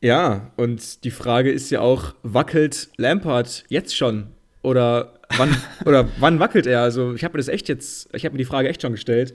Ja, 0.00 0.52
und 0.56 1.04
die 1.04 1.10
Frage 1.10 1.50
ist 1.50 1.70
ja 1.70 1.80
auch, 1.80 2.14
wackelt 2.22 2.90
Lampard 2.96 3.64
jetzt 3.68 3.96
schon? 3.96 4.26
Oder 4.62 5.14
wann, 5.36 5.56
oder 5.86 6.08
wann 6.18 6.40
wackelt 6.40 6.66
er? 6.66 6.82
Also 6.82 7.14
ich 7.14 7.24
habe 7.24 7.34
mir 7.34 7.38
das 7.38 7.48
echt 7.48 7.68
jetzt, 7.68 8.14
ich 8.14 8.24
habe 8.24 8.34
mir 8.34 8.38
die 8.38 8.44
Frage 8.44 8.68
echt 8.68 8.82
schon 8.82 8.92
gestellt. 8.92 9.34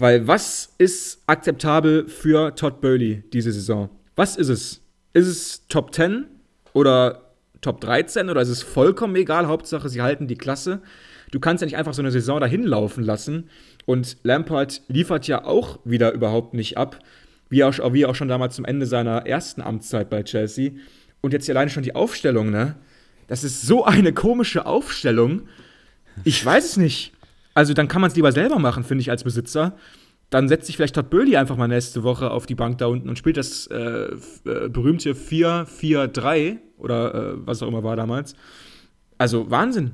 Weil 0.00 0.26
was 0.26 0.74
ist 0.78 1.22
akzeptabel 1.26 2.08
für 2.08 2.54
Todd 2.54 2.80
Burley 2.80 3.22
diese 3.34 3.52
Saison? 3.52 3.90
Was 4.16 4.36
ist 4.36 4.48
es? 4.48 4.80
Ist 5.12 5.26
es 5.26 5.66
Top 5.68 5.94
10 5.94 6.24
oder 6.72 7.34
Top 7.60 7.82
13 7.82 8.30
oder 8.30 8.40
ist 8.40 8.48
es 8.48 8.62
vollkommen 8.62 9.14
egal? 9.16 9.46
Hauptsache, 9.46 9.90
sie 9.90 10.00
halten 10.00 10.26
die 10.26 10.38
Klasse. 10.38 10.80
Du 11.32 11.38
kannst 11.38 11.60
ja 11.60 11.66
nicht 11.66 11.76
einfach 11.76 11.92
so 11.92 12.00
eine 12.00 12.10
Saison 12.10 12.40
dahin 12.40 12.62
laufen 12.62 13.04
lassen. 13.04 13.50
Und 13.84 14.16
Lampard 14.22 14.80
liefert 14.88 15.26
ja 15.26 15.44
auch 15.44 15.80
wieder 15.84 16.12
überhaupt 16.12 16.54
nicht 16.54 16.78
ab, 16.78 16.98
wie 17.50 17.62
auch, 17.62 17.92
wie 17.92 18.06
auch 18.06 18.14
schon 18.14 18.28
damals 18.28 18.56
zum 18.56 18.64
Ende 18.64 18.86
seiner 18.86 19.26
ersten 19.26 19.60
Amtszeit 19.60 20.08
bei 20.08 20.22
Chelsea. 20.22 20.70
Und 21.20 21.34
jetzt 21.34 21.44
hier 21.44 21.54
alleine 21.54 21.70
schon 21.70 21.82
die 21.82 21.94
Aufstellung, 21.94 22.50
ne? 22.50 22.76
Das 23.26 23.44
ist 23.44 23.60
so 23.62 23.84
eine 23.84 24.14
komische 24.14 24.64
Aufstellung. 24.64 25.42
Ich 26.24 26.42
weiß 26.42 26.64
es 26.64 26.76
nicht. 26.78 27.12
Also 27.54 27.74
dann 27.74 27.88
kann 27.88 28.00
man 28.00 28.10
es 28.10 28.16
lieber 28.16 28.32
selber 28.32 28.58
machen, 28.58 28.84
finde 28.84 29.02
ich, 29.02 29.10
als 29.10 29.24
Besitzer. 29.24 29.76
Dann 30.30 30.48
setzt 30.48 30.66
sich 30.66 30.76
vielleicht 30.76 30.94
Todd 30.94 31.10
Böli 31.10 31.36
einfach 31.36 31.56
mal 31.56 31.66
nächste 31.66 32.04
Woche 32.04 32.30
auf 32.30 32.46
die 32.46 32.54
Bank 32.54 32.78
da 32.78 32.86
unten 32.86 33.08
und 33.08 33.18
spielt 33.18 33.36
das 33.36 33.66
äh, 33.66 34.10
äh 34.44 34.68
berühmte 34.68 35.14
4-4-3 35.14 36.58
oder 36.78 37.14
äh, 37.14 37.32
was 37.46 37.62
auch 37.62 37.68
immer 37.68 37.82
war 37.82 37.96
damals. 37.96 38.34
Also 39.18 39.50
Wahnsinn. 39.50 39.92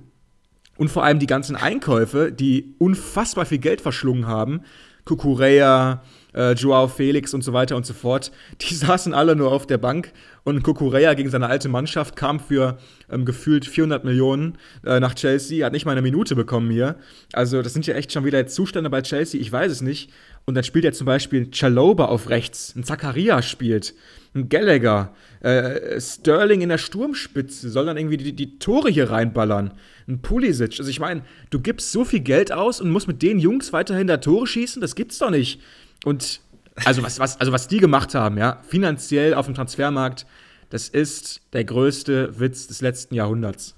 Und 0.76 0.90
vor 0.90 1.04
allem 1.04 1.18
die 1.18 1.26
ganzen 1.26 1.56
Einkäufe, 1.56 2.30
die 2.30 2.74
unfassbar 2.78 3.46
viel 3.46 3.58
Geld 3.58 3.80
verschlungen 3.80 4.26
haben. 4.26 4.60
Kukurea, 5.06 6.02
äh, 6.34 6.52
Joao 6.52 6.88
Felix 6.88 7.32
und 7.32 7.42
so 7.42 7.52
weiter 7.54 7.76
und 7.76 7.86
so 7.86 7.94
fort, 7.94 8.30
die 8.60 8.74
saßen 8.74 9.14
alle 9.14 9.34
nur 9.34 9.52
auf 9.52 9.66
der 9.66 9.78
Bank 9.78 10.12
und 10.44 10.62
Kukurea 10.62 11.14
gegen 11.14 11.30
seine 11.30 11.46
alte 11.46 11.68
Mannschaft 11.68 12.14
kam 12.14 12.38
für 12.38 12.76
ähm, 13.10 13.24
gefühlt 13.24 13.64
400 13.64 14.04
Millionen 14.04 14.58
äh, 14.84 15.00
nach 15.00 15.14
Chelsea, 15.14 15.64
hat 15.64 15.72
nicht 15.72 15.86
mal 15.86 15.92
eine 15.92 16.02
Minute 16.02 16.36
bekommen 16.36 16.70
hier. 16.70 16.96
Also 17.32 17.62
das 17.62 17.72
sind 17.72 17.86
ja 17.86 17.94
echt 17.94 18.12
schon 18.12 18.24
wieder 18.24 18.46
Zustände 18.46 18.90
bei 18.90 19.00
Chelsea, 19.00 19.40
ich 19.40 19.50
weiß 19.50 19.72
es 19.72 19.80
nicht. 19.80 20.12
Und 20.44 20.54
dann 20.54 20.64
spielt 20.64 20.84
ja 20.84 20.92
zum 20.92 21.06
Beispiel 21.06 21.50
Chaloba 21.50 22.04
auf 22.04 22.28
rechts, 22.28 22.74
ein 22.76 22.84
Zakaria 22.84 23.42
spielt, 23.42 23.94
ein 24.34 24.48
Gallagher, 24.48 25.14
äh, 25.46 26.00
Sterling 26.00 26.60
in 26.62 26.70
der 26.70 26.78
Sturmspitze 26.78 27.70
soll 27.70 27.86
dann 27.86 27.96
irgendwie 27.96 28.16
die, 28.16 28.32
die 28.32 28.58
Tore 28.58 28.90
hier 28.90 29.10
reinballern. 29.10 29.72
Ein 30.08 30.20
Pulisic. 30.20 30.78
Also 30.78 30.90
ich 30.90 30.98
meine, 30.98 31.22
du 31.50 31.60
gibst 31.60 31.92
so 31.92 32.04
viel 32.04 32.20
Geld 32.20 32.50
aus 32.50 32.80
und 32.80 32.90
musst 32.90 33.06
mit 33.06 33.22
den 33.22 33.38
Jungs 33.38 33.72
weiterhin 33.72 34.08
da 34.08 34.16
Tore 34.16 34.48
schießen, 34.48 34.82
das 34.82 34.96
gibt's 34.96 35.18
doch 35.18 35.30
nicht. 35.30 35.60
Und 36.04 36.40
also 36.84 37.02
was, 37.04 37.20
was, 37.20 37.38
also 37.40 37.52
was 37.52 37.68
die 37.68 37.78
gemacht 37.78 38.14
haben, 38.14 38.38
ja, 38.38 38.60
finanziell 38.66 39.34
auf 39.34 39.46
dem 39.46 39.54
Transfermarkt, 39.54 40.26
das 40.70 40.88
ist 40.88 41.42
der 41.52 41.64
größte 41.64 42.40
Witz 42.40 42.66
des 42.66 42.80
letzten 42.80 43.14
Jahrhunderts. 43.14 43.76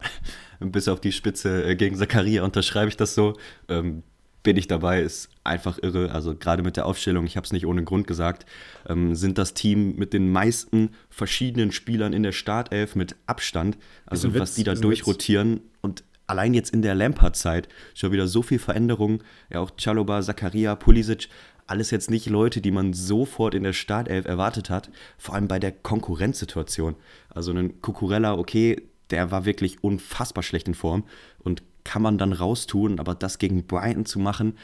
Bis 0.60 0.88
auf 0.88 1.00
die 1.00 1.12
Spitze 1.12 1.64
äh, 1.64 1.76
gegen 1.76 1.96
Zakaria 1.96 2.42
unterschreibe 2.42 2.88
ich 2.88 2.96
das 2.96 3.14
so. 3.14 3.36
Ähm, 3.68 4.02
bin 4.42 4.56
ich 4.56 4.66
dabei, 4.66 5.00
ist 5.02 5.28
einfach 5.44 5.78
irre. 5.82 6.10
Also 6.10 6.34
gerade 6.34 6.62
mit 6.62 6.76
der 6.76 6.86
Aufstellung, 6.86 7.26
ich 7.26 7.36
habe 7.36 7.44
es 7.44 7.52
nicht 7.52 7.66
ohne 7.66 7.84
Grund 7.84 8.06
gesagt, 8.06 8.46
ähm, 8.88 9.14
sind 9.14 9.38
das 9.38 9.54
Team 9.54 9.96
mit 9.96 10.12
den 10.12 10.32
meisten 10.32 10.90
verschiedenen 11.10 11.70
Spielern 11.70 12.12
in 12.12 12.22
der 12.22 12.32
Startelf 12.32 12.96
mit 12.96 13.16
Abstand. 13.26 13.78
Also 14.06 14.34
was 14.34 14.54
die 14.54 14.64
da 14.64 14.74
durchrotieren 14.74 15.60
und 15.82 16.02
allein 16.26 16.54
jetzt 16.54 16.72
in 16.72 16.82
der 16.82 16.94
Lampard-Zeit 16.94 17.68
schon 17.94 18.12
wieder 18.12 18.26
so 18.26 18.42
viel 18.42 18.58
Veränderung. 18.58 19.22
Ja, 19.50 19.60
auch 19.60 19.72
Chaloba, 19.76 20.22
Zakaria, 20.22 20.74
Pulisic, 20.74 21.28
alles 21.66 21.90
jetzt 21.90 22.10
nicht 22.10 22.28
Leute, 22.28 22.60
die 22.60 22.70
man 22.70 22.92
sofort 22.92 23.54
in 23.54 23.62
der 23.62 23.72
Startelf 23.72 24.26
erwartet 24.26 24.70
hat, 24.70 24.90
vor 25.18 25.34
allem 25.34 25.48
bei 25.48 25.58
der 25.58 25.72
Konkurrenzsituation. 25.72 26.96
Also 27.30 27.52
ein 27.52 27.80
Cucurella, 27.80 28.34
okay, 28.34 28.82
der 29.10 29.30
war 29.30 29.44
wirklich 29.44 29.82
unfassbar 29.82 30.42
schlecht 30.42 30.68
in 30.68 30.74
Form 30.74 31.04
und 31.38 31.62
kann 31.84 32.02
man 32.02 32.16
dann 32.16 32.32
raustun, 32.32 32.98
aber 32.98 33.14
das 33.14 33.38
gegen 33.38 33.66
Brighton 33.66 34.06
zu 34.06 34.18
machen, 34.18 34.56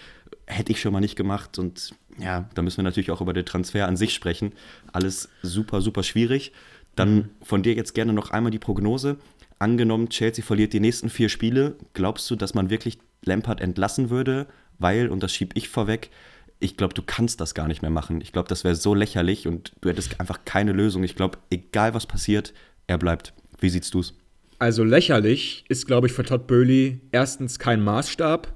hätte 0.51 0.73
ich 0.73 0.81
schon 0.81 0.93
mal 0.93 1.01
nicht 1.01 1.17
gemacht 1.17 1.59
und 1.59 1.95
ja, 2.19 2.49
da 2.55 2.63
müssen 2.63 2.79
wir 2.79 2.85
natürlich 2.85 3.11
auch 3.11 3.21
über 3.21 3.33
den 3.33 3.47
Transfer 3.47 3.87
an 3.87 3.97
sich 3.97 4.13
sprechen. 4.13 4.53
Alles 4.93 5.29
super, 5.43 5.81
super 5.81 6.03
schwierig. 6.03 6.53
Dann 6.97 7.15
mhm. 7.15 7.29
von 7.43 7.63
dir 7.63 7.75
jetzt 7.75 7.95
gerne 7.95 8.13
noch 8.13 8.31
einmal 8.31 8.51
die 8.51 8.59
Prognose 8.59 9.17
angenommen, 9.61 10.09
Chelsea 10.09 10.45
verliert 10.45 10.73
die 10.73 10.81
nächsten 10.81 11.09
vier 11.09 11.29
Spiele, 11.29 11.77
glaubst 11.93 12.29
du, 12.31 12.37
dass 12.37 12.55
man 12.55 12.71
wirklich 12.71 12.99
Lampard 13.25 13.61
entlassen 13.61 14.11
würde? 14.11 14.47
Weil, 14.79 15.09
und 15.09 15.23
das 15.23 15.33
schiebe 15.33 15.57
ich 15.57 15.69
vorweg, 15.69 16.11
ich 16.59 16.77
glaube, 16.77 16.95
du 16.95 17.03
kannst 17.03 17.41
das 17.41 17.55
gar 17.55 17.69
nicht 17.69 17.83
mehr 17.83 17.91
machen. 17.91 18.21
Ich 18.21 18.33
glaube, 18.33 18.49
das 18.49 18.65
wäre 18.65 18.75
so 18.75 18.95
lächerlich 18.95 19.47
und 19.47 19.73
du 19.81 19.89
hättest 19.89 20.21
einfach 20.21 20.41
keine 20.45 20.73
Lösung. 20.73 21.05
Ich 21.05 21.15
glaube, 21.15 21.39
egal 21.51 21.95
was 21.95 22.07
passiert, 22.07 22.53
er 22.87 22.99
bleibt. 22.99 23.33
Wie 23.61 23.71
siehst 23.71 23.95
du 23.95 24.01
es? 24.01 24.15
Also 24.59 24.85
lächerlich 24.85 25.65
ist, 25.69 25.87
glaube 25.87 26.07
ich, 26.07 26.13
für 26.13 26.23
Todd 26.23 26.47
Bowley 26.47 27.01
erstens 27.13 27.59
kein 27.59 27.83
Maßstab 27.83 28.53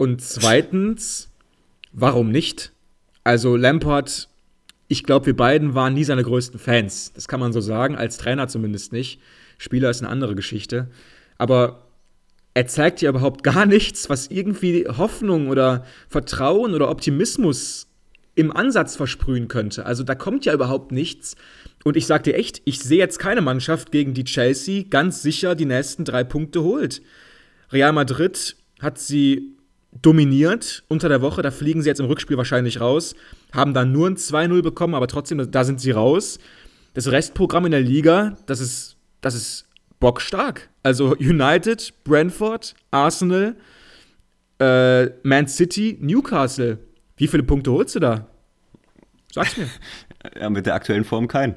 und 0.00 0.22
zweitens, 0.22 1.28
warum 1.92 2.30
nicht? 2.30 2.72
Also 3.22 3.54
Lampard, 3.54 4.30
ich 4.88 5.04
glaube, 5.04 5.26
wir 5.26 5.36
beiden 5.36 5.74
waren 5.74 5.92
nie 5.92 6.04
seine 6.04 6.22
größten 6.22 6.58
Fans. 6.58 7.12
Das 7.12 7.28
kann 7.28 7.38
man 7.38 7.52
so 7.52 7.60
sagen, 7.60 7.96
als 7.96 8.16
Trainer 8.16 8.48
zumindest 8.48 8.94
nicht. 8.94 9.20
Spieler 9.58 9.90
ist 9.90 10.00
eine 10.00 10.08
andere 10.08 10.34
Geschichte. 10.34 10.88
Aber 11.36 11.84
er 12.54 12.66
zeigt 12.66 13.02
ja 13.02 13.10
überhaupt 13.10 13.42
gar 13.42 13.66
nichts, 13.66 14.08
was 14.08 14.28
irgendwie 14.28 14.86
Hoffnung 14.88 15.48
oder 15.48 15.84
Vertrauen 16.08 16.72
oder 16.72 16.88
Optimismus 16.88 17.86
im 18.34 18.56
Ansatz 18.56 18.96
versprühen 18.96 19.48
könnte. 19.48 19.84
Also 19.84 20.02
da 20.02 20.14
kommt 20.14 20.46
ja 20.46 20.54
überhaupt 20.54 20.92
nichts. 20.92 21.36
Und 21.84 21.98
ich 21.98 22.06
sag 22.06 22.22
dir 22.22 22.36
echt, 22.36 22.62
ich 22.64 22.80
sehe 22.80 22.96
jetzt 22.96 23.18
keine 23.18 23.42
Mannschaft, 23.42 23.92
gegen 23.92 24.14
die 24.14 24.24
Chelsea 24.24 24.84
ganz 24.88 25.20
sicher 25.20 25.54
die 25.54 25.66
nächsten 25.66 26.06
drei 26.06 26.24
Punkte 26.24 26.62
holt. 26.62 27.02
Real 27.70 27.92
Madrid 27.92 28.56
hat 28.80 28.98
sie 28.98 29.59
dominiert 29.92 30.84
unter 30.88 31.08
der 31.08 31.22
Woche. 31.22 31.42
Da 31.42 31.50
fliegen 31.50 31.82
sie 31.82 31.88
jetzt 31.88 32.00
im 32.00 32.06
Rückspiel 32.06 32.36
wahrscheinlich 32.36 32.80
raus. 32.80 33.14
Haben 33.52 33.74
dann 33.74 33.92
nur 33.92 34.08
ein 34.08 34.16
2-0 34.16 34.62
bekommen, 34.62 34.94
aber 34.94 35.08
trotzdem, 35.08 35.50
da 35.50 35.64
sind 35.64 35.80
sie 35.80 35.90
raus. 35.90 36.38
Das 36.94 37.10
Restprogramm 37.10 37.66
in 37.66 37.72
der 37.72 37.80
Liga, 37.80 38.36
das 38.46 38.60
ist, 38.60 38.96
das 39.20 39.34
ist 39.34 39.68
bockstark. 40.00 40.68
Also 40.82 41.14
United, 41.18 41.92
Brentford, 42.04 42.74
Arsenal, 42.90 43.56
äh, 44.60 45.06
Man 45.22 45.46
City, 45.46 45.98
Newcastle. 46.00 46.78
Wie 47.16 47.28
viele 47.28 47.42
Punkte 47.42 47.70
holst 47.72 47.94
du 47.94 48.00
da? 48.00 48.26
Sag's 49.32 49.56
mir. 49.56 49.68
Ja, 50.38 50.50
mit 50.50 50.66
der 50.66 50.74
aktuellen 50.74 51.04
Form 51.04 51.28
kein. 51.28 51.56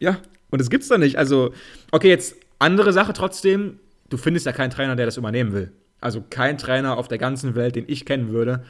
Ja, 0.00 0.18
und 0.50 0.60
das 0.60 0.68
gibt's 0.68 0.88
da 0.88 0.98
nicht. 0.98 1.16
Also, 1.16 1.54
okay, 1.92 2.08
jetzt 2.08 2.34
andere 2.58 2.92
Sache 2.92 3.12
trotzdem. 3.12 3.78
Du 4.08 4.16
findest 4.16 4.46
ja 4.46 4.52
keinen 4.52 4.70
Trainer, 4.70 4.96
der 4.96 5.06
das 5.06 5.16
übernehmen 5.16 5.52
will. 5.52 5.72
Also 6.00 6.22
kein 6.28 6.58
Trainer 6.58 6.96
auf 6.96 7.08
der 7.08 7.18
ganzen 7.18 7.54
Welt, 7.54 7.76
den 7.76 7.84
ich 7.86 8.04
kennen 8.04 8.30
würde, 8.30 8.64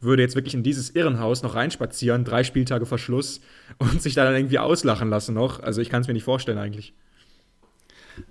würde 0.00 0.22
jetzt 0.22 0.34
wirklich 0.34 0.54
in 0.54 0.62
dieses 0.62 0.90
Irrenhaus 0.90 1.42
noch 1.42 1.54
reinspazieren, 1.54 2.24
drei 2.24 2.44
Spieltage 2.44 2.86
vor 2.86 2.98
Schluss 2.98 3.40
und 3.78 4.02
sich 4.02 4.14
da 4.14 4.24
dann 4.24 4.34
irgendwie 4.34 4.58
auslachen 4.58 5.08
lassen 5.08 5.34
noch. 5.34 5.60
Also 5.60 5.80
ich 5.80 5.90
kann 5.90 6.02
es 6.02 6.08
mir 6.08 6.14
nicht 6.14 6.24
vorstellen 6.24 6.58
eigentlich. 6.58 6.92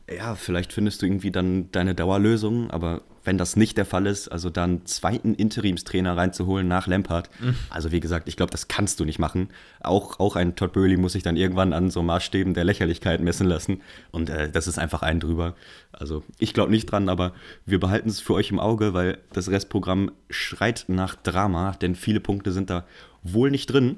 Ja, 0.10 0.36
vielleicht 0.36 0.74
findest 0.74 1.02
du 1.02 1.06
irgendwie 1.06 1.32
dann 1.32 1.72
deine 1.72 1.96
Dauerlösung, 1.96 2.70
aber 2.70 3.02
wenn 3.24 3.38
das 3.38 3.56
nicht 3.56 3.78
der 3.78 3.86
Fall 3.86 4.08
ist, 4.08 4.28
also 4.28 4.50
dann 4.50 4.86
zweiten 4.86 5.34
Interimstrainer 5.34 6.18
reinzuholen 6.18 6.68
nach 6.68 6.88
Lampard, 6.88 7.30
mhm. 7.40 7.56
also 7.70 7.92
wie 7.92 8.00
gesagt, 8.00 8.28
ich 8.28 8.36
glaube, 8.36 8.52
das 8.52 8.68
kannst 8.68 9.00
du 9.00 9.06
nicht 9.06 9.20
machen. 9.20 9.50
Auch, 9.82 10.20
auch 10.20 10.36
ein 10.36 10.56
Todd 10.56 10.74
Burley 10.74 10.98
muss 10.98 11.14
sich 11.14 11.24
dann 11.24 11.38
irgendwann 11.38 11.74
an 11.74 11.92
so 11.92 12.02
Maßstäben 12.02 12.54
der 12.54 12.64
Lächerlichkeit 12.64 13.22
messen 13.22 13.48
lassen 13.48 13.82
und 14.12 14.30
äh, 14.30 14.50
das 14.50 14.68
ist 14.68 14.80
einfach 14.80 15.02
ein 15.02 15.20
drüber. 15.20 15.56
Also 15.92 16.24
ich 16.40 16.54
glaube 16.54 16.72
nicht 16.72 16.86
dran, 16.86 17.10
aber 17.10 17.34
wir 17.66 17.80
behalten 17.80 18.10
es 18.10 18.20
für 18.20 18.34
euch 18.34 18.52
im 18.52 18.60
Auge, 18.60 18.94
weil 18.94 19.18
das 19.34 19.50
Restprogramm 19.50 20.12
schreit 20.30 20.86
nach 20.88 21.16
Drama, 21.16 21.72
denn 21.82 21.96
viele 21.96 22.20
Punkte 22.20 22.52
sind 22.52 22.70
da 22.70 22.86
wohl 23.24 23.52
nicht 23.52 23.68
drin. 23.68 23.98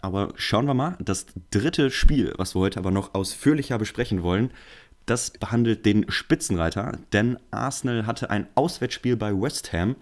Aber 0.00 0.32
schauen 0.36 0.66
wir 0.66 0.74
mal, 0.74 0.96
das 1.00 1.26
dritte 1.50 1.90
Spiel, 1.90 2.32
was 2.36 2.54
wir 2.54 2.60
heute 2.60 2.78
aber 2.78 2.92
noch 2.92 3.14
ausführlicher 3.14 3.78
besprechen 3.78 4.22
wollen, 4.22 4.50
das 5.10 5.30
behandelt 5.30 5.86
den 5.86 6.10
Spitzenreiter, 6.10 6.98
denn 7.12 7.38
Arsenal 7.50 8.06
hatte 8.06 8.30
ein 8.30 8.46
Auswärtsspiel 8.54 9.16
bei 9.16 9.32
West 9.32 9.72
Ham, 9.72 9.96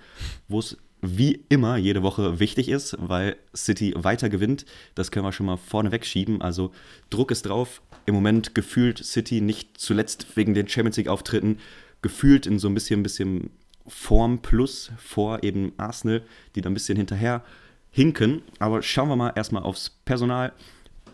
wo 0.48 0.58
es 0.58 0.76
wie 1.02 1.44
immer 1.48 1.76
jede 1.76 2.02
Woche 2.02 2.40
wichtig 2.40 2.68
ist, 2.68 2.96
weil 2.98 3.36
City 3.54 3.94
weiter 3.96 4.28
gewinnt. 4.28 4.66
Das 4.94 5.10
können 5.10 5.24
wir 5.24 5.32
schon 5.32 5.46
mal 5.46 5.56
vorne 5.56 5.92
wegschieben. 5.92 6.40
Also 6.42 6.72
Druck 7.10 7.30
ist 7.30 7.46
drauf. 7.46 7.82
Im 8.06 8.14
Moment 8.14 8.54
gefühlt 8.54 9.04
City 9.04 9.40
nicht 9.40 9.78
zuletzt 9.78 10.36
wegen 10.36 10.54
den 10.54 10.68
Champions 10.68 10.96
League-Auftritten, 10.96 11.58
gefühlt 12.02 12.46
in 12.46 12.58
so 12.58 12.68
ein 12.68 12.74
bisschen, 12.74 13.02
bisschen 13.02 13.50
Form 13.86 14.40
plus 14.40 14.90
vor 14.98 15.42
eben 15.44 15.72
Arsenal, 15.76 16.22
die 16.54 16.60
da 16.60 16.70
ein 16.70 16.74
bisschen 16.74 16.96
hinterher 16.96 17.44
hinken. 17.90 18.42
Aber 18.58 18.82
schauen 18.82 19.08
wir 19.08 19.16
mal 19.16 19.32
erstmal 19.36 19.62
aufs 19.62 19.90
Personal 20.04 20.52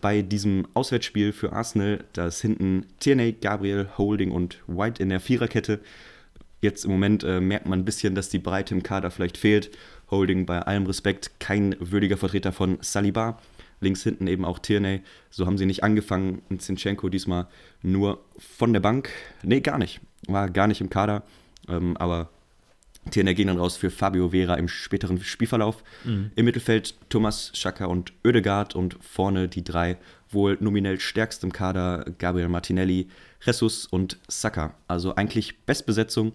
bei 0.03 0.21
diesem 0.21 0.67
Auswärtsspiel 0.73 1.31
für 1.31 1.53
Arsenal, 1.53 2.03
da 2.11 2.27
ist 2.27 2.41
hinten 2.41 2.87
Tierney, 2.99 3.31
Gabriel, 3.31 3.87
Holding 3.97 4.31
und 4.31 4.61
White 4.67 5.01
in 5.01 5.07
der 5.07 5.21
Viererkette. 5.21 5.79
Jetzt 6.59 6.83
im 6.83 6.91
Moment 6.91 7.23
äh, 7.23 7.39
merkt 7.39 7.67
man 7.67 7.79
ein 7.79 7.85
bisschen, 7.85 8.13
dass 8.13 8.27
die 8.27 8.37
Breite 8.37 8.75
im 8.75 8.83
Kader 8.83 9.11
vielleicht 9.11 9.37
fehlt. 9.37 9.71
Holding 10.11 10.45
bei 10.45 10.61
allem 10.61 10.85
Respekt 10.87 11.39
kein 11.39 11.77
würdiger 11.79 12.17
Vertreter 12.17 12.51
von 12.51 12.79
Saliba. 12.81 13.39
Links 13.79 14.03
hinten 14.03 14.27
eben 14.27 14.43
auch 14.43 14.59
Tierney. 14.59 15.03
So 15.29 15.45
haben 15.45 15.57
sie 15.57 15.65
nicht 15.65 15.85
angefangen. 15.85 16.41
Und 16.49 16.61
Zinchenko 16.61 17.07
diesmal 17.07 17.47
nur 17.81 18.25
von 18.37 18.73
der 18.73 18.81
Bank. 18.81 19.09
Nee, 19.41 19.61
gar 19.61 19.77
nicht. 19.77 20.01
War 20.27 20.49
gar 20.49 20.67
nicht 20.67 20.81
im 20.81 20.89
Kader. 20.89 21.23
Ähm, 21.69 21.95
aber 21.95 22.29
Ging 23.11 23.47
dann 23.47 23.57
raus 23.57 23.77
für 23.77 23.89
Fabio 23.89 24.29
Vera 24.29 24.55
im 24.55 24.67
späteren 24.67 25.21
Spielverlauf. 25.21 25.83
Mhm. 26.03 26.31
Im 26.35 26.45
Mittelfeld 26.45 26.95
Thomas 27.09 27.51
Schaka 27.53 27.85
und 27.85 28.13
Oedegaard 28.25 28.75
und 28.75 28.97
vorne 29.01 29.47
die 29.47 29.63
drei 29.63 29.97
wohl 30.31 30.57
nominell 30.59 30.99
stärksten 30.99 31.47
im 31.47 31.53
Kader 31.53 32.05
Gabriel 32.17 32.49
Martinelli, 32.49 33.07
Jesus 33.43 33.85
und 33.85 34.17
Saka. 34.27 34.75
Also 34.87 35.15
eigentlich 35.15 35.59
Bestbesetzung. 35.65 36.33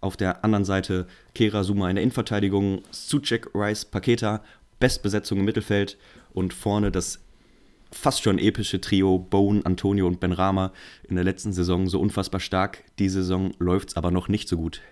Auf 0.00 0.16
der 0.16 0.44
anderen 0.44 0.64
Seite 0.64 1.06
Kera 1.34 1.64
Suma 1.64 1.90
in 1.90 1.96
der 1.96 2.02
Innenverteidigung, 2.04 2.82
Suchek, 2.90 3.48
Rice, 3.54 3.84
Paketa, 3.84 4.44
Bestbesetzung 4.78 5.40
im 5.40 5.44
Mittelfeld 5.44 5.96
und 6.32 6.54
vorne 6.54 6.92
das 6.92 7.20
fast 7.90 8.22
schon 8.22 8.38
epische 8.38 8.80
Trio 8.80 9.18
Bone, 9.18 9.62
Antonio 9.64 10.06
und 10.06 10.20
Ben 10.20 10.32
Rama 10.32 10.72
in 11.08 11.16
der 11.16 11.24
letzten 11.24 11.52
Saison 11.52 11.88
so 11.88 12.00
unfassbar 12.00 12.40
stark. 12.40 12.84
Die 12.98 13.08
Saison 13.08 13.52
läuft 13.58 13.88
es 13.88 13.96
aber 13.96 14.10
noch 14.10 14.28
nicht 14.28 14.48
so 14.48 14.56
gut. 14.56 14.82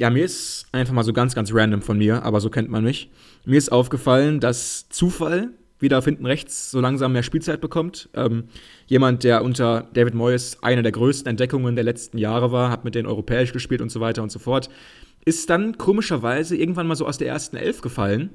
Ja, 0.00 0.08
mir 0.08 0.24
ist 0.24 0.64
einfach 0.72 0.94
mal 0.94 1.04
so 1.04 1.12
ganz, 1.12 1.34
ganz 1.34 1.52
random 1.52 1.82
von 1.82 1.98
mir, 1.98 2.22
aber 2.22 2.40
so 2.40 2.48
kennt 2.48 2.70
man 2.70 2.82
mich. 2.82 3.10
Mir 3.44 3.58
ist 3.58 3.70
aufgefallen, 3.70 4.40
dass 4.40 4.88
Zufall 4.88 5.50
wieder 5.78 6.00
hinten 6.00 6.24
rechts 6.24 6.70
so 6.70 6.80
langsam 6.80 7.12
mehr 7.12 7.22
Spielzeit 7.22 7.60
bekommt. 7.60 8.08
Ähm, 8.14 8.44
jemand, 8.86 9.24
der 9.24 9.44
unter 9.44 9.90
David 9.92 10.14
Moyes 10.14 10.56
eine 10.62 10.82
der 10.82 10.92
größten 10.92 11.28
Entdeckungen 11.28 11.74
der 11.74 11.84
letzten 11.84 12.16
Jahre 12.16 12.50
war, 12.50 12.70
hat 12.70 12.82
mit 12.82 12.94
denen 12.94 13.06
europäisch 13.06 13.52
gespielt 13.52 13.82
und 13.82 13.90
so 13.90 14.00
weiter 14.00 14.22
und 14.22 14.32
so 14.32 14.38
fort, 14.38 14.70
ist 15.26 15.50
dann 15.50 15.76
komischerweise 15.76 16.56
irgendwann 16.56 16.86
mal 16.86 16.96
so 16.96 17.06
aus 17.06 17.18
der 17.18 17.28
ersten 17.28 17.58
Elf 17.58 17.82
gefallen, 17.82 18.30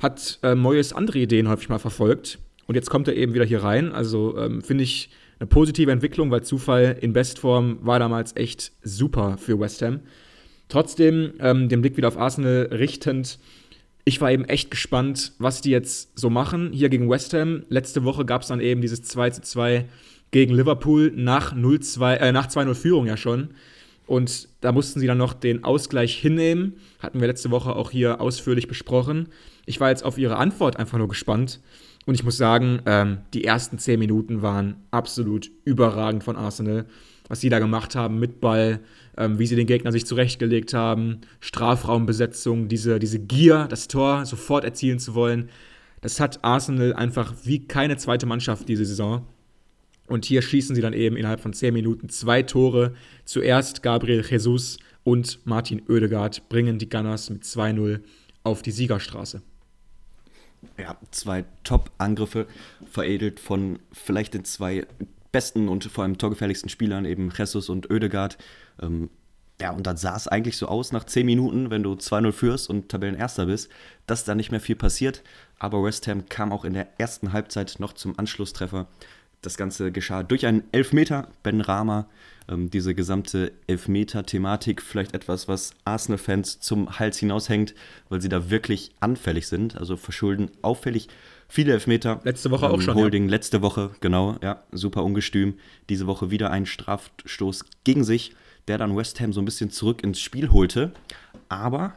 hat 0.00 0.38
äh, 0.42 0.54
Moyes 0.54 0.92
andere 0.92 1.20
Ideen 1.20 1.48
häufig 1.48 1.70
mal 1.70 1.78
verfolgt 1.78 2.38
und 2.66 2.74
jetzt 2.74 2.90
kommt 2.90 3.08
er 3.08 3.16
eben 3.16 3.32
wieder 3.32 3.46
hier 3.46 3.62
rein. 3.62 3.92
Also 3.92 4.36
ähm, 4.36 4.60
finde 4.60 4.84
ich 4.84 5.08
eine 5.38 5.46
positive 5.46 5.90
Entwicklung, 5.90 6.30
weil 6.30 6.42
Zufall 6.42 6.98
in 7.00 7.14
Bestform 7.14 7.78
war 7.80 7.98
damals 7.98 8.36
echt 8.36 8.72
super 8.82 9.38
für 9.38 9.58
West 9.58 9.80
Ham. 9.80 10.00
Trotzdem, 10.68 11.32
ähm, 11.40 11.68
den 11.68 11.80
Blick 11.80 11.96
wieder 11.96 12.08
auf 12.08 12.18
Arsenal 12.18 12.68
richtend, 12.70 13.38
ich 14.08 14.22
war 14.22 14.32
eben 14.32 14.46
echt 14.46 14.70
gespannt, 14.70 15.32
was 15.38 15.60
die 15.60 15.70
jetzt 15.70 16.18
so 16.18 16.30
machen. 16.30 16.72
Hier 16.72 16.88
gegen 16.88 17.10
West 17.10 17.34
Ham. 17.34 17.64
Letzte 17.68 18.04
Woche 18.04 18.24
gab 18.24 18.40
es 18.40 18.48
dann 18.48 18.60
eben 18.60 18.80
dieses 18.80 19.02
2 19.02 19.30
zu 19.30 19.42
2 19.42 19.84
gegen 20.30 20.54
Liverpool 20.54 21.12
nach 21.14 21.54
0-2, 21.54 22.14
äh, 22.14 22.32
nach 22.32 22.46
2-0 22.48 22.74
Führung 22.74 23.06
ja 23.06 23.18
schon. 23.18 23.50
Und 24.06 24.48
da 24.62 24.72
mussten 24.72 25.00
sie 25.00 25.06
dann 25.06 25.18
noch 25.18 25.34
den 25.34 25.62
Ausgleich 25.62 26.16
hinnehmen. 26.16 26.76
Hatten 27.00 27.20
wir 27.20 27.26
letzte 27.26 27.50
Woche 27.50 27.76
auch 27.76 27.90
hier 27.90 28.22
ausführlich 28.22 28.66
besprochen. 28.66 29.28
Ich 29.66 29.78
war 29.78 29.90
jetzt 29.90 30.04
auf 30.06 30.16
ihre 30.16 30.38
Antwort 30.38 30.78
einfach 30.78 30.96
nur 30.96 31.08
gespannt. 31.08 31.60
Und 32.06 32.14
ich 32.14 32.24
muss 32.24 32.38
sagen, 32.38 32.80
ähm, 32.86 33.18
die 33.34 33.44
ersten 33.44 33.78
10 33.78 33.98
Minuten 33.98 34.40
waren 34.40 34.76
absolut 34.90 35.50
überragend 35.66 36.24
von 36.24 36.36
Arsenal. 36.36 36.86
Was 37.28 37.40
sie 37.40 37.50
da 37.50 37.58
gemacht 37.58 37.94
haben 37.94 38.18
mit 38.18 38.40
Ball, 38.40 38.80
ähm, 39.16 39.38
wie 39.38 39.46
sie 39.46 39.56
den 39.56 39.66
Gegner 39.66 39.92
sich 39.92 40.06
zurechtgelegt 40.06 40.74
haben, 40.74 41.20
Strafraumbesetzung, 41.40 42.68
diese, 42.68 42.98
diese 42.98 43.18
Gier, 43.18 43.66
das 43.68 43.88
Tor 43.88 44.24
sofort 44.24 44.64
erzielen 44.64 44.98
zu 44.98 45.14
wollen. 45.14 45.50
Das 46.00 46.20
hat 46.20 46.42
Arsenal 46.42 46.94
einfach 46.94 47.34
wie 47.44 47.66
keine 47.66 47.96
zweite 47.96 48.26
Mannschaft 48.26 48.68
diese 48.68 48.84
Saison. 48.84 49.26
Und 50.06 50.24
hier 50.24 50.40
schießen 50.40 50.74
sie 50.74 50.80
dann 50.80 50.94
eben 50.94 51.16
innerhalb 51.16 51.40
von 51.40 51.52
10 51.52 51.74
Minuten 51.74 52.08
zwei 52.08 52.42
Tore. 52.42 52.94
Zuerst 53.24 53.82
Gabriel 53.82 54.24
Jesus 54.28 54.78
und 55.04 55.40
Martin 55.44 55.82
Oedegaard 55.88 56.48
bringen 56.48 56.78
die 56.78 56.88
Gunners 56.88 57.28
mit 57.28 57.42
2-0 57.42 58.00
auf 58.42 58.62
die 58.62 58.70
Siegerstraße. 58.70 59.42
Ja, 60.76 60.96
zwei 61.10 61.44
Top-Angriffe, 61.62 62.46
veredelt 62.90 63.38
von 63.38 63.78
vielleicht 63.92 64.34
den 64.34 64.44
zwei 64.44 64.86
besten 65.32 65.68
und 65.68 65.84
vor 65.84 66.04
allem 66.04 66.18
torgefährlichsten 66.18 66.68
Spielern, 66.68 67.04
eben 67.04 67.30
Jesus 67.36 67.68
und 67.68 67.90
Oedegaard. 67.90 68.38
Ähm, 68.80 69.10
ja, 69.60 69.72
und 69.72 69.86
dann 69.86 69.96
sah 69.96 70.14
es 70.14 70.28
eigentlich 70.28 70.56
so 70.56 70.68
aus 70.68 70.92
nach 70.92 71.04
10 71.04 71.26
Minuten, 71.26 71.70
wenn 71.70 71.82
du 71.82 71.94
2-0 71.94 72.32
führst 72.32 72.70
und 72.70 72.88
Tabellenerster 72.88 73.46
bist, 73.46 73.70
dass 74.06 74.24
da 74.24 74.34
nicht 74.34 74.52
mehr 74.52 74.60
viel 74.60 74.76
passiert. 74.76 75.22
Aber 75.58 75.82
West 75.82 76.06
Ham 76.06 76.28
kam 76.28 76.52
auch 76.52 76.64
in 76.64 76.74
der 76.74 76.88
ersten 76.98 77.32
Halbzeit 77.32 77.76
noch 77.78 77.92
zum 77.92 78.18
Anschlusstreffer. 78.18 78.86
Das 79.42 79.56
Ganze 79.56 79.90
geschah 79.90 80.22
durch 80.22 80.46
einen 80.46 80.64
Elfmeter. 80.72 81.28
Ben 81.42 81.60
Rama, 81.60 82.08
ähm, 82.48 82.70
diese 82.70 82.94
gesamte 82.94 83.52
Elfmeter-Thematik, 83.66 84.80
vielleicht 84.82 85.14
etwas, 85.14 85.48
was 85.48 85.74
Arsenal-Fans 85.84 86.60
zum 86.60 86.98
Hals 86.98 87.18
hinaushängt, 87.18 87.74
weil 88.08 88.20
sie 88.20 88.28
da 88.28 88.50
wirklich 88.50 88.92
anfällig 89.00 89.48
sind. 89.48 89.76
Also 89.76 89.96
verschulden 89.96 90.50
auffällig 90.62 91.08
Viele 91.48 91.72
Elfmeter. 91.72 92.20
Letzte 92.24 92.50
Woche 92.50 92.68
auch 92.68 92.74
Ähm, 92.74 92.80
schon, 92.82 92.94
Holding 92.94 93.28
letzte 93.28 93.62
Woche, 93.62 93.90
genau, 94.00 94.36
ja, 94.42 94.62
super 94.70 95.02
ungestüm. 95.02 95.54
Diese 95.88 96.06
Woche 96.06 96.30
wieder 96.30 96.50
einen 96.50 96.66
Strafstoß 96.66 97.64
gegen 97.84 98.04
sich, 98.04 98.34
der 98.68 98.76
dann 98.78 98.96
West 98.96 99.20
Ham 99.20 99.32
so 99.32 99.40
ein 99.40 99.46
bisschen 99.46 99.70
zurück 99.70 100.02
ins 100.02 100.20
Spiel 100.20 100.50
holte. 100.50 100.92
Aber 101.48 101.94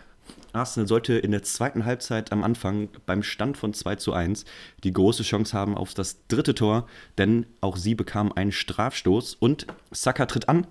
Arsenal 0.54 0.88
sollte 0.88 1.14
in 1.14 1.32
der 1.32 1.44
zweiten 1.44 1.86
Halbzeit 1.86 2.32
am 2.32 2.44
Anfang 2.44 2.90
beim 3.06 3.24
Stand 3.24 3.58
von 3.58 3.74
2 3.74 3.96
zu 3.96 4.14
1 4.14 4.46
die 4.84 4.94
große 4.94 5.24
Chance 5.24 5.58
haben 5.58 5.78
auf 5.78 5.94
das 5.94 6.28
dritte 6.28 6.56
Tor, 6.56 6.88
denn 7.18 7.46
auch 7.62 7.78
sie 7.78 7.96
bekam 7.96 8.32
einen 8.32 8.52
Strafstoß 8.52 9.36
und 9.36 9.68
Saka 9.92 10.26
tritt 10.26 10.50
an 10.50 10.68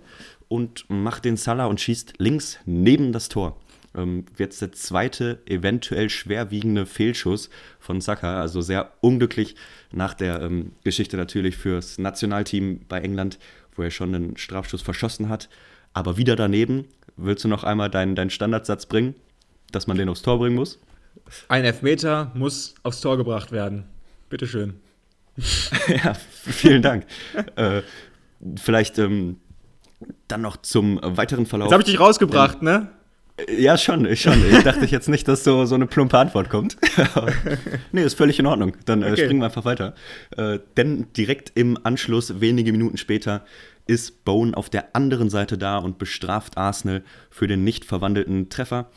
und 0.48 0.84
macht 0.88 1.24
den 1.24 1.36
Salah 1.36 1.66
und 1.66 1.80
schießt 1.80 2.14
links 2.18 2.58
neben 2.64 3.12
das 3.12 3.28
Tor. 3.28 3.56
Ähm, 3.94 4.24
jetzt 4.38 4.62
der 4.62 4.72
zweite, 4.72 5.40
eventuell 5.46 6.10
schwerwiegende 6.10 6.86
Fehlschuss 6.86 7.50
von 7.78 8.00
Saka. 8.00 8.40
Also 8.40 8.60
sehr 8.60 8.92
unglücklich 9.00 9.56
nach 9.92 10.14
der 10.14 10.40
ähm, 10.42 10.72
Geschichte 10.84 11.16
natürlich 11.16 11.56
fürs 11.56 11.98
Nationalteam 11.98 12.80
bei 12.88 13.00
England, 13.00 13.38
wo 13.74 13.82
er 13.82 13.90
schon 13.90 14.14
einen 14.14 14.36
Strafschuss 14.36 14.82
verschossen 14.82 15.28
hat. 15.28 15.48
Aber 15.92 16.16
wieder 16.16 16.36
daneben. 16.36 16.86
Willst 17.16 17.44
du 17.44 17.48
noch 17.48 17.64
einmal 17.64 17.90
deinen, 17.90 18.14
deinen 18.14 18.30
Standardsatz 18.30 18.86
bringen, 18.86 19.14
dass 19.72 19.86
man 19.86 19.98
den 19.98 20.08
aufs 20.08 20.22
Tor 20.22 20.38
bringen 20.38 20.56
muss? 20.56 20.78
Ein 21.48 21.64
Elfmeter 21.64 22.30
muss 22.34 22.74
aufs 22.82 23.00
Tor 23.00 23.16
gebracht 23.16 23.52
werden. 23.52 23.84
Bitteschön. 24.28 24.80
ja, 25.88 26.14
vielen 26.14 26.82
Dank. 26.82 27.06
äh, 27.56 27.82
vielleicht 28.56 28.98
ähm, 28.98 29.40
dann 30.28 30.42
noch 30.42 30.56
zum 30.58 31.00
weiteren 31.02 31.46
Verlauf. 31.46 31.66
Jetzt 31.66 31.72
habe 31.72 31.82
ich 31.82 31.90
dich 31.90 32.00
rausgebracht, 32.00 32.62
ne? 32.62 32.88
Ja, 33.48 33.76
schon, 33.78 34.04
ich 34.06 34.20
schon. 34.22 34.42
Ich 34.50 34.62
dachte 34.62 34.84
jetzt 34.86 35.08
nicht, 35.08 35.26
dass 35.28 35.44
so, 35.44 35.64
so 35.64 35.74
eine 35.74 35.86
plumpe 35.86 36.18
Antwort 36.18 36.48
kommt. 36.50 36.76
Nee, 37.92 38.02
ist 38.02 38.14
völlig 38.16 38.38
in 38.38 38.46
Ordnung. 38.46 38.76
Dann 38.84 39.02
äh, 39.02 39.06
Okay. 39.10 39.24
springen 39.24 39.40
wir 39.40 39.46
einfach 39.46 39.64
weiter. 39.64 39.94
Äh, 40.36 40.58
denn 40.76 41.06
direkt 41.16 41.52
im 41.54 41.78
Anschluss, 41.84 42.40
wenige 42.40 42.72
Minuten 42.72 42.96
später, 42.96 43.44
ist 43.86 44.24
Bone 44.24 44.56
auf 44.56 44.70
der 44.70 44.94
anderen 44.94 45.30
Seite 45.30 45.58
da 45.58 45.78
und 45.78 45.98
bestraft 45.98 46.56
Arsenal 46.56 47.02
für 47.30 47.46
den 47.46 47.64
nicht 47.64 47.84
verwandelten 47.84 48.48
Treffer. 48.48 48.90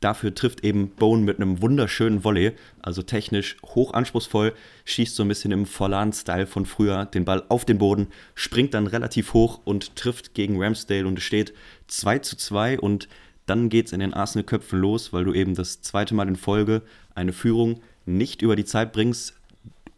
Dafür 0.00 0.32
trifft 0.32 0.62
eben 0.64 0.90
Bone 0.90 1.22
mit 1.22 1.38
einem 1.40 1.60
wunderschönen 1.60 2.22
Volley, 2.22 2.52
also 2.80 3.02
technisch 3.02 3.56
hoch 3.64 3.92
anspruchsvoll, 3.94 4.54
schießt 4.84 5.16
so 5.16 5.24
ein 5.24 5.28
bisschen 5.28 5.50
im 5.50 5.66
Forlan-Style 5.66 6.46
von 6.46 6.66
früher 6.66 7.04
den 7.06 7.24
Ball 7.24 7.42
auf 7.48 7.64
den 7.64 7.78
Boden, 7.78 8.06
springt 8.36 8.74
dann 8.74 8.86
relativ 8.86 9.34
hoch 9.34 9.60
und 9.64 9.96
trifft 9.96 10.34
gegen 10.34 10.62
Ramsdale 10.62 11.06
und 11.06 11.18
es 11.18 11.24
steht 11.24 11.52
2 11.88 12.20
zu 12.20 12.36
2 12.36 12.78
und 12.78 13.08
dann 13.48 13.68
geht 13.68 13.86
es 13.86 13.92
in 13.92 14.00
den 14.00 14.14
Arsenal-Köpfen 14.14 14.78
los, 14.78 15.12
weil 15.12 15.24
du 15.24 15.32
eben 15.32 15.54
das 15.54 15.80
zweite 15.82 16.14
Mal 16.14 16.28
in 16.28 16.36
Folge 16.36 16.82
eine 17.14 17.32
Führung 17.32 17.80
nicht 18.06 18.42
über 18.42 18.56
die 18.56 18.64
Zeit 18.64 18.92
bringst, 18.92 19.34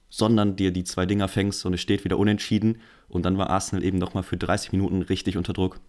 sondern 0.09 0.57
dir 0.57 0.73
die 0.73 0.85
zwei 0.85 1.07
Dinger 1.07 1.29
fängst 1.29 1.65
und 1.65 1.75
es 1.75 1.81
steht 1.81 2.05
wieder 2.05 2.19
unentschieden 2.19 2.81
und 3.09 3.25
dann 3.25 3.39
war 3.39 3.51
Arsenal 3.51 3.85
eben 3.85 3.99
nochmal 3.99 4.23
für 4.23 4.37
30 4.37 4.73
Minuten 4.73 5.03
richtig 5.03 5.37
unter 5.37 5.53
Druck. 5.53 5.81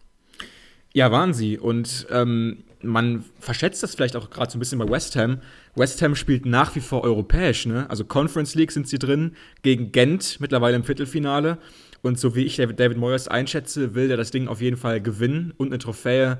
Ja, 0.94 1.12
waren 1.12 1.34
sie. 1.34 1.58
Und 1.58 2.08
ähm, 2.10 2.64
man 2.82 3.24
verschätzt 3.40 3.82
das 3.82 3.96
vielleicht 3.96 4.16
auch 4.16 4.30
gerade 4.30 4.52
so 4.52 4.58
ein 4.58 4.60
bisschen 4.60 4.80
bei 4.80 4.90
West 4.90 5.16
Ham. 5.16 5.38
West 5.76 6.02
Ham 6.02 6.16
spielt 6.16 6.46
nach 6.46 6.76
wie 6.76 6.82
vor 6.82 7.04
europäisch, 7.04 7.66
ne? 7.66 7.90
Also 7.90 8.04
Conference 8.04 8.56
League 8.56 8.72
sind 8.72 8.88
sie 8.88 9.00
drin, 9.00 9.36
gegen 9.62 9.92
Gent 9.92 10.40
mittlerweile 10.40 10.76
im 10.76 10.84
Viertelfinale. 10.84 11.60
Und 12.02 12.20
so 12.20 12.36
wie 12.36 12.44
ich 12.44 12.58
David, 12.58 12.98
Moyes 12.98 13.28
einschätze, 13.28 13.94
will 13.94 14.08
der 14.08 14.18
das 14.18 14.32
Ding 14.32 14.48
auf 14.48 14.60
jeden 14.60 14.78
Fall 14.78 15.02
gewinnen 15.02 15.54
und 15.58 15.68
eine 15.68 15.78
Trophäe 15.78 16.40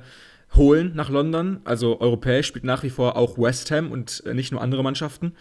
holen 0.54 0.92
nach 0.94 1.10
London. 1.10 1.60
Also 1.64 2.00
europäisch 2.00 2.46
spielt 2.46 2.64
nach 2.64 2.82
wie 2.82 2.90
vor 2.90 3.16
auch 3.16 3.38
West 3.38 3.70
Ham 3.70 3.90
und 3.90 4.22
äh, 4.26 4.34
nicht 4.34 4.52
nur 4.52 4.60
andere 4.60 4.82
Mannschaften. 4.82 5.32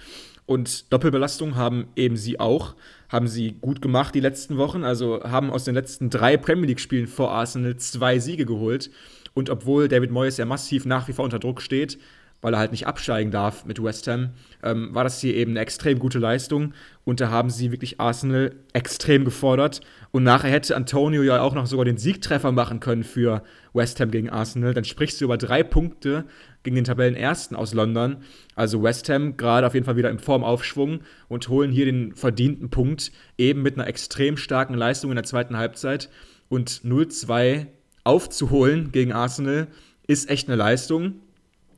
Und 0.46 0.92
Doppelbelastung 0.92 1.56
haben 1.56 1.88
eben 1.96 2.18
sie 2.18 2.40
auch. 2.40 2.76
Haben 3.10 3.28
sie 3.28 3.54
gut 3.62 3.82
gemacht 3.82 4.16
die 4.16 4.20
letzten 4.20 4.58
Wochen. 4.58 4.84
Also 4.84 5.24
haben 5.24 5.50
aus 5.50 5.64
den 5.64 5.76
letzten 5.76 6.10
drei 6.10 6.38
Premier 6.38 6.68
League-Spielen 6.68 7.08
vor 7.08 7.32
Arsenal 7.32 7.78
zwei 7.78 8.20
Siege 8.20 8.46
geholt. 8.46 8.90
Und 9.34 9.50
obwohl 9.50 9.88
David 9.88 10.12
Moyes 10.12 10.38
ja 10.38 10.46
massiv 10.46 10.86
nach 10.86 11.08
wie 11.08 11.14
vor 11.14 11.26
unter 11.26 11.40
Druck 11.40 11.62
steht, 11.62 11.98
weil 12.42 12.54
er 12.54 12.60
halt 12.60 12.72
nicht 12.72 12.88
absteigen 12.88 13.32
darf 13.32 13.66
mit 13.66 13.82
West 13.82 14.08
Ham, 14.08 14.32
ähm, 14.64 14.94
war 14.94 15.04
das 15.04 15.22
hier 15.22 15.36
eben 15.36 15.52
eine 15.52 15.60
extrem 15.62 16.00
gute 16.00 16.20
Leistung. 16.20 16.74
Und 17.06 17.22
da 17.22 17.30
haben 17.30 17.50
sie 17.50 17.72
wirklich 17.72 18.00
Arsenal 18.00 18.54
extrem 18.74 19.24
gefordert. 19.24 19.82
Und 20.12 20.24
nachher 20.24 20.52
hätte 20.52 20.76
Antonio 20.76 21.24
ja 21.24 21.42
auch 21.42 21.54
noch 21.54 21.66
sogar 21.66 21.86
den 21.86 21.98
Siegtreffer 21.98 22.52
machen 22.52 22.82
können 22.82 23.04
für 23.04 23.44
West 23.74 24.00
Ham 24.02 24.12
gegen 24.12 24.30
Arsenal. 24.30 24.74
Dann 24.74 24.84
sprichst 24.84 25.22
du 25.22 25.26
über 25.26 25.38
drei 25.38 25.64
Punkte 25.64 26.26
gegen 26.64 26.76
den 26.76 26.84
Tabellenersten 26.84 27.56
aus 27.56 27.74
London. 27.74 28.18
Also 28.56 28.84
West 28.84 29.08
Ham 29.10 29.38
gerade 29.38 29.66
auf 29.66 29.74
jeden 29.74 29.86
Fall 29.86 29.96
wieder 29.96 30.10
im 30.10 30.20
Formaufschwung 30.20 31.00
und 31.30 31.48
holen 31.48 31.72
hier 31.72 31.86
den 31.86 32.14
verdienten 32.14 32.70
Punkt, 32.70 33.14
eben 33.38 33.62
mit 33.62 33.76
einer 33.76 33.88
extrem 33.88 34.36
starken 34.36 34.74
Leistung 34.74 35.12
in 35.12 35.16
der 35.16 35.24
zweiten 35.24 35.56
Halbzeit. 35.56 36.10
Und 36.50 36.82
0-2 36.84 37.68
aufzuholen 38.04 38.92
gegen 38.92 39.14
Arsenal 39.14 39.68
ist 40.08 40.30
echt 40.30 40.50
eine 40.50 40.58
Leistung. 40.58 41.22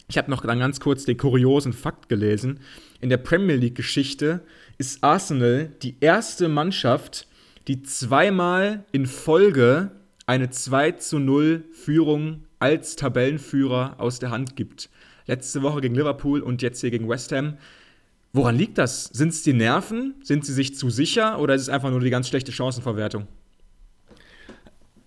Ich 0.10 0.18
habe 0.18 0.32
noch 0.32 0.42
dann 0.42 0.60
ganz 0.60 0.80
kurz 0.80 1.06
den 1.06 1.18
kuriosen 1.18 1.74
Fakt 1.74 2.10
gelesen. 2.10 2.60
In 3.00 3.10
der 3.10 3.18
Premier 3.18 3.56
League-Geschichte 3.56 4.42
ist 4.80 5.04
Arsenal 5.04 5.72
die 5.84 5.98
erste 6.00 6.48
Mannschaft, 6.48 7.28
die 7.68 7.84
zweimal 7.84 8.86
in 8.92 9.06
Folge 9.06 9.92
eine 10.26 10.50
2 10.50 10.94
zu 10.94 11.20
0 11.20 11.66
Führung 11.72 12.44
als 12.60 12.96
Tabellenführer 12.96 13.96
aus 14.00 14.20
der 14.20 14.32
Hand 14.32 14.56
gibt. 14.56 14.90
Letzte 15.26 15.62
Woche 15.62 15.82
gegen 15.82 15.96
Liverpool 15.96 16.42
und 16.42 16.62
jetzt 16.62 16.82
hier 16.82 16.92
gegen 16.92 17.10
West 17.10 17.32
Ham. 17.32 17.58
Woran 18.34 18.56
liegt 18.56 18.78
das? 18.78 19.06
Sind 19.06 19.30
es 19.30 19.44
die 19.44 19.54
Nerven? 19.54 20.16
Sind 20.24 20.46
sie 20.46 20.54
sich 20.54 20.76
zu 20.76 20.90
sicher 20.90 21.40
oder 21.40 21.56
ist 21.56 21.64
es 21.64 21.70
einfach 21.70 21.92
nur 21.92 22.00
die 22.00 22.10
ganz 22.10 22.28
schlechte 22.28 22.52
Chancenverwertung? 22.52 23.28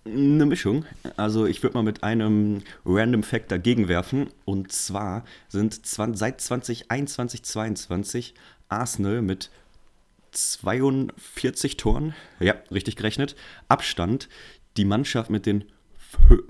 Eine 0.05 0.45
Mischung. 0.45 0.85
Also 1.17 1.45
ich 1.45 1.61
würde 1.61 1.75
mal 1.75 1.83
mit 1.83 2.03
einem 2.03 2.61
Random 2.85 3.23
Fact 3.23 3.51
dagegen 3.51 3.89
werfen. 3.89 4.27
Und 4.45 4.71
zwar 4.71 5.25
sind 5.49 5.85
20, 5.85 6.17
seit 6.17 6.41
2021, 6.41 7.43
22 7.43 8.33
Arsenal 8.69 9.21
mit 9.21 9.49
42 10.37 11.77
Toren, 11.77 12.13
ja, 12.39 12.55
richtig 12.71 12.95
gerechnet, 12.95 13.35
Abstand 13.67 14.29
die 14.77 14.85
Mannschaft 14.85 15.29
mit 15.29 15.45
den 15.45 15.65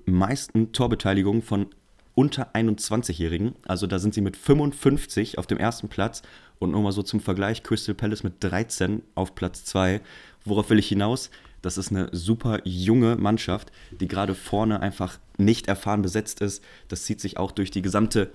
meisten 0.06 0.72
Torbeteiligungen 0.72 1.42
von 1.42 1.68
unter 2.14 2.54
21-Jährigen. 2.56 3.56
Also 3.66 3.88
da 3.88 4.00
sind 4.00 4.14
sie 4.14 4.22
mit 4.22 4.36
55 4.36 5.38
auf 5.38 5.48
dem 5.48 5.58
ersten 5.58 5.88
Platz 5.88 6.24
und 6.60 6.72
nur 6.72 6.82
mal 6.82 6.92
so 6.92 7.04
zum 7.04 7.20
Vergleich 7.20 7.64
Crystal 7.64 7.96
Palace 7.96 8.24
mit 8.24 8.36
13 8.40 9.04
auf 9.16 9.36
Platz 9.36 9.64
2. 9.66 10.02
Worauf 10.44 10.70
will 10.70 10.80
ich 10.80 10.88
hinaus? 10.88 11.30
Das 11.62 11.78
ist 11.78 11.92
eine 11.92 12.10
super 12.12 12.60
junge 12.64 13.16
Mannschaft, 13.16 13.72
die 13.92 14.08
gerade 14.08 14.36
vorne 14.36 14.80
einfach 14.80 15.20
nicht 15.38 15.68
erfahren 15.68 16.02
besetzt 16.02 16.42
ist. 16.42 16.64
Das 16.88 17.04
zieht 17.04 17.22
sich 17.22 17.38
auch 17.38 17.52
durch 17.52 17.72
die 17.72 17.82
gesamte, 17.82 18.32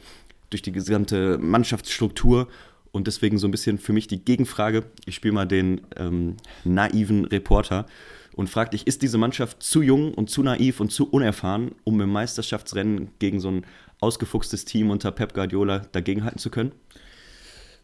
durch 0.50 0.62
die 0.62 0.72
gesamte 0.72 1.38
Mannschaftsstruktur 1.38 2.48
und 2.92 3.06
deswegen 3.06 3.38
so 3.38 3.48
ein 3.48 3.50
bisschen 3.50 3.78
für 3.78 3.92
mich 3.92 4.06
die 4.06 4.24
Gegenfrage. 4.24 4.84
Ich 5.06 5.16
spiele 5.16 5.34
mal 5.34 5.46
den 5.46 5.80
ähm, 5.96 6.36
naiven 6.64 7.24
Reporter 7.24 7.86
und 8.34 8.48
frage 8.48 8.70
dich, 8.70 8.86
ist 8.86 9.02
diese 9.02 9.18
Mannschaft 9.18 9.62
zu 9.62 9.82
jung 9.82 10.14
und 10.14 10.30
zu 10.30 10.42
naiv 10.42 10.80
und 10.80 10.92
zu 10.92 11.08
unerfahren, 11.10 11.72
um 11.84 12.00
im 12.00 12.10
Meisterschaftsrennen 12.10 13.10
gegen 13.18 13.40
so 13.40 13.50
ein 13.50 13.66
ausgefuchstes 14.00 14.64
Team 14.64 14.90
unter 14.90 15.10
Pep 15.10 15.34
Guardiola 15.34 15.80
dagegenhalten 15.92 16.38
zu 16.38 16.50
können? 16.50 16.72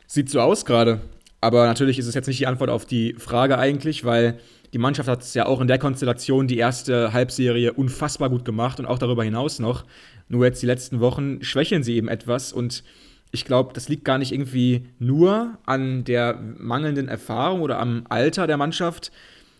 Sieht 0.06 0.30
so 0.30 0.40
aus 0.40 0.64
gerade. 0.64 1.00
Aber 1.40 1.66
natürlich 1.66 1.98
ist 1.98 2.06
es 2.06 2.14
jetzt 2.14 2.26
nicht 2.26 2.40
die 2.40 2.46
Antwort 2.46 2.70
auf 2.70 2.84
die 2.84 3.14
Frage 3.14 3.58
eigentlich, 3.58 4.04
weil 4.04 4.40
die 4.72 4.78
Mannschaft 4.78 5.08
hat 5.08 5.22
es 5.22 5.34
ja 5.34 5.46
auch 5.46 5.60
in 5.60 5.68
der 5.68 5.78
Konstellation 5.78 6.48
die 6.48 6.58
erste 6.58 7.12
Halbserie 7.12 7.72
unfassbar 7.72 8.28
gut 8.28 8.44
gemacht 8.44 8.80
und 8.80 8.86
auch 8.86 8.98
darüber 8.98 9.24
hinaus 9.24 9.60
noch. 9.60 9.84
Nur 10.28 10.44
jetzt 10.44 10.60
die 10.60 10.66
letzten 10.66 11.00
Wochen 11.00 11.42
schwächeln 11.42 11.82
sie 11.82 11.94
eben 11.94 12.08
etwas 12.08 12.52
und 12.52 12.82
ich 13.30 13.44
glaube, 13.44 13.72
das 13.74 13.88
liegt 13.88 14.04
gar 14.04 14.18
nicht 14.18 14.32
irgendwie 14.32 14.86
nur 14.98 15.58
an 15.66 16.04
der 16.04 16.38
mangelnden 16.58 17.08
Erfahrung 17.08 17.60
oder 17.60 17.78
am 17.78 18.04
Alter 18.08 18.46
der 18.46 18.56
Mannschaft. 18.56 19.12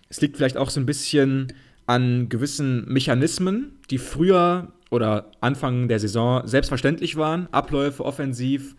Es 0.09 0.21
liegt 0.21 0.37
vielleicht 0.37 0.57
auch 0.57 0.71
so 0.71 0.81
ein 0.81 0.87
bisschen 0.87 1.53
an 1.87 2.29
gewissen 2.29 2.87
Mechanismen, 2.91 3.79
die 3.91 3.99
früher 3.99 4.73
oder 4.91 5.31
Anfang 5.41 5.89
der 5.89 5.99
Saison 5.99 6.47
selbstverständlich 6.47 7.17
waren. 7.17 7.49
Abläufe 7.53 8.05
offensiv, 8.05 8.75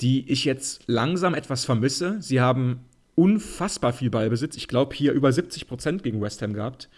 die 0.00 0.30
ich 0.30 0.44
jetzt 0.44 0.82
langsam 0.86 1.34
etwas 1.34 1.64
vermisse. 1.64 2.20
Sie 2.20 2.40
haben 2.40 2.80
unfassbar 3.14 3.92
viel 3.92 4.10
Ballbesitz. 4.10 4.56
Ich 4.56 4.68
glaube, 4.68 4.94
hier 4.94 5.12
über 5.12 5.32
70 5.32 5.66
Prozent 5.66 6.02
gegen 6.02 6.20
West 6.20 6.42
Ham 6.42 6.52
gehabt. 6.52 6.88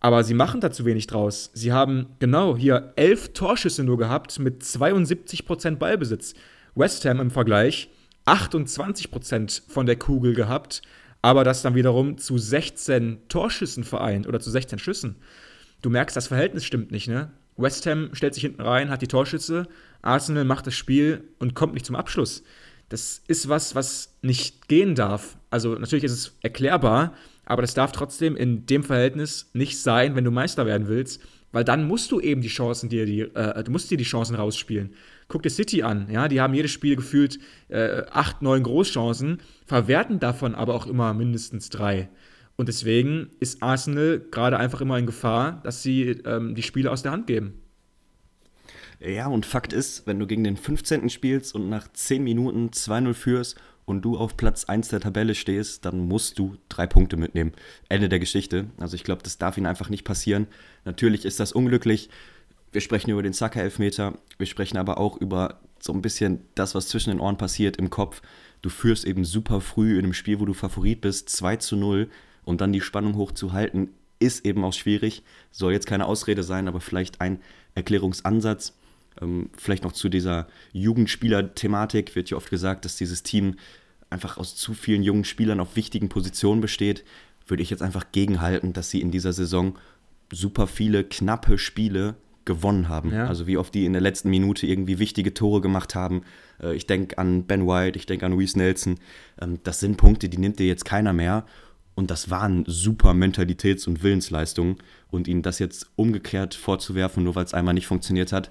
Aber 0.00 0.24
sie 0.24 0.34
machen 0.34 0.60
da 0.60 0.70
zu 0.70 0.84
wenig 0.86 1.06
draus. 1.06 1.50
Sie 1.52 1.72
haben 1.72 2.06
genau 2.18 2.56
hier 2.56 2.94
elf 2.96 3.32
Torschüsse 3.34 3.84
nur 3.84 3.98
gehabt 3.98 4.38
mit 4.38 4.64
72 4.64 5.44
Prozent 5.44 5.78
Ballbesitz. 5.78 6.34
West 6.74 7.04
Ham 7.04 7.20
im 7.20 7.30
Vergleich 7.30 7.90
28 8.24 9.10
Prozent 9.10 9.62
von 9.68 9.86
der 9.86 9.96
Kugel 9.96 10.34
gehabt, 10.34 10.82
aber 11.22 11.44
das 11.44 11.62
dann 11.62 11.74
wiederum 11.74 12.16
zu 12.16 12.38
16 12.38 13.18
Torschüssen 13.28 13.84
vereint 13.84 14.26
oder 14.26 14.40
zu 14.40 14.50
16 14.50 14.78
Schüssen. 14.78 15.16
Du 15.82 15.90
merkst, 15.90 16.16
das 16.16 16.28
Verhältnis 16.28 16.64
stimmt 16.64 16.90
nicht, 16.90 17.08
ne? 17.08 17.30
West 17.56 17.84
Ham 17.86 18.10
stellt 18.14 18.34
sich 18.34 18.42
hinten 18.42 18.62
rein, 18.62 18.88
hat 18.88 19.02
die 19.02 19.08
Torschüsse, 19.08 19.66
Arsenal 20.00 20.44
macht 20.44 20.66
das 20.66 20.74
Spiel 20.74 21.24
und 21.38 21.54
kommt 21.54 21.74
nicht 21.74 21.84
zum 21.84 21.96
Abschluss. 21.96 22.42
das 22.88 23.22
ist 23.28 23.48
was, 23.48 23.74
was 23.74 24.14
nicht 24.22 24.66
gehen 24.68 24.94
darf. 24.94 25.36
Also 25.50 25.74
natürlich 25.74 26.04
ist 26.04 26.12
es 26.12 26.36
erklärbar, 26.42 27.14
aber 27.44 27.62
das 27.62 27.74
darf 27.74 27.92
trotzdem 27.92 28.36
in 28.36 28.66
dem 28.66 28.82
Verhältnis 28.82 29.50
nicht 29.54 29.80
sein, 29.80 30.14
wenn 30.14 30.24
du 30.24 30.30
Meister 30.30 30.66
werden 30.66 30.88
willst, 30.88 31.20
weil 31.52 31.64
dann 31.64 31.86
musst 31.86 32.12
du 32.12 32.20
eben 32.20 32.42
die 32.42 32.48
Chancen 32.48 32.88
dir, 32.88 33.06
die, 33.06 33.20
äh, 33.20 33.64
du 33.64 33.72
musst 33.72 33.90
dir 33.90 33.96
die 33.96 34.04
Chancen 34.04 34.36
rausspielen. 34.36 34.94
Guck 35.28 35.42
dir 35.42 35.50
City 35.50 35.82
an, 35.82 36.08
ja, 36.10 36.28
die 36.28 36.40
haben 36.40 36.54
jedes 36.54 36.70
Spiel 36.70 36.96
gefühlt 36.96 37.38
äh, 37.68 38.02
acht, 38.10 38.42
neun 38.42 38.62
Großchancen, 38.62 39.38
verwerten 39.66 40.20
davon 40.20 40.54
aber 40.54 40.74
auch 40.74 40.86
immer 40.86 41.12
mindestens 41.14 41.70
drei. 41.70 42.08
Und 42.56 42.68
deswegen 42.68 43.30
ist 43.40 43.62
Arsenal 43.62 44.20
gerade 44.30 44.58
einfach 44.58 44.80
immer 44.80 44.98
in 44.98 45.06
Gefahr, 45.06 45.60
dass 45.64 45.82
sie 45.82 46.10
ähm, 46.10 46.54
die 46.54 46.62
Spiele 46.62 46.90
aus 46.90 47.02
der 47.02 47.12
Hand 47.12 47.26
geben. 47.26 47.54
Ja, 49.00 49.28
und 49.28 49.46
Fakt 49.46 49.72
ist, 49.72 50.06
wenn 50.06 50.18
du 50.18 50.26
gegen 50.26 50.44
den 50.44 50.58
15. 50.58 51.08
spielst 51.08 51.54
und 51.54 51.70
nach 51.70 51.88
10 51.90 52.22
Minuten 52.22 52.68
2-0 52.68 53.14
führst 53.14 53.56
und 53.84 54.02
du 54.02 54.16
auf 54.16 54.36
Platz 54.36 54.64
1 54.64 54.88
der 54.88 55.00
Tabelle 55.00 55.34
stehst, 55.34 55.84
dann 55.84 56.06
musst 56.06 56.38
du 56.38 56.56
drei 56.68 56.86
Punkte 56.86 57.16
mitnehmen. 57.16 57.52
Ende 57.88 58.08
der 58.08 58.20
Geschichte. 58.20 58.66
Also 58.78 58.94
ich 58.94 59.04
glaube, 59.04 59.22
das 59.22 59.38
darf 59.38 59.56
ihnen 59.56 59.66
einfach 59.66 59.88
nicht 59.88 60.04
passieren. 60.04 60.46
Natürlich 60.84 61.24
ist 61.24 61.40
das 61.40 61.52
unglücklich. 61.52 62.08
Wir 62.72 62.80
sprechen 62.80 63.10
über 63.10 63.22
den 63.22 63.32
Saka-Elfmeter. 63.32 64.18
Wir 64.38 64.46
sprechen 64.46 64.76
aber 64.76 64.98
auch 64.98 65.16
über 65.16 65.60
so 65.80 65.92
ein 65.92 66.02
bisschen 66.02 66.42
das, 66.54 66.74
was 66.74 66.88
zwischen 66.88 67.10
den 67.10 67.20
Ohren 67.20 67.36
passiert 67.38 67.76
im 67.78 67.90
Kopf. 67.90 68.22
Du 68.62 68.68
führst 68.68 69.04
eben 69.04 69.24
super 69.24 69.60
früh 69.60 69.98
in 69.98 70.04
einem 70.04 70.12
Spiel, 70.12 70.38
wo 70.38 70.44
du 70.44 70.52
Favorit 70.52 71.00
bist, 71.00 71.30
2 71.30 71.56
zu 71.56 71.76
0 71.76 72.08
und 72.44 72.60
dann 72.60 72.72
die 72.72 72.80
Spannung 72.80 73.16
hochzuhalten, 73.16 73.90
ist 74.18 74.44
eben 74.44 74.62
auch 74.64 74.72
schwierig. 74.72 75.22
Soll 75.50 75.72
jetzt 75.72 75.86
keine 75.86 76.06
Ausrede 76.06 76.42
sein, 76.42 76.68
aber 76.68 76.80
vielleicht 76.80 77.20
ein 77.20 77.40
Erklärungsansatz. 77.74 78.76
Ähm, 79.20 79.50
vielleicht 79.56 79.84
noch 79.84 79.92
zu 79.92 80.08
dieser 80.08 80.46
Jugendspieler-Thematik 80.72 82.14
wird 82.16 82.30
ja 82.30 82.36
oft 82.36 82.50
gesagt, 82.50 82.84
dass 82.84 82.96
dieses 82.96 83.22
Team 83.22 83.56
einfach 84.10 84.38
aus 84.38 84.56
zu 84.56 84.74
vielen 84.74 85.02
jungen 85.02 85.24
Spielern 85.24 85.60
auf 85.60 85.76
wichtigen 85.76 86.08
Positionen 86.08 86.60
besteht. 86.60 87.04
Würde 87.46 87.62
ich 87.62 87.70
jetzt 87.70 87.82
einfach 87.82 88.12
gegenhalten, 88.12 88.72
dass 88.72 88.90
sie 88.90 89.00
in 89.00 89.10
dieser 89.10 89.32
Saison 89.32 89.78
super 90.32 90.66
viele 90.66 91.04
knappe 91.04 91.58
Spiele 91.58 92.16
gewonnen 92.44 92.88
haben. 92.88 93.12
Ja. 93.12 93.26
Also 93.26 93.46
wie 93.46 93.56
oft 93.56 93.74
die 93.74 93.84
in 93.84 93.92
der 93.92 94.02
letzten 94.02 94.30
Minute 94.30 94.66
irgendwie 94.66 94.98
wichtige 94.98 95.34
Tore 95.34 95.60
gemacht 95.60 95.94
haben. 95.94 96.22
Äh, 96.60 96.74
ich 96.74 96.86
denke 96.86 97.18
an 97.18 97.44
Ben 97.44 97.66
White, 97.66 97.98
ich 97.98 98.06
denke 98.06 98.26
an 98.26 98.32
Reese 98.32 98.58
Nelson. 98.58 98.98
Ähm, 99.40 99.58
das 99.62 99.80
sind 99.80 99.96
Punkte, 99.96 100.28
die 100.28 100.38
nimmt 100.38 100.58
dir 100.58 100.66
jetzt 100.66 100.84
keiner 100.84 101.12
mehr. 101.12 101.44
Und 101.94 102.10
das 102.10 102.30
waren 102.30 102.64
super 102.66 103.10
Mentalitäts- 103.12 103.86
und 103.86 104.02
Willensleistungen. 104.02 104.76
Und 105.10 105.28
ihnen 105.28 105.42
das 105.42 105.58
jetzt 105.58 105.90
umgekehrt 105.96 106.54
vorzuwerfen, 106.54 107.24
nur 107.24 107.34
weil 107.34 107.44
es 107.44 107.54
einmal 107.54 107.74
nicht 107.74 107.86
funktioniert 107.86 108.32
hat, 108.32 108.50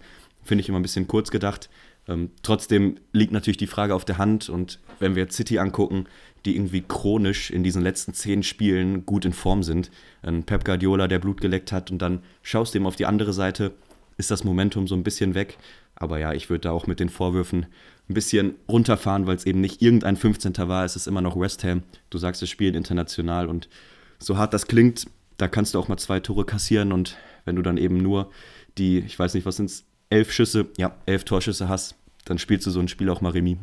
finde 0.50 0.64
ich 0.64 0.70
immer 0.70 0.80
ein 0.80 0.84
bisschen 0.84 1.08
kurz 1.08 1.32
gedacht. 1.32 1.70
Ähm, 2.08 2.32
trotzdem 2.42 2.98
liegt 3.14 3.32
natürlich 3.32 3.58
die 3.58 3.68
Frage 3.68 3.96
auf 3.96 4.04
der 4.04 4.18
Hand 4.18 4.50
und 4.50 4.80
wenn 5.00 5.16
wir 5.16 5.24
jetzt 5.24 5.36
City 5.36 5.60
angucken, 5.60 6.08
die 6.44 6.56
irgendwie 6.56 6.82
chronisch 6.82 7.52
in 7.52 7.64
diesen 7.64 7.82
letzten 7.82 8.14
zehn 8.14 8.44
Spielen 8.44 9.06
gut 9.06 9.26
in 9.26 9.34
Form 9.34 9.64
sind, 9.64 9.92
ein 10.24 10.44
Pep 10.44 10.66
Guardiola, 10.66 11.08
der 11.08 11.20
Blut 11.20 11.40
geleckt 11.40 11.72
hat 11.72 11.92
und 11.92 12.02
dann 12.02 12.24
schaust 12.42 12.74
du 12.74 12.80
ihm 12.80 12.88
auf 12.88 12.96
die 12.96 13.06
andere 13.06 13.32
Seite, 13.32 13.74
ist 14.18 14.32
das 14.32 14.44
Momentum 14.44 14.88
so 14.88 14.96
ein 14.96 15.04
bisschen 15.04 15.36
weg. 15.36 15.58
Aber 15.96 16.18
ja, 16.18 16.34
ich 16.34 16.50
würde 16.50 16.62
da 16.62 16.72
auch 16.72 16.88
mit 16.88 17.00
den 17.00 17.10
Vorwürfen 17.10 17.68
ein 18.10 18.14
bisschen 18.14 18.56
runterfahren, 18.68 19.28
weil 19.28 19.36
es 19.36 19.46
eben 19.46 19.62
nicht 19.62 19.82
irgendein 19.82 20.16
15. 20.16 20.58
war, 20.58 20.86
es 20.86 20.96
ist 20.96 21.08
immer 21.08 21.22
noch 21.22 21.40
West 21.40 21.64
Ham. 21.64 21.84
Du 22.10 22.18
sagst, 22.18 22.42
es 22.42 22.50
spielen 22.50 22.74
international 22.74 23.48
und 23.48 23.70
so 24.18 24.38
hart 24.38 24.54
das 24.54 24.66
klingt, 24.66 25.06
da 25.38 25.48
kannst 25.48 25.74
du 25.74 25.80
auch 25.80 25.90
mal 25.90 25.98
zwei 25.98 26.20
Tore 26.20 26.46
kassieren 26.46 26.92
und 26.92 27.18
wenn 27.46 27.56
du 27.56 27.62
dann 27.62 27.78
eben 27.78 27.98
nur 27.98 28.32
die, 28.78 29.00
ich 29.00 29.18
weiß 29.18 29.34
nicht, 29.34 29.46
was 29.46 29.58
sind 29.58 29.70
es, 29.70 29.86
elf 30.10 30.32
Schüsse, 30.32 30.68
ja, 30.78 30.96
elf 31.06 31.24
Torschüsse 31.24 31.70
hast, 31.70 31.96
dann 32.26 32.38
spielst 32.38 32.68
du 32.68 32.72
so 32.72 32.80
ein 32.80 32.88
Spiel 32.88 33.10
auch 33.10 33.22
mal 33.22 33.32
Remis. 33.32 33.58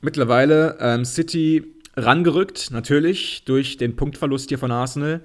Mittlerweile 0.00 0.76
ähm, 0.80 1.04
City 1.04 1.64
rangerückt, 1.96 2.70
natürlich, 2.70 3.44
durch 3.44 3.76
den 3.76 3.96
Punktverlust 3.96 4.48
hier 4.48 4.58
von 4.58 4.72
Arsenal. 4.72 5.20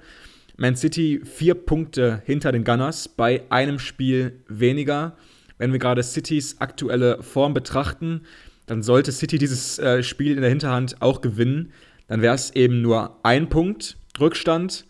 Man 0.56 0.76
City 0.76 1.20
vier 1.24 1.54
Punkte 1.54 2.22
hinter 2.26 2.52
den 2.52 2.64
Gunners 2.64 3.08
bei 3.08 3.42
einem 3.48 3.78
Spiel 3.78 4.40
weniger. 4.48 5.16
Wenn 5.56 5.72
wir 5.72 5.78
gerade 5.78 6.02
Citys 6.02 6.60
aktuelle 6.60 7.22
Form 7.22 7.54
betrachten, 7.54 8.22
dann 8.66 8.82
sollte 8.82 9.12
City 9.12 9.38
dieses 9.38 9.78
äh, 9.78 10.02
Spiel 10.02 10.34
in 10.34 10.40
der 10.40 10.50
Hinterhand 10.50 11.00
auch 11.00 11.20
gewinnen. 11.20 11.72
Dann 12.06 12.22
wäre 12.22 12.34
es 12.34 12.54
eben 12.54 12.82
nur 12.82 13.18
ein 13.24 13.48
Punkt 13.48 13.96
Rückstand. 14.20 14.84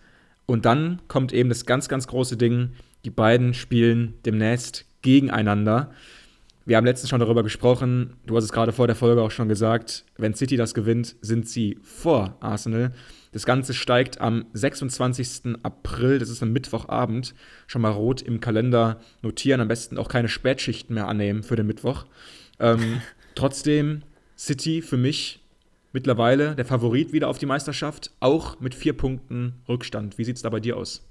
Und 0.46 0.64
dann 0.64 1.00
kommt 1.08 1.32
eben 1.32 1.48
das 1.48 1.66
ganz, 1.66 1.88
ganz 1.88 2.06
große 2.06 2.36
Ding. 2.36 2.70
Die 3.04 3.10
beiden 3.10 3.54
spielen 3.54 4.14
demnächst 4.24 4.86
gegeneinander. 5.02 5.90
Wir 6.68 6.76
haben 6.76 6.84
letztens 6.84 7.08
schon 7.08 7.20
darüber 7.20 7.42
gesprochen, 7.42 8.18
du 8.26 8.36
hast 8.36 8.44
es 8.44 8.52
gerade 8.52 8.72
vor 8.72 8.86
der 8.86 8.96
Folge 8.96 9.22
auch 9.22 9.30
schon 9.30 9.48
gesagt, 9.48 10.04
wenn 10.18 10.34
City 10.34 10.58
das 10.58 10.74
gewinnt, 10.74 11.16
sind 11.22 11.48
sie 11.48 11.78
vor 11.82 12.36
Arsenal. 12.40 12.92
Das 13.32 13.46
Ganze 13.46 13.72
steigt 13.72 14.20
am 14.20 14.44
26. 14.52 15.56
April, 15.62 16.18
das 16.18 16.28
ist 16.28 16.42
ein 16.42 16.52
Mittwochabend, 16.52 17.34
schon 17.66 17.80
mal 17.80 17.92
rot 17.92 18.20
im 18.20 18.40
Kalender 18.40 19.00
notieren, 19.22 19.62
am 19.62 19.68
besten 19.68 19.96
auch 19.96 20.08
keine 20.08 20.28
Spätschichten 20.28 20.94
mehr 20.94 21.08
annehmen 21.08 21.42
für 21.42 21.56
den 21.56 21.66
Mittwoch. 21.66 22.04
Ähm, 22.60 23.00
trotzdem 23.34 24.02
City 24.36 24.82
für 24.82 24.98
mich 24.98 25.40
mittlerweile 25.94 26.54
der 26.54 26.66
Favorit 26.66 27.14
wieder 27.14 27.28
auf 27.28 27.38
die 27.38 27.46
Meisterschaft, 27.46 28.10
auch 28.20 28.60
mit 28.60 28.74
vier 28.74 28.92
Punkten 28.92 29.54
Rückstand. 29.68 30.18
Wie 30.18 30.24
sieht 30.24 30.36
es 30.36 30.42
da 30.42 30.50
bei 30.50 30.60
dir 30.60 30.76
aus? 30.76 31.07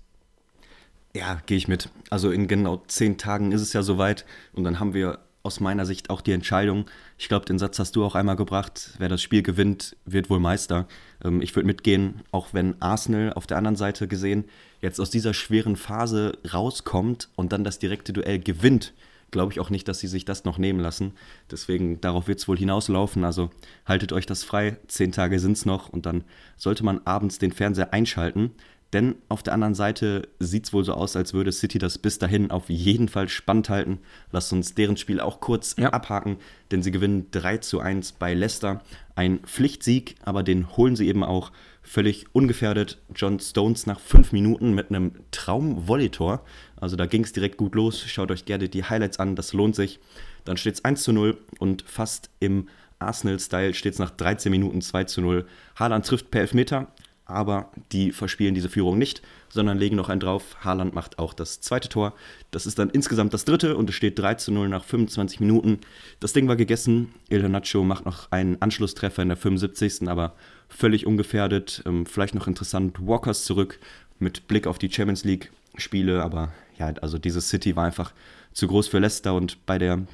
Ja, 1.18 1.42
gehe 1.48 1.58
ich 1.58 1.68
mit. 1.68 1.90
Also 2.12 2.30
in 2.30 2.48
genau 2.48 2.84
zehn 2.86 3.18
Tagen 3.18 3.52
ist 3.52 3.62
es 3.62 3.74
ja 3.74 3.82
soweit 3.82 4.24
und 4.54 4.64
dann 4.64 4.80
haben 4.80 4.94
wir 4.94 5.18
aus 5.42 5.60
meiner 5.60 5.88
Sicht 5.88 6.12
auch 6.12 6.22
die 6.22 6.32
Entscheidung. 6.32 6.86
Ich 7.18 7.28
glaube, 7.28 7.48
den 7.48 7.58
Satz 7.58 7.80
hast 7.80 7.96
du 7.96 8.06
auch 8.06 8.14
einmal 8.14 8.36
gebracht. 8.36 8.92
Wer 9.00 9.10
das 9.10 9.24
Spiel 9.24 9.42
gewinnt, 9.42 9.98
wird 10.06 10.30
wohl 10.30 10.40
Meister. 10.40 10.88
Ähm, 11.24 11.42
ich 11.42 11.56
würde 11.56 11.66
mitgehen, 11.66 12.22
auch 12.32 12.50
wenn 12.54 12.80
Arsenal 12.84 13.34
auf 13.34 13.48
der 13.48 13.58
anderen 13.58 13.78
Seite 13.78 14.08
gesehen 14.08 14.46
jetzt 14.80 15.00
aus 15.00 15.10
dieser 15.10 15.34
schweren 15.34 15.76
Phase 15.76 16.38
rauskommt 16.54 17.30
und 17.36 17.52
dann 17.52 17.64
das 17.64 17.80
direkte 17.80 18.14
Duell 18.14 18.38
gewinnt, 18.38 18.94
glaube 19.32 19.52
ich 19.52 19.60
auch 19.60 19.72
nicht, 19.72 19.88
dass 19.88 20.00
sie 20.00 20.08
sich 20.08 20.24
das 20.24 20.46
noch 20.46 20.60
nehmen 20.60 20.80
lassen. 20.80 21.14
Deswegen, 21.50 22.00
darauf 22.00 22.28
wird 22.28 22.38
es 22.38 22.48
wohl 22.48 22.58
hinauslaufen. 22.58 23.24
Also 23.24 23.50
haltet 23.88 24.14
euch 24.14 24.28
das 24.28 24.44
frei. 24.44 24.78
Zehn 24.88 25.12
Tage 25.12 25.40
sind 25.40 25.54
es 25.54 25.66
noch 25.66 25.90
und 25.90 26.06
dann 26.06 26.24
sollte 26.58 26.86
man 26.86 27.02
abends 27.06 27.40
den 27.40 27.52
Fernseher 27.52 27.92
einschalten. 27.92 28.52
Denn 28.94 29.16
auf 29.28 29.44
der 29.44 29.54
anderen 29.54 29.76
Seite 29.76 30.30
sieht 30.40 30.66
es 30.66 30.74
wohl 30.74 30.86
so 30.86 30.94
aus, 30.94 31.18
als 31.18 31.34
würde 31.34 31.52
City 31.52 31.78
das 31.78 31.98
bis 31.98 32.20
dahin 32.20 32.52
auf 32.52 32.70
jeden 32.70 33.10
Fall 33.10 33.28
spannend 33.28 33.70
halten. 33.70 34.00
Lasst 34.32 34.54
uns 34.54 34.76
deren 34.76 34.96
Spiel 34.96 35.20
auch 35.20 35.42
kurz 35.42 35.76
ja. 35.78 35.90
abhaken, 35.90 36.38
denn 36.72 36.82
sie 36.82 36.92
gewinnen 36.92 37.28
3 37.32 37.58
zu 37.58 37.80
1 37.80 38.14
bei 38.14 38.34
Leicester. 38.34 38.82
Ein 39.16 39.40
Pflichtsieg, 39.40 40.16
aber 40.24 40.42
den 40.42 40.78
holen 40.78 40.96
sie 40.96 41.08
eben 41.08 41.24
auch 41.24 41.52
völlig 41.82 42.28
ungefährdet. 42.34 43.00
John 43.14 43.40
Stones 43.40 43.88
nach 43.88 44.00
5 44.00 44.32
Minuten 44.32 44.74
mit 44.74 44.90
einem 44.90 45.12
Traum-Volley-Tor. 45.32 46.44
Also 46.78 46.96
da 46.96 47.08
ging 47.08 47.24
es 47.24 47.34
direkt 47.34 47.58
gut 47.58 47.76
los. 47.76 48.02
Schaut 48.08 48.32
euch 48.32 48.46
gerne 48.46 48.70
die 48.70 48.86
Highlights 48.86 49.20
an, 49.20 49.36
das 49.36 49.52
lohnt 49.52 49.76
sich. 49.76 50.00
Dann 50.46 50.56
steht 50.56 50.76
es 50.76 50.86
1 50.86 51.04
zu 51.04 51.12
0 51.12 51.38
und 51.60 51.82
fast 51.82 52.30
im 52.40 52.68
Arsenal-Style 53.00 53.74
steht 53.74 53.94
es 53.94 54.00
nach 54.00 54.12
13 54.12 54.52
Minuten 54.52 54.82
2 54.82 55.04
zu 55.06 55.22
0. 55.22 55.46
Haaland 55.76 56.06
trifft 56.06 56.32
per 56.32 56.42
Elfmeter, 56.42 56.88
aber 57.28 57.72
die 57.92 58.12
verspielen 58.12 58.56
diese 58.56 58.70
Führung 58.70 58.98
nicht, 58.98 59.22
sondern 59.50 59.78
legen 59.78 59.96
noch 59.96 60.10
einen 60.10 60.22
drauf. 60.22 60.56
Haaland 60.62 60.94
macht 60.94 61.20
auch 61.20 61.34
das 61.34 61.62
zweite 61.62 61.90
Tor. 61.90 62.14
Das 62.52 62.66
ist 62.66 62.80
dann 62.80 62.90
insgesamt 62.90 63.34
das 63.34 63.46
dritte 63.46 63.76
und 63.76 63.90
es 63.90 63.96
steht 63.96 64.18
3 64.18 64.36
zu 64.36 64.52
0 64.52 64.70
nach 64.70 64.84
25 64.84 65.40
Minuten. 65.40 65.80
Das 66.20 66.34
Ding 66.34 66.48
war 66.48 66.56
gegessen. 66.56 67.14
Il 67.30 67.48
Nacho 67.50 67.84
macht 67.84 68.06
noch 68.06 68.32
einen 68.32 68.62
Anschlusstreffer 68.62 69.22
in 69.22 69.30
der 69.30 69.38
75. 69.38 70.08
aber 70.08 70.36
völlig 70.70 71.06
ungefährdet. 71.06 71.84
Ähm, 71.86 72.06
vielleicht 72.06 72.36
noch 72.36 72.48
interessant, 72.48 72.98
Walkers 73.06 73.44
zurück 73.44 73.80
mit 74.20 74.48
Blick 74.48 74.66
auf 74.66 74.80
die 74.80 74.92
Champions 74.92 75.24
League 75.24 75.52
Spiele, 75.76 76.24
aber 76.24 76.52
ja, 76.80 76.88
also 77.02 77.18
dieses 77.18 77.50
City 77.50 77.76
war 77.76 77.86
einfach 77.86 78.14
zu 78.54 78.68
groß 78.68 78.88
für 78.88 79.00
Leicester 79.00 79.34
und 79.36 79.66
bei 79.66 79.78
der, 79.78 80.06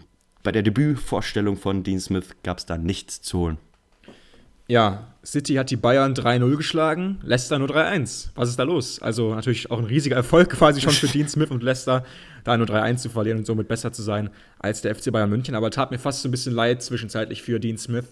bei 0.43 0.51
der 0.51 0.64
Debütvorstellung 0.64 1.57
von 1.57 1.84
Dean 1.84 1.99
Smith 1.99 2.30
gab 2.43 2.57
es 2.57 2.66
da 2.66 2.78
nichts 2.78 3.22
zu 3.22 3.39
holen. 3.39 3.57
Ja, 4.68 5.07
City 5.26 5.55
hat 5.55 5.72
die 5.72 5.76
Bayern 5.76 6.14
3-0 6.14 6.55
geschlagen, 6.55 7.20
Leicester 7.22 7.59
nur 7.59 7.70
3-1. 7.70 8.30
Was 8.36 8.49
ist 8.49 8.59
da 8.59 8.64
los? 8.64 9.01
Also 9.01 9.36
natürlich 9.36 9.70
auch 9.72 9.80
ein 9.80 9.86
riesiger 9.86 10.16
Erfolg 10.16 10.49
quasi 10.57 10.82
schon 10.82 10.93
für 10.93 11.07
Dean 11.07 11.28
Smith 11.28 11.51
und 11.51 11.64
Leicester, 11.64 12.05
da 12.43 12.57
nur 12.57 12.68
3-1 12.68 12.97
zu 12.97 13.09
verlieren 13.09 13.39
und 13.39 13.45
somit 13.45 13.68
besser 13.68 13.91
zu 13.91 14.01
sein 14.01 14.30
als 14.59 14.82
der 14.82 14.95
FC 14.95 15.11
Bayern 15.11 15.30
München. 15.30 15.55
Aber 15.55 15.70
tat 15.72 15.91
mir 15.91 15.99
fast 15.99 16.22
so 16.22 16.30
ein 16.30 16.32
bisschen 16.32 16.53
leid 16.53 16.82
zwischenzeitlich 16.82 17.41
für 17.41 17.59
Dean 17.59 17.78
Smith 17.78 18.05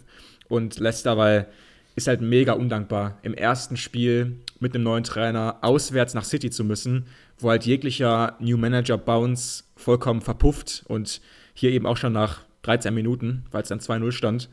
und 0.50 0.80
Leicester, 0.80 1.18
weil 1.18 1.48
ist 1.96 2.08
halt 2.08 2.22
mega 2.22 2.54
undankbar, 2.54 3.18
im 3.22 3.34
ersten 3.34 3.76
Spiel 3.76 4.38
mit 4.60 4.74
einem 4.74 4.84
neuen 4.84 5.04
Trainer 5.04 5.58
auswärts 5.62 6.14
nach 6.14 6.24
City 6.24 6.50
zu 6.50 6.64
müssen, 6.64 7.06
wo 7.38 7.50
halt 7.50 7.66
jeglicher 7.66 8.38
New 8.40 8.58
Manager 8.58 8.98
Bounce 8.98 9.66
vollkommen 9.76 10.22
verpufft 10.22 10.84
und 10.88 11.22
hier 11.54 11.72
eben 11.72 11.86
auch 11.86 11.98
schon 11.98 12.14
nach 12.14 12.42
13 12.64 12.94
Minuten, 12.94 13.44
weil 13.52 13.64
es 13.64 13.70
dann 13.70 13.80
2-0 13.80 14.12
stand. 14.12 14.50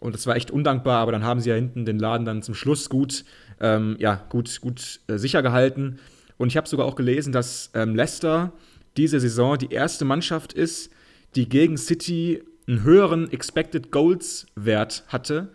Und 0.00 0.14
das 0.14 0.26
war 0.26 0.34
echt 0.34 0.50
undankbar, 0.50 0.98
aber 0.98 1.12
dann 1.12 1.24
haben 1.24 1.40
sie 1.40 1.50
ja 1.50 1.56
hinten 1.56 1.84
den 1.84 1.98
Laden 1.98 2.24
dann 2.24 2.42
zum 2.42 2.54
Schluss 2.54 2.88
gut, 2.88 3.24
ähm, 3.60 3.96
ja, 4.00 4.24
gut, 4.30 4.60
gut 4.60 5.00
äh, 5.06 5.18
sicher 5.18 5.42
gehalten. 5.42 5.98
Und 6.38 6.48
ich 6.48 6.56
habe 6.56 6.68
sogar 6.68 6.86
auch 6.86 6.96
gelesen, 6.96 7.32
dass 7.32 7.70
ähm, 7.74 7.94
Leicester 7.94 8.52
diese 8.96 9.20
Saison 9.20 9.58
die 9.58 9.70
erste 9.70 10.06
Mannschaft 10.06 10.54
ist, 10.54 10.90
die 11.36 11.48
gegen 11.48 11.76
City 11.76 12.42
einen 12.66 12.82
höheren 12.82 13.30
Expected 13.30 13.90
Goals 13.90 14.46
Wert 14.54 15.04
hatte. 15.08 15.48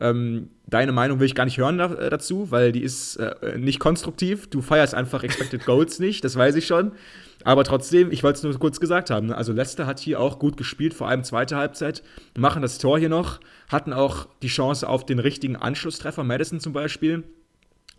Ähm, 0.00 0.48
deine 0.66 0.92
Meinung 0.92 1.20
will 1.20 1.26
ich 1.26 1.34
gar 1.34 1.44
nicht 1.44 1.58
hören 1.58 1.76
da, 1.76 1.92
äh, 1.92 2.08
dazu, 2.08 2.50
weil 2.50 2.72
die 2.72 2.82
ist 2.82 3.16
äh, 3.16 3.58
nicht 3.58 3.80
konstruktiv. 3.80 4.48
Du 4.48 4.62
feierst 4.62 4.94
einfach 4.94 5.22
Expected 5.22 5.66
Goals 5.66 5.98
nicht, 5.98 6.24
das 6.24 6.36
weiß 6.36 6.54
ich 6.54 6.66
schon. 6.66 6.92
Aber 7.44 7.64
trotzdem, 7.64 8.10
ich 8.10 8.22
wollte 8.22 8.38
es 8.38 8.42
nur 8.42 8.58
kurz 8.58 8.80
gesagt 8.80 9.10
haben. 9.10 9.28
Ne? 9.28 9.36
Also 9.36 9.52
Leicester 9.52 9.86
hat 9.86 9.98
hier 9.98 10.18
auch 10.18 10.38
gut 10.38 10.56
gespielt, 10.56 10.94
vor 10.94 11.08
allem 11.08 11.22
zweite 11.22 11.56
Halbzeit, 11.56 12.02
machen 12.36 12.62
das 12.62 12.78
Tor 12.78 12.98
hier 12.98 13.08
noch, 13.10 13.40
hatten 13.68 13.92
auch 13.92 14.26
die 14.42 14.48
Chance 14.48 14.88
auf 14.88 15.04
den 15.04 15.18
richtigen 15.18 15.56
Anschlusstreffer, 15.56 16.24
Madison 16.24 16.60
zum 16.60 16.72
Beispiel. 16.72 17.24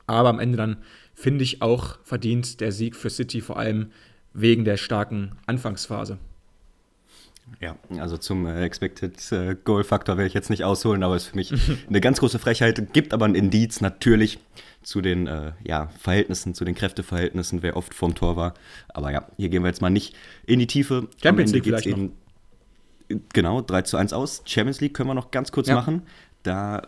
Aber 0.07 0.29
am 0.29 0.39
Ende 0.39 0.57
dann 0.57 0.77
finde 1.13 1.43
ich 1.43 1.61
auch 1.61 1.99
verdient 2.03 2.61
der 2.61 2.71
Sieg 2.71 2.95
für 2.95 3.09
City, 3.09 3.41
vor 3.41 3.57
allem 3.57 3.91
wegen 4.33 4.65
der 4.65 4.77
starken 4.77 5.33
Anfangsphase. 5.45 6.17
Ja, 7.59 7.75
also 7.99 8.17
zum 8.17 8.45
äh, 8.45 8.63
Expected 8.63 9.31
äh, 9.31 9.55
Goal 9.63 9.83
Faktor 9.83 10.17
werde 10.17 10.27
ich 10.27 10.33
jetzt 10.33 10.49
nicht 10.49 10.63
ausholen, 10.63 11.03
aber 11.03 11.15
es 11.15 11.23
ist 11.23 11.29
für 11.29 11.35
mich 11.35 11.53
eine 11.89 12.01
ganz 12.01 12.19
große 12.19 12.39
Frechheit, 12.39 12.93
gibt 12.93 13.13
aber 13.13 13.25
ein 13.25 13.35
Indiz 13.35 13.81
natürlich 13.81 14.39
zu 14.83 15.01
den 15.01 15.27
äh, 15.27 15.51
ja, 15.63 15.89
Verhältnissen, 15.99 16.53
zu 16.55 16.65
den 16.65 16.75
Kräfteverhältnissen, 16.75 17.61
wer 17.61 17.77
oft 17.77 17.93
vorm 17.93 18.15
Tor 18.15 18.35
war. 18.35 18.53
Aber 18.89 19.11
ja, 19.11 19.27
hier 19.37 19.49
gehen 19.49 19.63
wir 19.63 19.67
jetzt 19.67 19.81
mal 19.81 19.89
nicht 19.89 20.15
in 20.45 20.59
die 20.59 20.67
Tiefe. 20.67 21.07
Champions 21.21 21.51
League 21.51 21.65
vielleicht 21.65 21.87
eben, 21.87 22.13
noch. 23.09 23.19
Genau, 23.33 23.61
3 23.61 23.81
zu 23.83 23.97
1 23.97 24.13
aus. 24.13 24.41
Champions 24.45 24.81
League 24.81 24.93
können 24.93 25.09
wir 25.09 25.13
noch 25.13 25.31
ganz 25.31 25.51
kurz 25.51 25.67
ja. 25.67 25.75
machen. 25.75 26.03
Da 26.43 26.87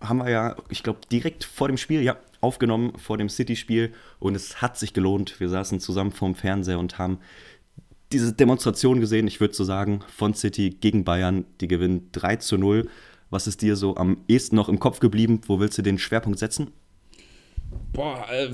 haben 0.00 0.18
wir 0.18 0.30
ja, 0.30 0.56
ich 0.68 0.82
glaube, 0.82 1.00
direkt 1.10 1.44
vor 1.44 1.68
dem 1.68 1.78
Spiel, 1.78 2.02
ja, 2.02 2.16
aufgenommen, 2.40 2.92
vor 2.98 3.16
dem 3.18 3.28
City-Spiel. 3.28 3.94
Und 4.18 4.34
es 4.34 4.60
hat 4.60 4.78
sich 4.78 4.92
gelohnt. 4.92 5.40
Wir 5.40 5.48
saßen 5.48 5.80
zusammen 5.80 6.12
vorm 6.12 6.34
Fernseher 6.34 6.78
und 6.78 6.98
haben 6.98 7.18
diese 8.12 8.32
Demonstration 8.32 9.00
gesehen, 9.00 9.26
ich 9.26 9.40
würde 9.40 9.54
so 9.54 9.64
sagen, 9.64 10.00
von 10.08 10.34
City 10.34 10.70
gegen 10.70 11.04
Bayern. 11.04 11.44
Die 11.60 11.68
gewinnen 11.68 12.08
3 12.12 12.36
zu 12.36 12.58
0. 12.58 12.88
Was 13.30 13.46
ist 13.46 13.62
dir 13.62 13.76
so 13.76 13.96
am 13.96 14.18
ehesten 14.28 14.56
noch 14.56 14.68
im 14.68 14.78
Kopf 14.78 15.00
geblieben? 15.00 15.40
Wo 15.46 15.58
willst 15.58 15.78
du 15.78 15.82
den 15.82 15.98
Schwerpunkt 15.98 16.38
setzen? 16.38 16.70
Boah, 17.92 18.26
äh, 18.30 18.50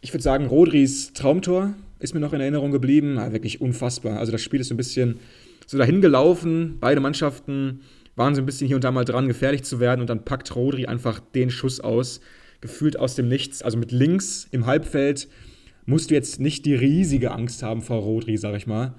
ich 0.00 0.12
würde 0.12 0.22
sagen, 0.22 0.46
Rodris 0.46 1.12
Traumtor 1.12 1.74
ist 1.98 2.14
mir 2.14 2.20
noch 2.20 2.32
in 2.32 2.40
Erinnerung 2.40 2.70
geblieben. 2.70 3.16
Ja, 3.16 3.32
wirklich 3.32 3.60
unfassbar. 3.60 4.18
Also 4.18 4.32
das 4.32 4.42
Spiel 4.42 4.60
ist 4.60 4.68
so 4.68 4.74
ein 4.74 4.78
bisschen 4.78 5.18
so 5.66 5.78
dahin 5.78 6.00
gelaufen. 6.00 6.78
Beide 6.80 7.00
Mannschaften 7.00 7.80
waren 8.16 8.34
so 8.34 8.42
ein 8.42 8.46
bisschen 8.46 8.66
hier 8.66 8.76
und 8.76 8.84
da 8.84 8.90
mal 8.90 9.04
dran, 9.04 9.28
gefährlich 9.28 9.64
zu 9.64 9.80
werden. 9.80 10.00
Und 10.00 10.10
dann 10.10 10.24
packt 10.24 10.54
Rodri 10.54 10.86
einfach 10.86 11.20
den 11.20 11.50
Schuss 11.50 11.80
aus, 11.80 12.20
gefühlt 12.60 12.98
aus 12.98 13.14
dem 13.14 13.28
Nichts. 13.28 13.62
Also 13.62 13.78
mit 13.78 13.92
links 13.92 14.48
im 14.50 14.66
Halbfeld 14.66 15.28
musst 15.86 16.10
du 16.10 16.14
jetzt 16.14 16.40
nicht 16.40 16.66
die 16.66 16.74
riesige 16.74 17.32
Angst 17.32 17.62
haben 17.62 17.82
vor 17.82 17.98
Rodri, 17.98 18.36
sag 18.36 18.56
ich 18.56 18.66
mal. 18.66 18.94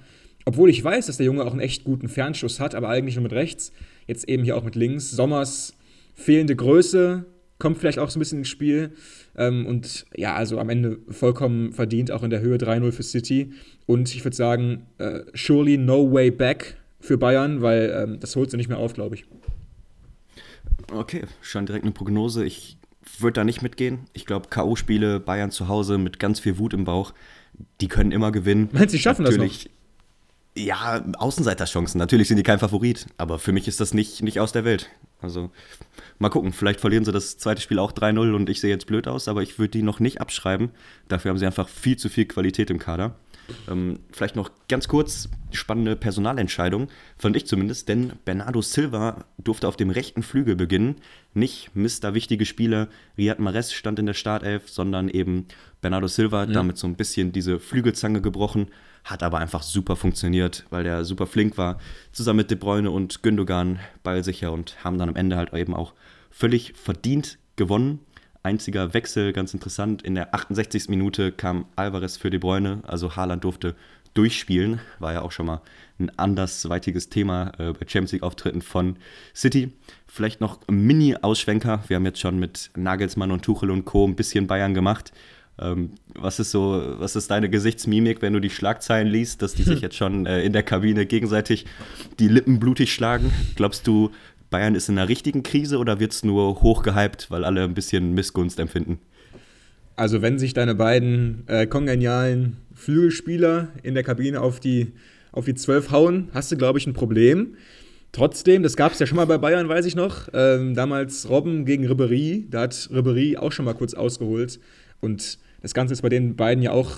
Obwohl 0.46 0.70
ich 0.70 0.84
weiß, 0.84 1.06
dass 1.06 1.18
der 1.18 1.26
Junge 1.26 1.44
auch 1.44 1.52
einen 1.52 1.60
echt 1.60 1.84
guten 1.84 2.10
Fernschuss 2.10 2.60
hat, 2.60 2.76
aber 2.76 2.90
eigentlich 2.90 3.16
nur 3.16 3.24
mit 3.24 3.34
rechts. 3.34 3.72
Jetzt 4.08 4.28
eben 4.28 4.44
hier 4.44 4.58
auch 4.58 4.64
mit 4.64 4.76
links. 4.76 5.12
Sommers 5.12 5.76
fehlende 6.16 6.56
Größe 6.56 7.26
kommt 7.60 7.78
vielleicht 7.78 8.00
auch 8.00 8.10
so 8.10 8.18
ein 8.18 8.22
bisschen 8.22 8.40
ins 8.40 8.50
Spiel. 8.50 8.92
Ähm, 9.38 9.66
und 9.68 10.06
ja, 10.16 10.36
also 10.36 10.60
am 10.60 10.70
Ende 10.70 10.98
vollkommen 11.10 11.74
verdient, 11.74 12.12
auch 12.12 12.24
in 12.24 12.32
der 12.32 12.42
Höhe 12.42 12.58
3-0 12.58 12.92
für 12.92 13.04
City. 13.04 13.52
Und 13.86 14.14
ich 14.14 14.26
würde 14.26 14.36
sagen, 14.36 14.88
äh, 14.98 15.22
surely 15.34 15.78
no 15.78 16.12
way 16.12 16.32
back 16.32 16.78
für 17.00 17.18
Bayern, 17.18 17.62
weil 17.62 17.94
ähm, 17.96 18.20
das 18.20 18.36
holt 18.36 18.50
sie 18.50 18.58
nicht 18.58 18.70
mehr 18.70 18.80
auf, 18.80 18.94
glaube 18.94 19.16
ich. 19.16 19.26
Okay, 20.92 21.24
schon 21.42 21.66
direkt 21.66 21.86
eine 21.86 21.94
Prognose. 21.94 22.44
Ich 22.44 22.78
würde 23.20 23.34
da 23.34 23.44
nicht 23.44 23.62
mitgehen. 23.62 24.06
Ich 24.14 24.26
glaube, 24.26 24.50
K.O.-Spiele, 24.50 25.20
Bayern 25.20 25.52
zu 25.52 25.68
Hause 25.68 25.98
mit 25.98 26.20
ganz 26.20 26.40
viel 26.40 26.58
Wut 26.58 26.74
im 26.74 26.86
Bauch, 26.86 27.14
die 27.82 27.88
können 27.88 28.12
immer 28.12 28.32
gewinnen. 28.32 28.70
Meinst 28.72 28.94
du, 28.94 28.98
sie 28.98 29.00
schaffen 29.00 29.24
Natürlich, 29.24 29.64
das 29.64 29.66
noch? 29.66 29.82
Ja, 30.54 31.04
Außenseiterchancen. 31.18 31.98
Natürlich 31.98 32.28
sind 32.28 32.38
die 32.38 32.44
kein 32.44 32.60
Favorit, 32.60 33.08
aber 33.18 33.40
für 33.40 33.52
mich 33.52 33.68
ist 33.68 33.80
das 33.80 33.94
nicht, 33.94 34.22
nicht 34.22 34.40
aus 34.40 34.52
der 34.52 34.66
Welt. 34.66 34.90
Also 35.22 35.50
mal 36.20 36.30
gucken, 36.30 36.52
vielleicht 36.52 36.82
verlieren 36.82 37.06
sie 37.06 37.12
das 37.12 37.38
zweite 37.38 37.62
Spiel 37.62 37.80
auch 37.80 37.94
3-0 37.94 38.34
und 38.34 38.50
ich 38.50 38.60
sehe 38.60 38.70
jetzt 38.70 38.88
blöd 38.88 39.08
aus, 39.08 39.28
aber 39.28 39.44
ich 39.44 39.60
würde 39.60 39.72
die 39.72 39.84
noch 39.84 40.00
nicht 40.00 40.20
abschreiben. 40.20 40.72
Dafür 41.08 41.30
haben 41.30 41.38
sie 41.38 41.46
einfach 41.46 41.70
viel 41.70 41.98
zu 41.98 42.10
viel 42.10 42.26
Qualität 42.26 42.70
im 42.70 42.80
Kader. 42.80 43.16
Ähm, 43.70 44.00
vielleicht 44.12 44.36
noch 44.36 44.52
ganz 44.68 44.88
kurz 44.88 45.30
spannende 45.52 45.96
Personalentscheidung, 45.96 46.88
fand 47.18 47.36
ich 47.36 47.46
zumindest, 47.46 47.90
denn 47.90 48.14
Bernardo 48.26 48.62
Silva 48.62 49.26
durfte 49.38 49.68
auf 49.68 49.78
dem 49.78 49.90
rechten 49.90 50.24
Flügel 50.24 50.56
beginnen. 50.56 50.96
Nicht 51.34 51.76
Mr. 51.76 52.14
Wichtige 52.14 52.46
Spieler, 52.46 52.88
Riyad 53.18 53.40
Mahrez 53.40 53.72
stand 53.74 54.00
in 54.00 54.06
der 54.06 54.14
Startelf, 54.14 54.70
sondern 54.70 55.10
eben 55.10 55.48
Bernardo 55.82 56.08
Silva, 56.08 56.46
ja. 56.46 56.52
damit 56.52 56.78
so 56.78 56.88
ein 56.88 56.96
bisschen 56.96 57.32
diese 57.32 57.60
Flügelzange 57.60 58.22
gebrochen. 58.22 58.68
Hat 59.04 59.24
aber 59.24 59.40
einfach 59.40 59.64
super 59.64 59.96
funktioniert, 59.96 60.66
weil 60.70 60.84
der 60.84 61.06
super 61.06 61.26
flink 61.26 61.58
war. 61.58 61.80
Zusammen 62.12 62.38
mit 62.38 62.52
De 62.52 62.58
Bruyne 62.58 62.92
und 62.92 63.24
Gündogan 63.24 63.80
ballsicher 64.04 64.52
und 64.52 64.84
haben 64.84 64.98
dann 64.98 65.10
am 65.10 65.16
Ende 65.16 65.38
halt 65.38 65.54
eben 65.54 65.74
auch 65.74 65.94
völlig 66.30 66.74
verdient 66.76 67.40
gewonnen. 67.56 68.00
Einziger 68.44 68.94
Wechsel, 68.94 69.34
ganz 69.34 69.54
interessant, 69.54 70.02
in 70.02 70.16
der 70.16 70.34
68. 70.34 70.90
Minute 70.90 71.32
kam 71.32 71.66
Alvarez 71.76 72.18
für 72.18 72.32
De 72.32 72.40
Bruyne, 72.40 72.80
also 72.88 73.16
Haaland 73.16 73.44
durfte 73.44 73.76
durchspielen. 74.14 74.80
War 75.00 75.14
ja 75.14 75.22
auch 75.22 75.32
schon 75.32 75.46
mal 75.46 75.62
ein 76.00 76.10
andersweitiges 76.18 77.10
Thema 77.10 77.52
äh, 77.60 77.74
bei 77.74 77.88
Champions 77.88 78.14
League-Auftritten 78.14 78.62
von 78.62 78.98
City. 79.36 79.72
Vielleicht 80.08 80.42
noch 80.42 80.60
ein 80.68 80.86
Mini-Ausschwenker. 80.86 81.84
Wir 81.88 81.96
haben 81.96 82.06
jetzt 82.06 82.20
schon 82.20 82.40
mit 82.40 82.72
Nagelsmann 82.76 83.32
und 83.32 83.44
Tuchel 83.44 83.70
und 83.72 83.86
Co. 83.86 84.08
ein 84.08 84.16
bisschen 84.16 84.48
Bayern 84.48 84.74
gemacht. 84.74 85.14
Ähm, 85.60 85.92
was 86.16 86.40
ist 86.40 86.52
so, 86.52 86.82
was 86.98 87.16
ist 87.16 87.30
deine 87.30 87.50
Gesichtsmimik, 87.50 88.22
wenn 88.22 88.34
du 88.34 88.40
die 88.40 88.50
Schlagzeilen 88.50 89.08
liest, 89.08 89.42
dass 89.42 89.54
die 89.54 89.64
sich 89.64 89.82
jetzt 89.82 89.96
schon 89.96 90.26
äh, 90.26 90.42
in 90.42 90.54
der 90.54 90.64
Kabine 90.64 91.06
gegenseitig 91.06 91.66
die 92.20 92.28
Lippen 92.28 92.60
blutig 92.60 92.94
schlagen? 92.94 93.32
Glaubst 93.56 93.86
du, 93.86 94.12
Bayern 94.52 94.76
ist 94.76 94.90
in 94.90 95.00
einer 95.00 95.10
richtigen 95.10 95.42
Krise 95.42 95.80
oder 95.80 96.00
wird 96.00 96.12
es 96.12 96.24
nur 96.24 96.62
hochgehypt, 96.62 97.32
weil 97.32 97.44
alle 97.44 97.64
ein 97.64 97.74
bisschen 97.74 98.14
Missgunst 98.14 98.60
empfinden? 98.60 99.00
Also, 99.96 100.22
wenn 100.22 100.38
sich 100.38 100.54
deine 100.54 100.76
beiden 100.76 101.44
äh, 101.48 101.66
kongenialen 101.66 102.58
Flügelspieler 102.76 103.70
in 103.82 103.96
der 103.96 104.04
Kabine 104.04 104.42
auf 104.42 104.60
die, 104.60 104.94
auf 105.32 105.46
die 105.46 105.56
12 105.56 105.92
hauen, 105.92 106.30
hast 106.34 106.52
du, 106.52 106.58
glaube 106.58 106.80
ich, 106.80 106.86
ein 106.86 106.94
Problem. 106.94 107.56
Trotzdem, 108.12 108.62
das 108.62 108.76
gab 108.76 108.92
es 108.92 109.00
ja 109.00 109.06
schon 109.06 109.16
mal 109.16 109.26
bei 109.26 109.38
Bayern, 109.38 109.70
weiß 109.70 109.86
ich 109.86 109.96
noch. 109.96 110.28
Ähm, 110.34 110.76
damals 110.76 111.30
Robben 111.30 111.66
gegen 111.66 111.88
Ribery, 111.88 112.46
da 112.50 112.62
hat 112.62 112.90
Ribery 112.94 113.38
auch 113.38 113.54
schon 113.54 113.64
mal 113.66 113.74
kurz 113.74 113.94
ausgeholt. 113.94 114.60
Und 115.00 115.40
das 115.62 115.74
Ganze 115.74 115.94
ist 115.94 116.02
bei 116.02 116.10
den 116.10 116.36
beiden 116.36 116.62
ja 116.62 116.72
auch 116.72 116.92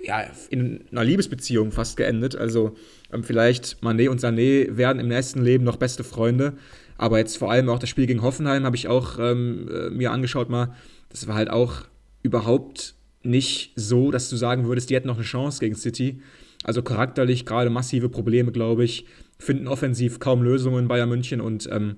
ja, 0.00 0.24
in 0.50 0.84
einer 0.90 1.04
Liebesbeziehung 1.04 1.72
fast 1.72 1.96
geendet. 1.96 2.36
Also 2.36 2.76
ähm, 3.12 3.22
vielleicht 3.24 3.82
Manet 3.82 4.08
und 4.08 4.20
Sané 4.20 4.76
werden 4.76 4.98
im 4.98 5.08
nächsten 5.08 5.42
Leben 5.42 5.64
noch 5.64 5.76
beste 5.76 6.04
Freunde. 6.04 6.54
Aber 6.98 7.18
jetzt 7.18 7.36
vor 7.36 7.50
allem 7.50 7.68
auch 7.68 7.78
das 7.78 7.88
Spiel 7.88 8.06
gegen 8.06 8.22
Hoffenheim 8.22 8.64
habe 8.64 8.76
ich 8.76 8.88
auch 8.88 9.18
ähm, 9.18 9.68
äh, 9.72 9.90
mir 9.90 10.12
angeschaut 10.12 10.48
mal. 10.48 10.74
Das 11.08 11.28
war 11.28 11.34
halt 11.34 11.50
auch 11.50 11.82
überhaupt 12.22 12.94
nicht 13.22 13.72
so, 13.76 14.10
dass 14.10 14.28
du 14.28 14.36
sagen 14.36 14.66
würdest, 14.66 14.90
die 14.90 14.94
hätten 14.94 15.08
noch 15.08 15.16
eine 15.16 15.24
Chance 15.24 15.60
gegen 15.60 15.74
City. 15.74 16.20
Also 16.64 16.82
charakterlich 16.82 17.44
gerade 17.44 17.70
massive 17.70 18.08
Probleme, 18.08 18.52
glaube 18.52 18.84
ich. 18.84 19.06
Finden 19.38 19.68
offensiv 19.68 20.18
kaum 20.18 20.42
Lösungen 20.42 20.88
Bayern 20.88 21.08
München 21.08 21.40
und 21.40 21.68
ähm, 21.70 21.96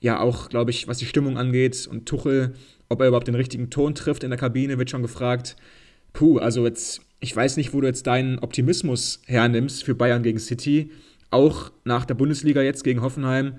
ja 0.00 0.20
auch, 0.20 0.48
glaube 0.48 0.72
ich, 0.72 0.88
was 0.88 0.98
die 0.98 1.06
Stimmung 1.06 1.38
angeht 1.38 1.86
und 1.90 2.06
Tuchel 2.06 2.54
ob 2.92 3.00
er 3.00 3.08
überhaupt 3.08 3.26
den 3.26 3.34
richtigen 3.34 3.70
Ton 3.70 3.94
trifft 3.94 4.22
in 4.22 4.30
der 4.30 4.38
Kabine, 4.38 4.78
wird 4.78 4.90
schon 4.90 5.02
gefragt. 5.02 5.56
Puh, 6.12 6.38
also 6.38 6.66
jetzt, 6.66 7.00
ich 7.20 7.34
weiß 7.34 7.56
nicht, 7.56 7.72
wo 7.72 7.80
du 7.80 7.86
jetzt 7.86 8.06
deinen 8.06 8.38
Optimismus 8.38 9.22
hernimmst 9.26 9.82
für 9.82 9.94
Bayern 9.94 10.22
gegen 10.22 10.38
City. 10.38 10.90
Auch 11.30 11.72
nach 11.84 12.04
der 12.04 12.14
Bundesliga 12.14 12.60
jetzt 12.60 12.84
gegen 12.84 13.00
Hoffenheim, 13.00 13.54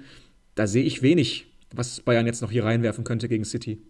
da 0.56 0.68
sehe 0.68 0.84
ich 0.84 1.02
wenig, 1.02 1.46
was 1.74 2.02
Bayern 2.02 2.26
jetzt 2.26 2.42
noch 2.42 2.52
hier 2.52 2.66
reinwerfen 2.66 3.04
könnte 3.04 3.28
gegen 3.28 3.46
City. 3.46 3.82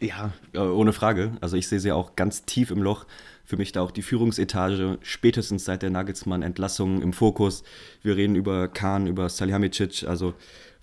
Ja, 0.00 0.32
äh, 0.52 0.58
ohne 0.60 0.92
Frage. 0.92 1.32
Also 1.40 1.56
ich 1.56 1.68
sehe 1.68 1.80
sie 1.80 1.92
auch 1.92 2.14
ganz 2.14 2.44
tief 2.44 2.70
im 2.70 2.82
Loch. 2.82 3.06
Für 3.44 3.56
mich 3.56 3.72
da 3.72 3.80
auch 3.80 3.90
die 3.90 4.02
Führungsetage, 4.02 4.98
spätestens 5.02 5.64
seit 5.64 5.82
der 5.82 5.90
Nagelsmann-Entlassung 5.90 7.02
im 7.02 7.12
Fokus. 7.12 7.64
Wir 8.02 8.16
reden 8.16 8.36
über 8.36 8.68
Kahn, 8.68 9.06
über 9.06 9.28
Salihamidzic. 9.28 10.04
Also 10.06 10.34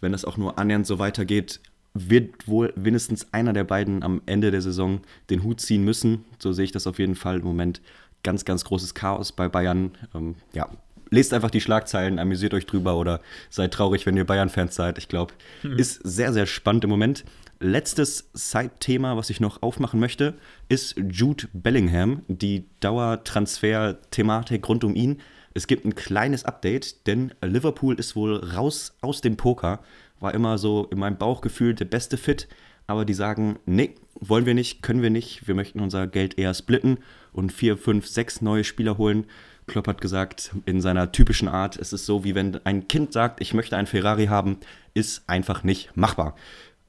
wenn 0.02 0.12
das 0.12 0.26
auch 0.26 0.38
nur 0.38 0.60
annähernd 0.60 0.86
so 0.86 1.00
weitergeht, 1.00 1.62
wird 1.94 2.48
wohl 2.48 2.74
mindestens 2.76 3.32
einer 3.34 3.54
der 3.54 3.64
beiden 3.64 4.04
am 4.04 4.22
Ende 4.26 4.52
der 4.52 4.62
Saison 4.62 5.02
den 5.30 5.44
Hut 5.44 5.62
ziehen 5.62 5.86
müssen. 5.86 6.26
So 6.40 6.52
sehe 6.52 6.66
ich 6.66 6.74
das 6.74 6.88
auf 6.88 7.00
jeden 7.00 7.16
Fall 7.16 7.38
im 7.38 7.46
Moment. 7.46 7.82
Ganz, 8.24 8.44
ganz 8.44 8.66
großes 8.66 8.96
Chaos 8.96 9.32
bei 9.32 9.48
Bayern. 9.48 9.92
Ähm, 10.14 10.36
ja, 10.54 10.68
lest 11.16 11.34
einfach 11.34 11.50
die 11.50 11.62
Schlagzeilen, 11.62 12.20
amüsiert 12.20 12.54
euch 12.54 12.66
drüber 12.66 12.98
oder 12.98 13.22
seid 13.50 13.74
traurig, 13.74 14.06
wenn 14.06 14.18
ihr 14.18 14.26
Bayern-Fans 14.26 14.76
seid. 14.76 14.98
Ich 14.98 15.08
glaube, 15.08 15.34
hm. 15.62 15.78
ist 15.78 16.02
sehr, 16.04 16.34
sehr 16.34 16.46
spannend 16.46 16.84
im 16.84 16.90
Moment. 16.90 17.26
Letztes 17.60 18.30
Side-Thema, 18.34 19.16
was 19.16 19.30
ich 19.30 19.40
noch 19.40 19.62
aufmachen 19.62 20.00
möchte, 20.00 20.36
ist 20.68 20.96
Jude 20.98 21.48
Bellingham, 21.54 22.22
die 22.28 22.66
Dauertransfer-Thematik 22.82 24.68
rund 24.68 24.84
um 24.84 24.94
ihn. 24.94 25.22
Es 25.54 25.68
gibt 25.68 25.86
ein 25.86 25.96
kleines 25.96 26.44
Update, 26.44 27.08
denn 27.08 27.34
Liverpool 27.42 27.96
ist 27.96 28.18
wohl 28.18 28.36
raus 28.36 28.98
aus 29.02 29.22
dem 29.22 29.38
Poker 29.38 29.80
war 30.20 30.34
immer 30.34 30.58
so 30.58 30.88
in 30.92 31.00
meinem 31.00 31.18
Bauchgefühl 31.18 31.76
der 31.76 31.86
beste 31.86 32.18
Fit. 32.18 32.48
Aber 32.88 33.06
die 33.06 33.14
sagen, 33.14 33.58
nee, 33.66 33.96
wollen 34.20 34.46
wir 34.46 34.54
nicht, 34.54 34.84
können 34.84 35.02
wir 35.02 35.10
nicht. 35.10 35.48
Wir 35.48 35.56
möchten 35.56 35.80
unser 35.80 36.08
Geld 36.08 36.38
eher 36.38 36.54
splitten 36.54 37.00
und 37.32 37.52
vier, 37.52 37.78
fünf, 37.78 38.08
sechs 38.08 38.42
neue 38.42 38.64
Spieler 38.64 38.98
holen. 38.98 39.26
Klopp 39.68 39.88
hat 39.88 40.02
gesagt, 40.02 40.52
in 40.66 40.82
seiner 40.82 41.12
typischen 41.12 41.48
Art, 41.48 41.78
es 41.78 41.92
ist 41.94 42.06
so, 42.06 42.24
wie 42.24 42.36
wenn 42.36 42.60
ein 42.66 42.88
Kind 42.88 43.14
sagt, 43.14 43.42
ich 43.42 43.54
möchte 43.54 43.76
einen 43.78 43.88
Ferrari 43.88 44.28
haben, 44.28 44.58
ist 44.94 45.24
einfach 45.28 45.64
nicht 45.64 45.96
machbar. 45.96 46.36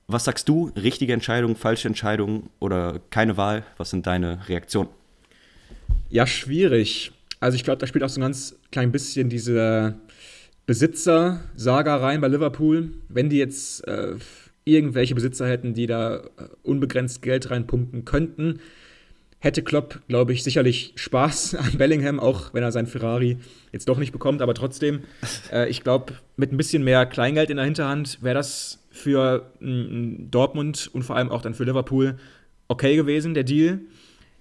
Was 0.08 0.24
sagst 0.24 0.48
du? 0.48 0.70
Richtige 0.76 1.12
Entscheidung, 1.12 1.56
falsche 1.56 1.88
Entscheidung 1.88 2.50
oder 2.60 3.00
keine 3.10 3.36
Wahl? 3.36 3.64
Was 3.76 3.90
sind 3.90 4.06
deine 4.06 4.48
Reaktionen? 4.48 4.90
Ja, 6.10 6.26
schwierig. 6.26 7.12
Also 7.40 7.56
ich 7.56 7.64
glaube, 7.64 7.78
da 7.78 7.86
spielt 7.86 8.04
auch 8.04 8.08
so 8.08 8.20
ein 8.20 8.22
ganz 8.22 8.54
klein 8.70 8.92
bisschen 8.92 9.28
diese 9.28 9.96
Besitzer-Saga 10.66 11.96
rein 11.96 12.20
bei 12.20 12.28
Liverpool. 12.28 12.90
Wenn 13.08 13.30
die 13.30 13.38
jetzt 13.38 13.86
äh, 13.88 14.14
irgendwelche 14.64 15.14
Besitzer 15.14 15.48
hätten, 15.48 15.74
die 15.74 15.86
da 15.86 16.18
äh, 16.18 16.20
unbegrenzt 16.62 17.22
Geld 17.22 17.50
reinpumpen 17.50 18.04
könnten, 18.04 18.60
hätte 19.46 19.62
Klopp, 19.62 20.00
glaube 20.08 20.34
ich, 20.34 20.44
sicherlich 20.44 20.92
Spaß 20.96 21.54
an 21.54 21.78
Bellingham, 21.78 22.20
auch 22.20 22.52
wenn 22.52 22.62
er 22.62 22.72
seinen 22.72 22.86
Ferrari 22.86 23.38
jetzt 23.72 23.88
doch 23.88 23.96
nicht 23.96 24.12
bekommt. 24.12 24.42
Aber 24.42 24.52
trotzdem, 24.52 25.04
äh, 25.50 25.68
ich 25.70 25.82
glaube, 25.82 26.14
mit 26.36 26.52
ein 26.52 26.58
bisschen 26.58 26.84
mehr 26.84 27.06
Kleingeld 27.06 27.48
in 27.48 27.56
der 27.56 27.64
Hinterhand 27.64 28.22
wäre 28.22 28.34
das 28.34 28.84
für 28.90 29.50
mm, 29.60 30.30
Dortmund 30.30 30.90
und 30.92 31.02
vor 31.02 31.16
allem 31.16 31.30
auch 31.30 31.40
dann 31.40 31.54
für 31.54 31.64
Liverpool 31.64 32.18
okay 32.68 32.96
gewesen, 32.96 33.32
der 33.32 33.44
Deal. 33.44 33.80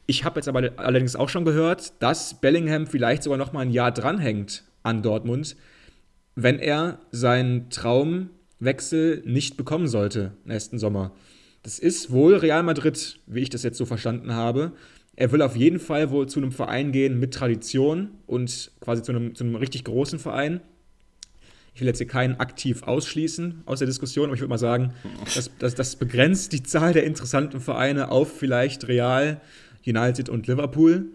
Ich 0.07 0.23
habe 0.23 0.39
jetzt 0.39 0.47
aber 0.47 0.71
allerdings 0.77 1.15
auch 1.15 1.29
schon 1.29 1.45
gehört, 1.45 1.93
dass 1.99 2.39
Bellingham 2.41 2.87
vielleicht 2.87 3.23
sogar 3.23 3.37
noch 3.37 3.53
mal 3.53 3.61
ein 3.61 3.71
Jahr 3.71 3.91
dranhängt 3.91 4.63
an 4.83 5.01
Dortmund, 5.01 5.55
wenn 6.35 6.59
er 6.59 6.99
seinen 7.11 7.69
Traumwechsel 7.69 9.23
nicht 9.25 9.57
bekommen 9.57 9.87
sollte 9.87 10.33
nächsten 10.45 10.77
Sommer. 10.77 11.11
Das 11.63 11.79
ist 11.79 12.11
wohl 12.11 12.35
Real 12.35 12.61
Madrid, 12.61 13.19
wie 13.25 13.41
ich 13.41 13.49
das 13.49 13.63
jetzt 13.63 13.79
so 13.79 13.85
verstanden 13.85 14.33
habe. 14.33 14.73
Er 15.15 15.31
will 15.31 15.41
auf 15.41 15.55
jeden 15.55 15.79
Fall 15.79 16.11
wohl 16.11 16.27
zu 16.27 16.39
einem 16.39 16.51
Verein 16.51 16.91
gehen 16.91 17.19
mit 17.19 17.33
Tradition 17.33 18.11
und 18.27 18.71
quasi 18.81 19.01
zu 19.01 19.11
einem, 19.11 19.35
zu 19.35 19.43
einem 19.43 19.55
richtig 19.55 19.85
großen 19.85 20.19
Verein. 20.19 20.61
Ich 21.73 21.81
will 21.81 21.87
jetzt 21.87 21.97
hier 21.97 22.07
keinen 22.07 22.39
aktiv 22.39 22.83
ausschließen 22.83 23.63
aus 23.65 23.79
der 23.79 23.87
Diskussion, 23.87 24.25
aber 24.25 24.35
ich 24.35 24.41
würde 24.41 24.49
mal 24.49 24.57
sagen, 24.57 24.93
das, 25.33 25.51
das, 25.59 25.75
das 25.75 25.95
begrenzt 25.97 26.53
die 26.53 26.63
Zahl 26.63 26.93
der 26.93 27.03
interessanten 27.03 27.59
Vereine 27.59 28.11
auf 28.11 28.37
vielleicht 28.37 28.87
Real, 28.87 29.41
United 29.85 30.29
und 30.29 30.47
Liverpool. 30.47 31.07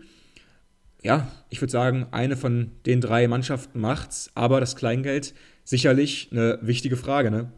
Ja, 1.02 1.32
ich 1.48 1.60
würde 1.62 1.72
sagen, 1.72 2.06
eine 2.10 2.36
von 2.36 2.72
den 2.84 3.00
drei 3.00 3.26
Mannschaften 3.26 3.80
macht's, 3.80 4.30
aber 4.34 4.60
das 4.60 4.76
Kleingeld 4.76 5.34
sicherlich 5.64 6.28
eine 6.30 6.58
wichtige 6.62 6.96
Frage, 6.96 7.30
ne? 7.30 7.52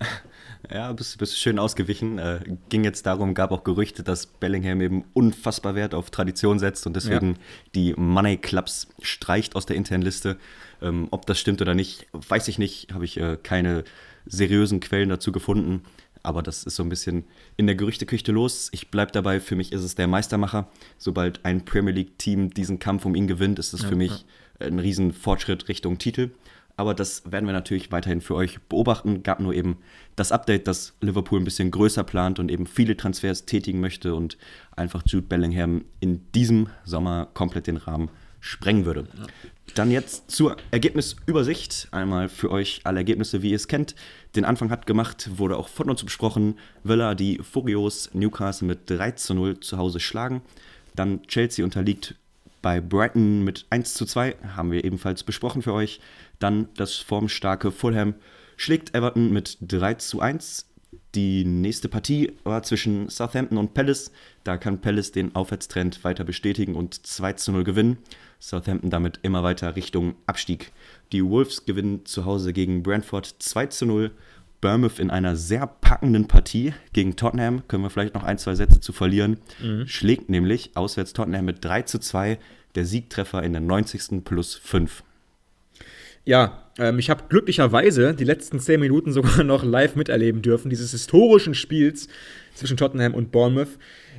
Ja, 0.70 0.92
bist, 0.92 1.18
bist 1.18 1.38
schön 1.38 1.58
ausgewichen. 1.58 2.18
Äh, 2.18 2.40
ging 2.68 2.84
jetzt 2.84 3.06
darum, 3.06 3.34
gab 3.34 3.52
auch 3.52 3.64
Gerüchte, 3.64 4.02
dass 4.02 4.26
Bellingham 4.26 4.80
eben 4.80 5.04
unfassbar 5.14 5.74
Wert 5.74 5.94
auf 5.94 6.10
Tradition 6.10 6.58
setzt 6.58 6.86
und 6.86 6.96
deswegen 6.96 7.32
ja. 7.32 7.38
die 7.74 7.94
Money 7.96 8.36
Clubs 8.36 8.88
streicht 9.00 9.56
aus 9.56 9.66
der 9.66 9.76
internen 9.76 10.02
Liste. 10.02 10.36
Ähm, 10.82 11.08
ob 11.10 11.26
das 11.26 11.38
stimmt 11.38 11.62
oder 11.62 11.74
nicht, 11.74 12.06
weiß 12.12 12.48
ich 12.48 12.58
nicht. 12.58 12.92
Habe 12.92 13.04
ich 13.04 13.18
äh, 13.18 13.38
keine 13.42 13.84
seriösen 14.26 14.80
Quellen 14.80 15.08
dazu 15.08 15.32
gefunden. 15.32 15.82
Aber 16.22 16.42
das 16.42 16.64
ist 16.64 16.76
so 16.76 16.82
ein 16.82 16.88
bisschen 16.88 17.24
in 17.56 17.66
der 17.66 17.76
Gerüchteküche 17.76 18.32
los. 18.32 18.68
Ich 18.72 18.90
bleibe 18.90 19.12
dabei, 19.12 19.40
für 19.40 19.56
mich 19.56 19.72
ist 19.72 19.82
es 19.82 19.94
der 19.94 20.08
Meistermacher. 20.08 20.68
Sobald 20.98 21.44
ein 21.44 21.64
Premier 21.64 21.94
League-Team 21.94 22.50
diesen 22.50 22.80
Kampf 22.80 23.04
um 23.04 23.14
ihn 23.14 23.28
gewinnt, 23.28 23.58
ist 23.58 23.72
es 23.72 23.82
ja, 23.82 23.88
für 23.88 23.96
mich 23.96 24.26
ja. 24.60 24.66
ein 24.66 24.80
riesen 24.80 25.12
Fortschritt 25.12 25.68
Richtung 25.68 25.98
Titel 25.98 26.30
aber 26.78 26.94
das 26.94 27.30
werden 27.30 27.44
wir 27.46 27.52
natürlich 27.52 27.90
weiterhin 27.90 28.20
für 28.20 28.36
euch 28.36 28.60
beobachten. 28.68 29.24
Gab 29.24 29.40
nur 29.40 29.52
eben 29.52 29.78
das 30.14 30.30
Update, 30.30 30.68
dass 30.68 30.94
Liverpool 31.00 31.40
ein 31.40 31.44
bisschen 31.44 31.72
größer 31.72 32.04
plant 32.04 32.38
und 32.38 32.52
eben 32.52 32.66
viele 32.66 32.96
Transfers 32.96 33.46
tätigen 33.46 33.80
möchte 33.80 34.14
und 34.14 34.38
einfach 34.76 35.02
Jude 35.04 35.26
Bellingham 35.26 35.84
in 35.98 36.30
diesem 36.36 36.68
Sommer 36.84 37.26
komplett 37.34 37.66
den 37.66 37.78
Rahmen 37.78 38.10
sprengen 38.38 38.84
würde. 38.84 39.08
Dann 39.74 39.90
jetzt 39.90 40.30
zur 40.30 40.56
Ergebnisübersicht. 40.70 41.88
Einmal 41.90 42.28
für 42.28 42.52
euch 42.52 42.82
alle 42.84 43.00
Ergebnisse, 43.00 43.42
wie 43.42 43.50
ihr 43.50 43.56
es 43.56 43.66
kennt. 43.66 43.96
Den 44.36 44.44
Anfang 44.44 44.70
hat 44.70 44.86
gemacht, 44.86 45.30
wurde 45.36 45.56
auch 45.56 45.66
von 45.66 45.90
uns 45.90 46.04
besprochen. 46.04 46.60
Villa 46.84 47.16
die 47.16 47.38
Furios 47.38 48.08
Newcastle 48.14 48.68
mit 48.68 48.88
3 48.88 49.10
zu 49.12 49.34
0 49.34 49.58
zu 49.58 49.78
Hause 49.78 49.98
schlagen. 49.98 50.42
Dann 50.94 51.22
Chelsea 51.26 51.64
unterliegt 51.64 52.14
bei 52.62 52.80
Brighton 52.80 53.44
mit 53.44 53.66
1 53.70 53.94
zu 53.94 54.04
2, 54.04 54.36
haben 54.56 54.72
wir 54.72 54.84
ebenfalls 54.84 55.22
besprochen 55.22 55.62
für 55.62 55.72
euch. 55.72 56.00
Dann 56.38 56.68
das 56.76 56.94
formstarke 56.94 57.70
Fulham 57.70 58.14
schlägt 58.56 58.94
Everton 58.94 59.32
mit 59.32 59.58
3 59.60 59.94
zu 59.94 60.20
1. 60.20 60.66
Die 61.14 61.44
nächste 61.44 61.88
Partie 61.88 62.32
war 62.44 62.62
zwischen 62.62 63.08
Southampton 63.08 63.58
und 63.58 63.74
Palace. 63.74 64.12
Da 64.44 64.56
kann 64.56 64.80
Palace 64.80 65.12
den 65.12 65.34
Aufwärtstrend 65.34 66.04
weiter 66.04 66.24
bestätigen 66.24 66.74
und 66.74 67.06
2 67.06 67.32
zu 67.34 67.52
0 67.52 67.64
gewinnen. 67.64 67.98
Southampton 68.40 68.90
damit 68.90 69.20
immer 69.22 69.42
weiter 69.42 69.74
Richtung 69.74 70.14
Abstieg. 70.26 70.72
Die 71.12 71.24
Wolves 71.24 71.64
gewinnen 71.64 72.04
zu 72.04 72.24
Hause 72.24 72.52
gegen 72.52 72.82
Brentford 72.82 73.26
2 73.38 73.66
zu 73.66 73.86
0. 73.86 74.10
Bournemouth 74.60 74.98
in 74.98 75.10
einer 75.10 75.36
sehr 75.36 75.66
packenden 75.66 76.26
Partie 76.26 76.74
gegen 76.92 77.16
Tottenham, 77.16 77.66
können 77.68 77.84
wir 77.84 77.90
vielleicht 77.90 78.14
noch 78.14 78.24
ein, 78.24 78.38
zwei 78.38 78.56
Sätze 78.56 78.80
zu 78.80 78.92
verlieren, 78.92 79.38
mhm. 79.62 79.86
schlägt 79.86 80.28
nämlich 80.30 80.76
auswärts 80.76 81.12
Tottenham 81.12 81.44
mit 81.44 81.64
3 81.64 81.82
zu 81.82 82.00
2, 82.00 82.38
der 82.74 82.84
Siegtreffer 82.84 83.42
in 83.42 83.52
der 83.52 83.62
90. 83.62 84.24
plus 84.24 84.56
5. 84.56 85.04
Ja, 86.28 86.62
ähm, 86.78 86.98
ich 86.98 87.08
habe 87.08 87.24
glücklicherweise 87.30 88.12
die 88.12 88.24
letzten 88.24 88.60
zehn 88.60 88.80
Minuten 88.80 89.12
sogar 89.14 89.44
noch 89.44 89.64
live 89.64 89.96
miterleben 89.96 90.42
dürfen, 90.42 90.68
dieses 90.68 90.90
historischen 90.90 91.54
Spiels 91.54 92.06
zwischen 92.52 92.76
Tottenham 92.76 93.14
und 93.14 93.32
Bournemouth. 93.32 93.78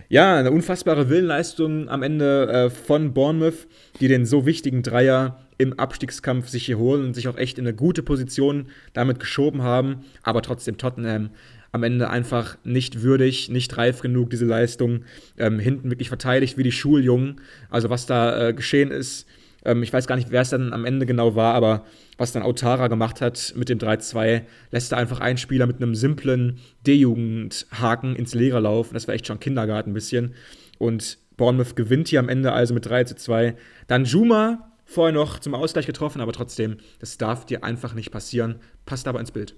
Ja, 0.09 0.35
eine 0.35 0.49
unfassbare 0.49 1.07
Willenleistung 1.09 1.87
am 1.87 2.01
Ende 2.01 2.47
äh, 2.47 2.69
von 2.71 3.13
Bournemouth, 3.13 3.67
die 3.99 4.07
den 4.07 4.25
so 4.25 4.47
wichtigen 4.47 4.81
Dreier 4.81 5.39
im 5.59 5.77
Abstiegskampf 5.77 6.47
sich 6.47 6.65
hier 6.65 6.79
holen 6.79 7.05
und 7.05 7.13
sich 7.13 7.27
auch 7.27 7.37
echt 7.37 7.59
in 7.59 7.67
eine 7.67 7.75
gute 7.75 8.01
Position 8.01 8.69
damit 8.93 9.19
geschoben 9.19 9.61
haben. 9.61 9.97
Aber 10.23 10.41
trotzdem 10.41 10.79
Tottenham 10.79 11.29
am 11.71 11.83
Ende 11.83 12.09
einfach 12.09 12.57
nicht 12.63 13.03
würdig, 13.03 13.49
nicht 13.49 13.77
reif 13.77 14.01
genug, 14.01 14.31
diese 14.31 14.45
Leistung. 14.45 15.01
Ähm, 15.37 15.59
hinten 15.59 15.91
wirklich 15.91 16.07
verteidigt 16.07 16.57
wie 16.57 16.63
die 16.63 16.71
Schuljungen. 16.71 17.39
Also 17.69 17.91
was 17.91 18.07
da 18.07 18.47
äh, 18.47 18.53
geschehen 18.55 18.89
ist, 18.89 19.27
ähm, 19.65 19.83
ich 19.83 19.91
weiß 19.91 20.07
gar 20.07 20.15
nicht, 20.15 20.31
wer 20.31 20.41
es 20.41 20.49
dann 20.49 20.73
am 20.73 20.85
Ende 20.85 21.05
genau 21.05 21.35
war, 21.35 21.53
aber 21.53 21.85
was 22.17 22.31
dann 22.31 22.43
Autara 22.43 22.87
gemacht 22.87 23.21
hat 23.21 23.53
mit 23.55 23.69
dem 23.69 23.79
3-2, 23.79 24.43
lässt 24.71 24.91
er 24.91 24.97
einfach 24.97 25.19
einen 25.19 25.37
Spieler 25.37 25.67
mit 25.67 25.77
einem 25.77 25.95
simplen 25.95 26.59
D-Jugend-Haken 26.85 28.15
ins 28.15 28.33
Leere 28.33 28.59
laufen. 28.59 28.93
Das 28.93 29.07
war 29.07 29.15
echt 29.15 29.27
schon 29.27 29.39
Kindergarten 29.39 29.91
ein 29.91 29.93
bisschen. 29.93 30.33
Und 30.77 31.17
Bournemouth 31.37 31.75
gewinnt 31.75 32.09
hier 32.09 32.19
am 32.19 32.29
Ende 32.29 32.51
also 32.51 32.73
mit 32.73 32.85
3 32.85 33.05
2. 33.05 33.55
Dann 33.87 34.05
Juma 34.05 34.71
vorher 34.85 35.13
noch 35.13 35.39
zum 35.39 35.53
Ausgleich 35.53 35.85
getroffen, 35.85 36.21
aber 36.21 36.33
trotzdem, 36.33 36.77
das 36.99 37.17
darf 37.17 37.45
dir 37.45 37.63
einfach 37.63 37.93
nicht 37.93 38.11
passieren. 38.11 38.55
Passt 38.85 39.07
aber 39.07 39.19
ins 39.19 39.31
Bild. 39.31 39.55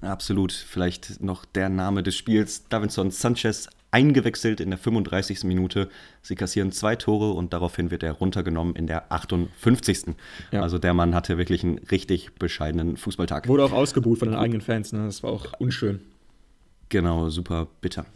Absolut. 0.00 0.52
Vielleicht 0.52 1.20
noch 1.22 1.44
der 1.44 1.68
Name 1.68 2.02
des 2.02 2.16
Spiels. 2.16 2.68
Davinson 2.68 3.10
Sanchez 3.10 3.68
eingewechselt 3.90 4.60
in 4.60 4.70
der 4.70 4.78
35. 4.78 5.44
Minute. 5.44 5.88
Sie 6.22 6.34
kassieren 6.34 6.72
zwei 6.72 6.96
Tore 6.96 7.32
und 7.32 7.52
daraufhin 7.52 7.90
wird 7.90 8.02
er 8.02 8.12
runtergenommen 8.12 8.76
in 8.76 8.86
der 8.86 9.10
58. 9.12 10.14
Ja. 10.52 10.62
Also 10.62 10.78
der 10.78 10.94
Mann 10.94 11.14
hatte 11.14 11.38
wirklich 11.38 11.64
einen 11.64 11.78
richtig 11.78 12.34
bescheidenen 12.34 12.96
Fußballtag. 12.96 13.48
Wurde 13.48 13.64
auch 13.64 13.72
ausgebucht 13.72 14.18
von 14.18 14.28
den 14.28 14.38
eigenen 14.38 14.60
Fans. 14.60 14.92
Ne? 14.92 15.04
Das 15.06 15.22
war 15.22 15.30
auch 15.30 15.46
unschön. 15.58 16.00
Genau, 16.90 17.28
super 17.28 17.68
bitter. 17.82 18.06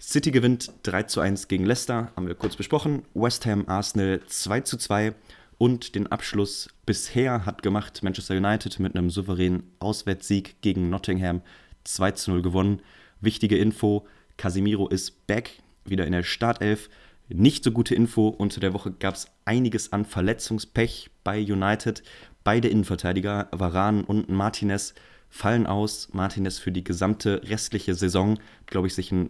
City 0.00 0.30
gewinnt 0.30 0.72
3 0.84 1.02
zu 1.02 1.20
1 1.20 1.48
gegen 1.48 1.66
Leicester, 1.66 2.10
haben 2.16 2.26
wir 2.26 2.34
kurz 2.34 2.56
besprochen. 2.56 3.02
West 3.12 3.44
Ham 3.44 3.64
Arsenal 3.68 4.20
2 4.26 4.60
zu 4.62 4.78
2 4.78 5.12
und 5.58 5.94
den 5.94 6.06
Abschluss 6.06 6.70
bisher 6.86 7.44
hat 7.44 7.62
gemacht 7.62 8.02
Manchester 8.02 8.34
United 8.34 8.80
mit 8.80 8.96
einem 8.96 9.10
souveränen 9.10 9.64
Auswärtssieg 9.80 10.56
gegen 10.62 10.88
Nottingham 10.88 11.42
2 11.84 12.12
zu 12.12 12.30
0 12.30 12.42
gewonnen. 12.42 12.80
Wichtige 13.20 13.58
Info: 13.58 14.06
Casimiro 14.42 14.88
ist 14.88 15.28
back, 15.28 15.52
wieder 15.84 16.04
in 16.04 16.10
der 16.10 16.24
Startelf. 16.24 16.90
Nicht 17.28 17.62
so 17.62 17.70
gute 17.70 17.94
Info. 17.94 18.26
Unter 18.26 18.58
der 18.58 18.74
Woche 18.74 18.90
gab 18.90 19.14
es 19.14 19.28
einiges 19.44 19.92
an 19.92 20.04
Verletzungspech 20.04 21.10
bei 21.22 21.40
United. 21.40 22.02
Beide 22.42 22.66
Innenverteidiger, 22.66 23.46
Varan 23.52 24.02
und 24.02 24.30
Martinez, 24.30 24.94
fallen 25.30 25.68
aus. 25.68 26.08
Martinez 26.12 26.58
für 26.58 26.72
die 26.72 26.82
gesamte 26.82 27.40
restliche 27.44 27.94
Saison, 27.94 28.40
glaube 28.66 28.88
ich, 28.88 28.94
sich 28.94 29.12
ein 29.12 29.28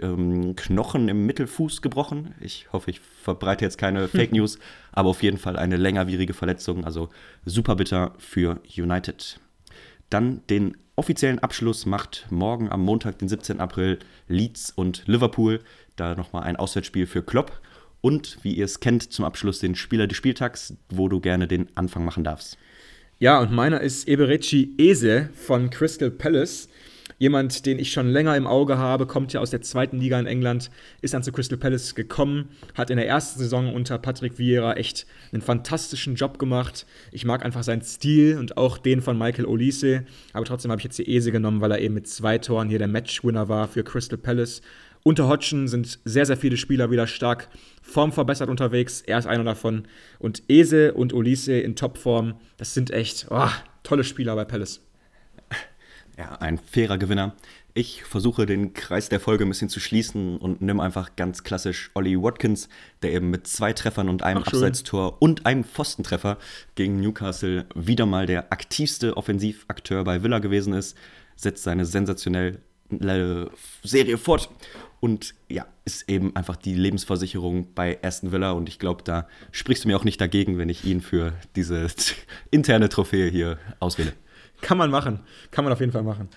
ähm, 0.00 0.56
Knochen 0.56 1.10
im 1.10 1.26
Mittelfuß 1.26 1.82
gebrochen. 1.82 2.34
Ich 2.40 2.72
hoffe, 2.72 2.90
ich 2.90 3.00
verbreite 3.00 3.62
jetzt 3.62 3.76
keine 3.76 4.08
Fake 4.08 4.32
News, 4.32 4.58
aber 4.92 5.10
auf 5.10 5.22
jeden 5.22 5.36
Fall 5.36 5.58
eine 5.58 5.76
längerwierige 5.76 6.32
Verletzung. 6.32 6.86
Also 6.86 7.10
super 7.44 7.76
bitter 7.76 8.14
für 8.16 8.62
United. 8.74 9.38
Dann 10.10 10.42
den 10.48 10.76
offiziellen 10.96 11.38
Abschluss 11.38 11.86
macht 11.86 12.26
morgen 12.30 12.70
am 12.70 12.82
Montag, 12.82 13.18
den 13.18 13.28
17. 13.28 13.60
April, 13.60 13.98
Leeds 14.28 14.72
und 14.74 15.02
Liverpool. 15.06 15.60
Da 15.96 16.14
nochmal 16.14 16.44
ein 16.44 16.56
Auswärtsspiel 16.56 17.06
für 17.06 17.22
Klopp. 17.22 17.60
Und 18.00 18.38
wie 18.42 18.54
ihr 18.54 18.64
es 18.64 18.80
kennt, 18.80 19.12
zum 19.12 19.24
Abschluss 19.24 19.58
den 19.58 19.74
Spieler 19.74 20.06
des 20.06 20.16
Spieltags, 20.16 20.74
wo 20.88 21.08
du 21.08 21.20
gerne 21.20 21.48
den 21.48 21.68
Anfang 21.76 22.04
machen 22.04 22.24
darfst. 22.24 22.56
Ja, 23.18 23.40
und 23.40 23.50
meiner 23.50 23.80
ist 23.80 24.08
Eberechi 24.08 24.74
Ese 24.78 25.30
von 25.34 25.70
Crystal 25.70 26.10
Palace. 26.10 26.68
Jemand, 27.18 27.64
den 27.64 27.78
ich 27.78 27.92
schon 27.92 28.08
länger 28.08 28.36
im 28.36 28.46
Auge 28.46 28.76
habe, 28.76 29.06
kommt 29.06 29.32
ja 29.32 29.40
aus 29.40 29.50
der 29.50 29.62
zweiten 29.62 29.98
Liga 29.98 30.20
in 30.20 30.26
England, 30.26 30.70
ist 31.00 31.14
dann 31.14 31.22
zu 31.22 31.32
Crystal 31.32 31.56
Palace 31.56 31.94
gekommen, 31.94 32.50
hat 32.74 32.90
in 32.90 32.98
der 32.98 33.08
ersten 33.08 33.38
Saison 33.38 33.72
unter 33.74 33.96
Patrick 33.98 34.38
Vieira 34.38 34.74
echt 34.74 35.06
einen 35.32 35.40
fantastischen 35.40 36.14
Job 36.14 36.38
gemacht. 36.38 36.84
Ich 37.12 37.24
mag 37.24 37.42
einfach 37.42 37.62
seinen 37.62 37.80
Stil 37.80 38.36
und 38.38 38.58
auch 38.58 38.76
den 38.76 39.00
von 39.00 39.16
Michael 39.16 39.46
Olise, 39.46 40.04
aber 40.34 40.44
trotzdem 40.44 40.70
habe 40.70 40.80
ich 40.80 40.84
jetzt 40.84 40.98
die 40.98 41.16
Ese 41.16 41.32
genommen, 41.32 41.62
weil 41.62 41.72
er 41.72 41.80
eben 41.80 41.94
mit 41.94 42.06
zwei 42.06 42.36
Toren 42.36 42.68
hier 42.68 42.78
der 42.78 42.88
Matchwinner 42.88 43.48
war 43.48 43.66
für 43.66 43.82
Crystal 43.82 44.18
Palace. 44.18 44.60
Unter 45.02 45.28
Hodgson 45.28 45.68
sind 45.68 46.00
sehr, 46.04 46.26
sehr 46.26 46.36
viele 46.36 46.56
Spieler 46.56 46.90
wieder 46.90 47.06
stark 47.06 47.48
formverbessert 47.80 48.50
unterwegs. 48.50 49.00
Er 49.02 49.18
ist 49.18 49.26
einer 49.26 49.44
davon. 49.44 49.84
Und 50.18 50.42
Ese 50.48 50.94
und 50.94 51.14
Olise 51.14 51.58
in 51.58 51.76
Topform, 51.76 52.34
das 52.56 52.74
sind 52.74 52.90
echt 52.90 53.28
oh, 53.30 53.48
tolle 53.84 54.02
Spieler 54.04 54.34
bei 54.34 54.44
Palace. 54.44 54.85
Ja, 56.18 56.36
ein 56.36 56.58
fairer 56.58 56.96
Gewinner. 56.96 57.34
Ich 57.74 58.04
versuche 58.04 58.46
den 58.46 58.72
Kreis 58.72 59.10
der 59.10 59.20
Folge 59.20 59.44
ein 59.44 59.50
bisschen 59.50 59.68
zu 59.68 59.80
schließen 59.80 60.38
und 60.38 60.62
nimm 60.62 60.80
einfach 60.80 61.14
ganz 61.14 61.44
klassisch 61.44 61.90
Ollie 61.92 62.22
Watkins, 62.22 62.70
der 63.02 63.12
eben 63.12 63.28
mit 63.28 63.46
zwei 63.46 63.74
Treffern 63.74 64.08
und 64.08 64.22
einem 64.22 64.42
Ach, 64.42 64.46
Abseitstor 64.46 65.20
und 65.20 65.44
einem 65.44 65.62
Pfostentreffer 65.62 66.38
gegen 66.74 67.00
Newcastle 67.00 67.66
wieder 67.74 68.06
mal 68.06 68.24
der 68.24 68.50
aktivste 68.50 69.18
Offensivakteur 69.18 70.04
bei 70.04 70.22
Villa 70.22 70.38
gewesen 70.38 70.72
ist, 70.72 70.96
setzt 71.36 71.64
seine 71.64 71.84
sensationelle 71.84 72.60
Serie 73.82 74.16
fort 74.16 74.48
und 75.00 75.34
ja, 75.50 75.66
ist 75.84 76.08
eben 76.08 76.34
einfach 76.34 76.56
die 76.56 76.74
Lebensversicherung 76.74 77.74
bei 77.74 77.98
Aston 78.02 78.32
Villa 78.32 78.52
und 78.52 78.70
ich 78.70 78.78
glaube, 78.78 79.02
da 79.04 79.28
sprichst 79.52 79.84
du 79.84 79.88
mir 79.88 79.98
auch 79.98 80.04
nicht 80.04 80.20
dagegen, 80.20 80.56
wenn 80.56 80.70
ich 80.70 80.86
ihn 80.86 81.02
für 81.02 81.34
diese 81.56 81.88
interne 82.50 82.88
Trophäe 82.88 83.28
hier 83.28 83.58
auswähle. 83.80 84.14
Kann 84.66 84.78
man 84.78 84.90
machen. 84.90 85.20
Kann 85.52 85.62
man 85.62 85.72
auf 85.72 85.78
jeden 85.78 85.92
Fall 85.92 86.02
machen. 86.02 86.28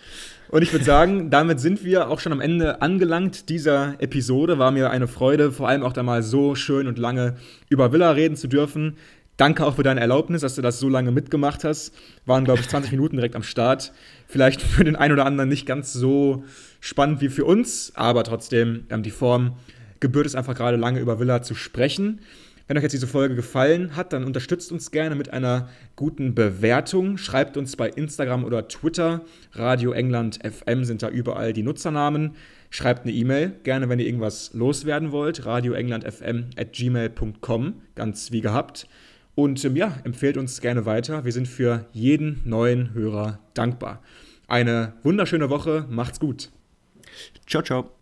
Und 0.49 0.61
ich 0.61 0.71
würde 0.71 0.85
sagen, 0.85 1.29
damit 1.31 1.59
sind 1.59 1.83
wir 1.83 2.09
auch 2.09 2.19
schon 2.19 2.31
am 2.31 2.41
Ende 2.41 2.79
angelangt 2.79 3.49
dieser 3.49 3.95
Episode. 3.97 4.59
War 4.59 4.69
mir 4.69 4.91
eine 4.91 5.07
Freude, 5.07 5.51
vor 5.51 5.67
allem 5.67 5.81
auch 5.81 5.93
da 5.93 6.03
mal 6.03 6.21
so 6.21 6.53
schön 6.53 6.85
und 6.85 6.99
lange 6.99 7.37
über 7.69 7.91
Villa 7.91 8.11
reden 8.11 8.35
zu 8.35 8.47
dürfen. 8.47 8.97
Danke 9.37 9.65
auch 9.65 9.77
für 9.77 9.83
deine 9.83 9.99
Erlaubnis, 10.01 10.41
dass 10.41 10.53
du 10.53 10.61
das 10.61 10.79
so 10.79 10.89
lange 10.89 11.11
mitgemacht 11.11 11.63
hast. 11.63 11.91
Waren, 12.27 12.45
glaube 12.45 12.59
ich, 12.59 12.69
20 12.69 12.91
Minuten 12.91 13.15
direkt 13.15 13.35
am 13.35 13.41
Start. 13.41 13.93
Vielleicht 14.27 14.61
für 14.61 14.83
den 14.83 14.95
einen 14.95 15.13
oder 15.13 15.25
anderen 15.25 15.49
nicht 15.49 15.65
ganz 15.65 15.91
so 15.91 16.43
spannend 16.81 17.21
wie 17.21 17.29
für 17.29 17.45
uns, 17.45 17.93
aber 17.95 18.23
trotzdem, 18.23 18.85
ähm, 18.91 19.01
die 19.01 19.09
Form 19.09 19.53
gebührt 20.01 20.27
es 20.27 20.35
einfach 20.35 20.53
gerade 20.53 20.77
lange 20.77 20.99
über 20.99 21.19
Villa 21.19 21.41
zu 21.41 21.55
sprechen. 21.55 22.19
Wenn 22.69 22.77
euch 22.77 22.83
jetzt 22.83 22.93
diese 22.93 23.07
Folge 23.07 23.33
gefallen 23.33 23.95
hat, 23.95 24.13
dann 24.13 24.23
unterstützt 24.23 24.71
uns 24.71 24.91
gerne 24.91 25.15
mit 25.15 25.33
einer 25.33 25.69
guten 25.95 26.35
Bewertung. 26.35 27.17
Schreibt 27.17 27.57
uns 27.57 27.75
bei 27.75 27.89
Instagram 27.89 28.43
oder 28.43 28.67
Twitter. 28.67 29.21
Radio 29.53 29.91
England 29.91 30.37
FM 30.45 30.83
sind 30.83 31.01
da 31.01 31.09
überall 31.09 31.51
die 31.51 31.63
Nutzernamen. 31.63 32.35
Schreibt 32.69 33.05
eine 33.05 33.11
E-Mail, 33.11 33.55
gerne 33.63 33.89
wenn 33.89 33.97
ihr 33.97 34.05
irgendwas 34.05 34.53
loswerden 34.53 35.11
wollt. 35.11 35.47
radioenglandfm 35.47 36.51
at 36.57 36.73
gmail.com, 36.73 37.81
ganz 37.95 38.31
wie 38.31 38.41
gehabt. 38.41 38.87
Und 39.33 39.65
ähm, 39.65 39.75
ja, 39.75 39.97
empfehlt 40.03 40.37
uns 40.37 40.61
gerne 40.61 40.85
weiter. 40.85 41.25
Wir 41.25 41.31
sind 41.31 41.47
für 41.47 41.87
jeden 41.91 42.39
neuen 42.45 42.93
Hörer 42.93 43.39
dankbar. 43.55 44.03
Eine 44.47 44.93
wunderschöne 45.01 45.49
Woche, 45.49 45.87
macht's 45.89 46.19
gut. 46.19 46.51
Ciao, 47.47 47.63
ciao. 47.63 47.98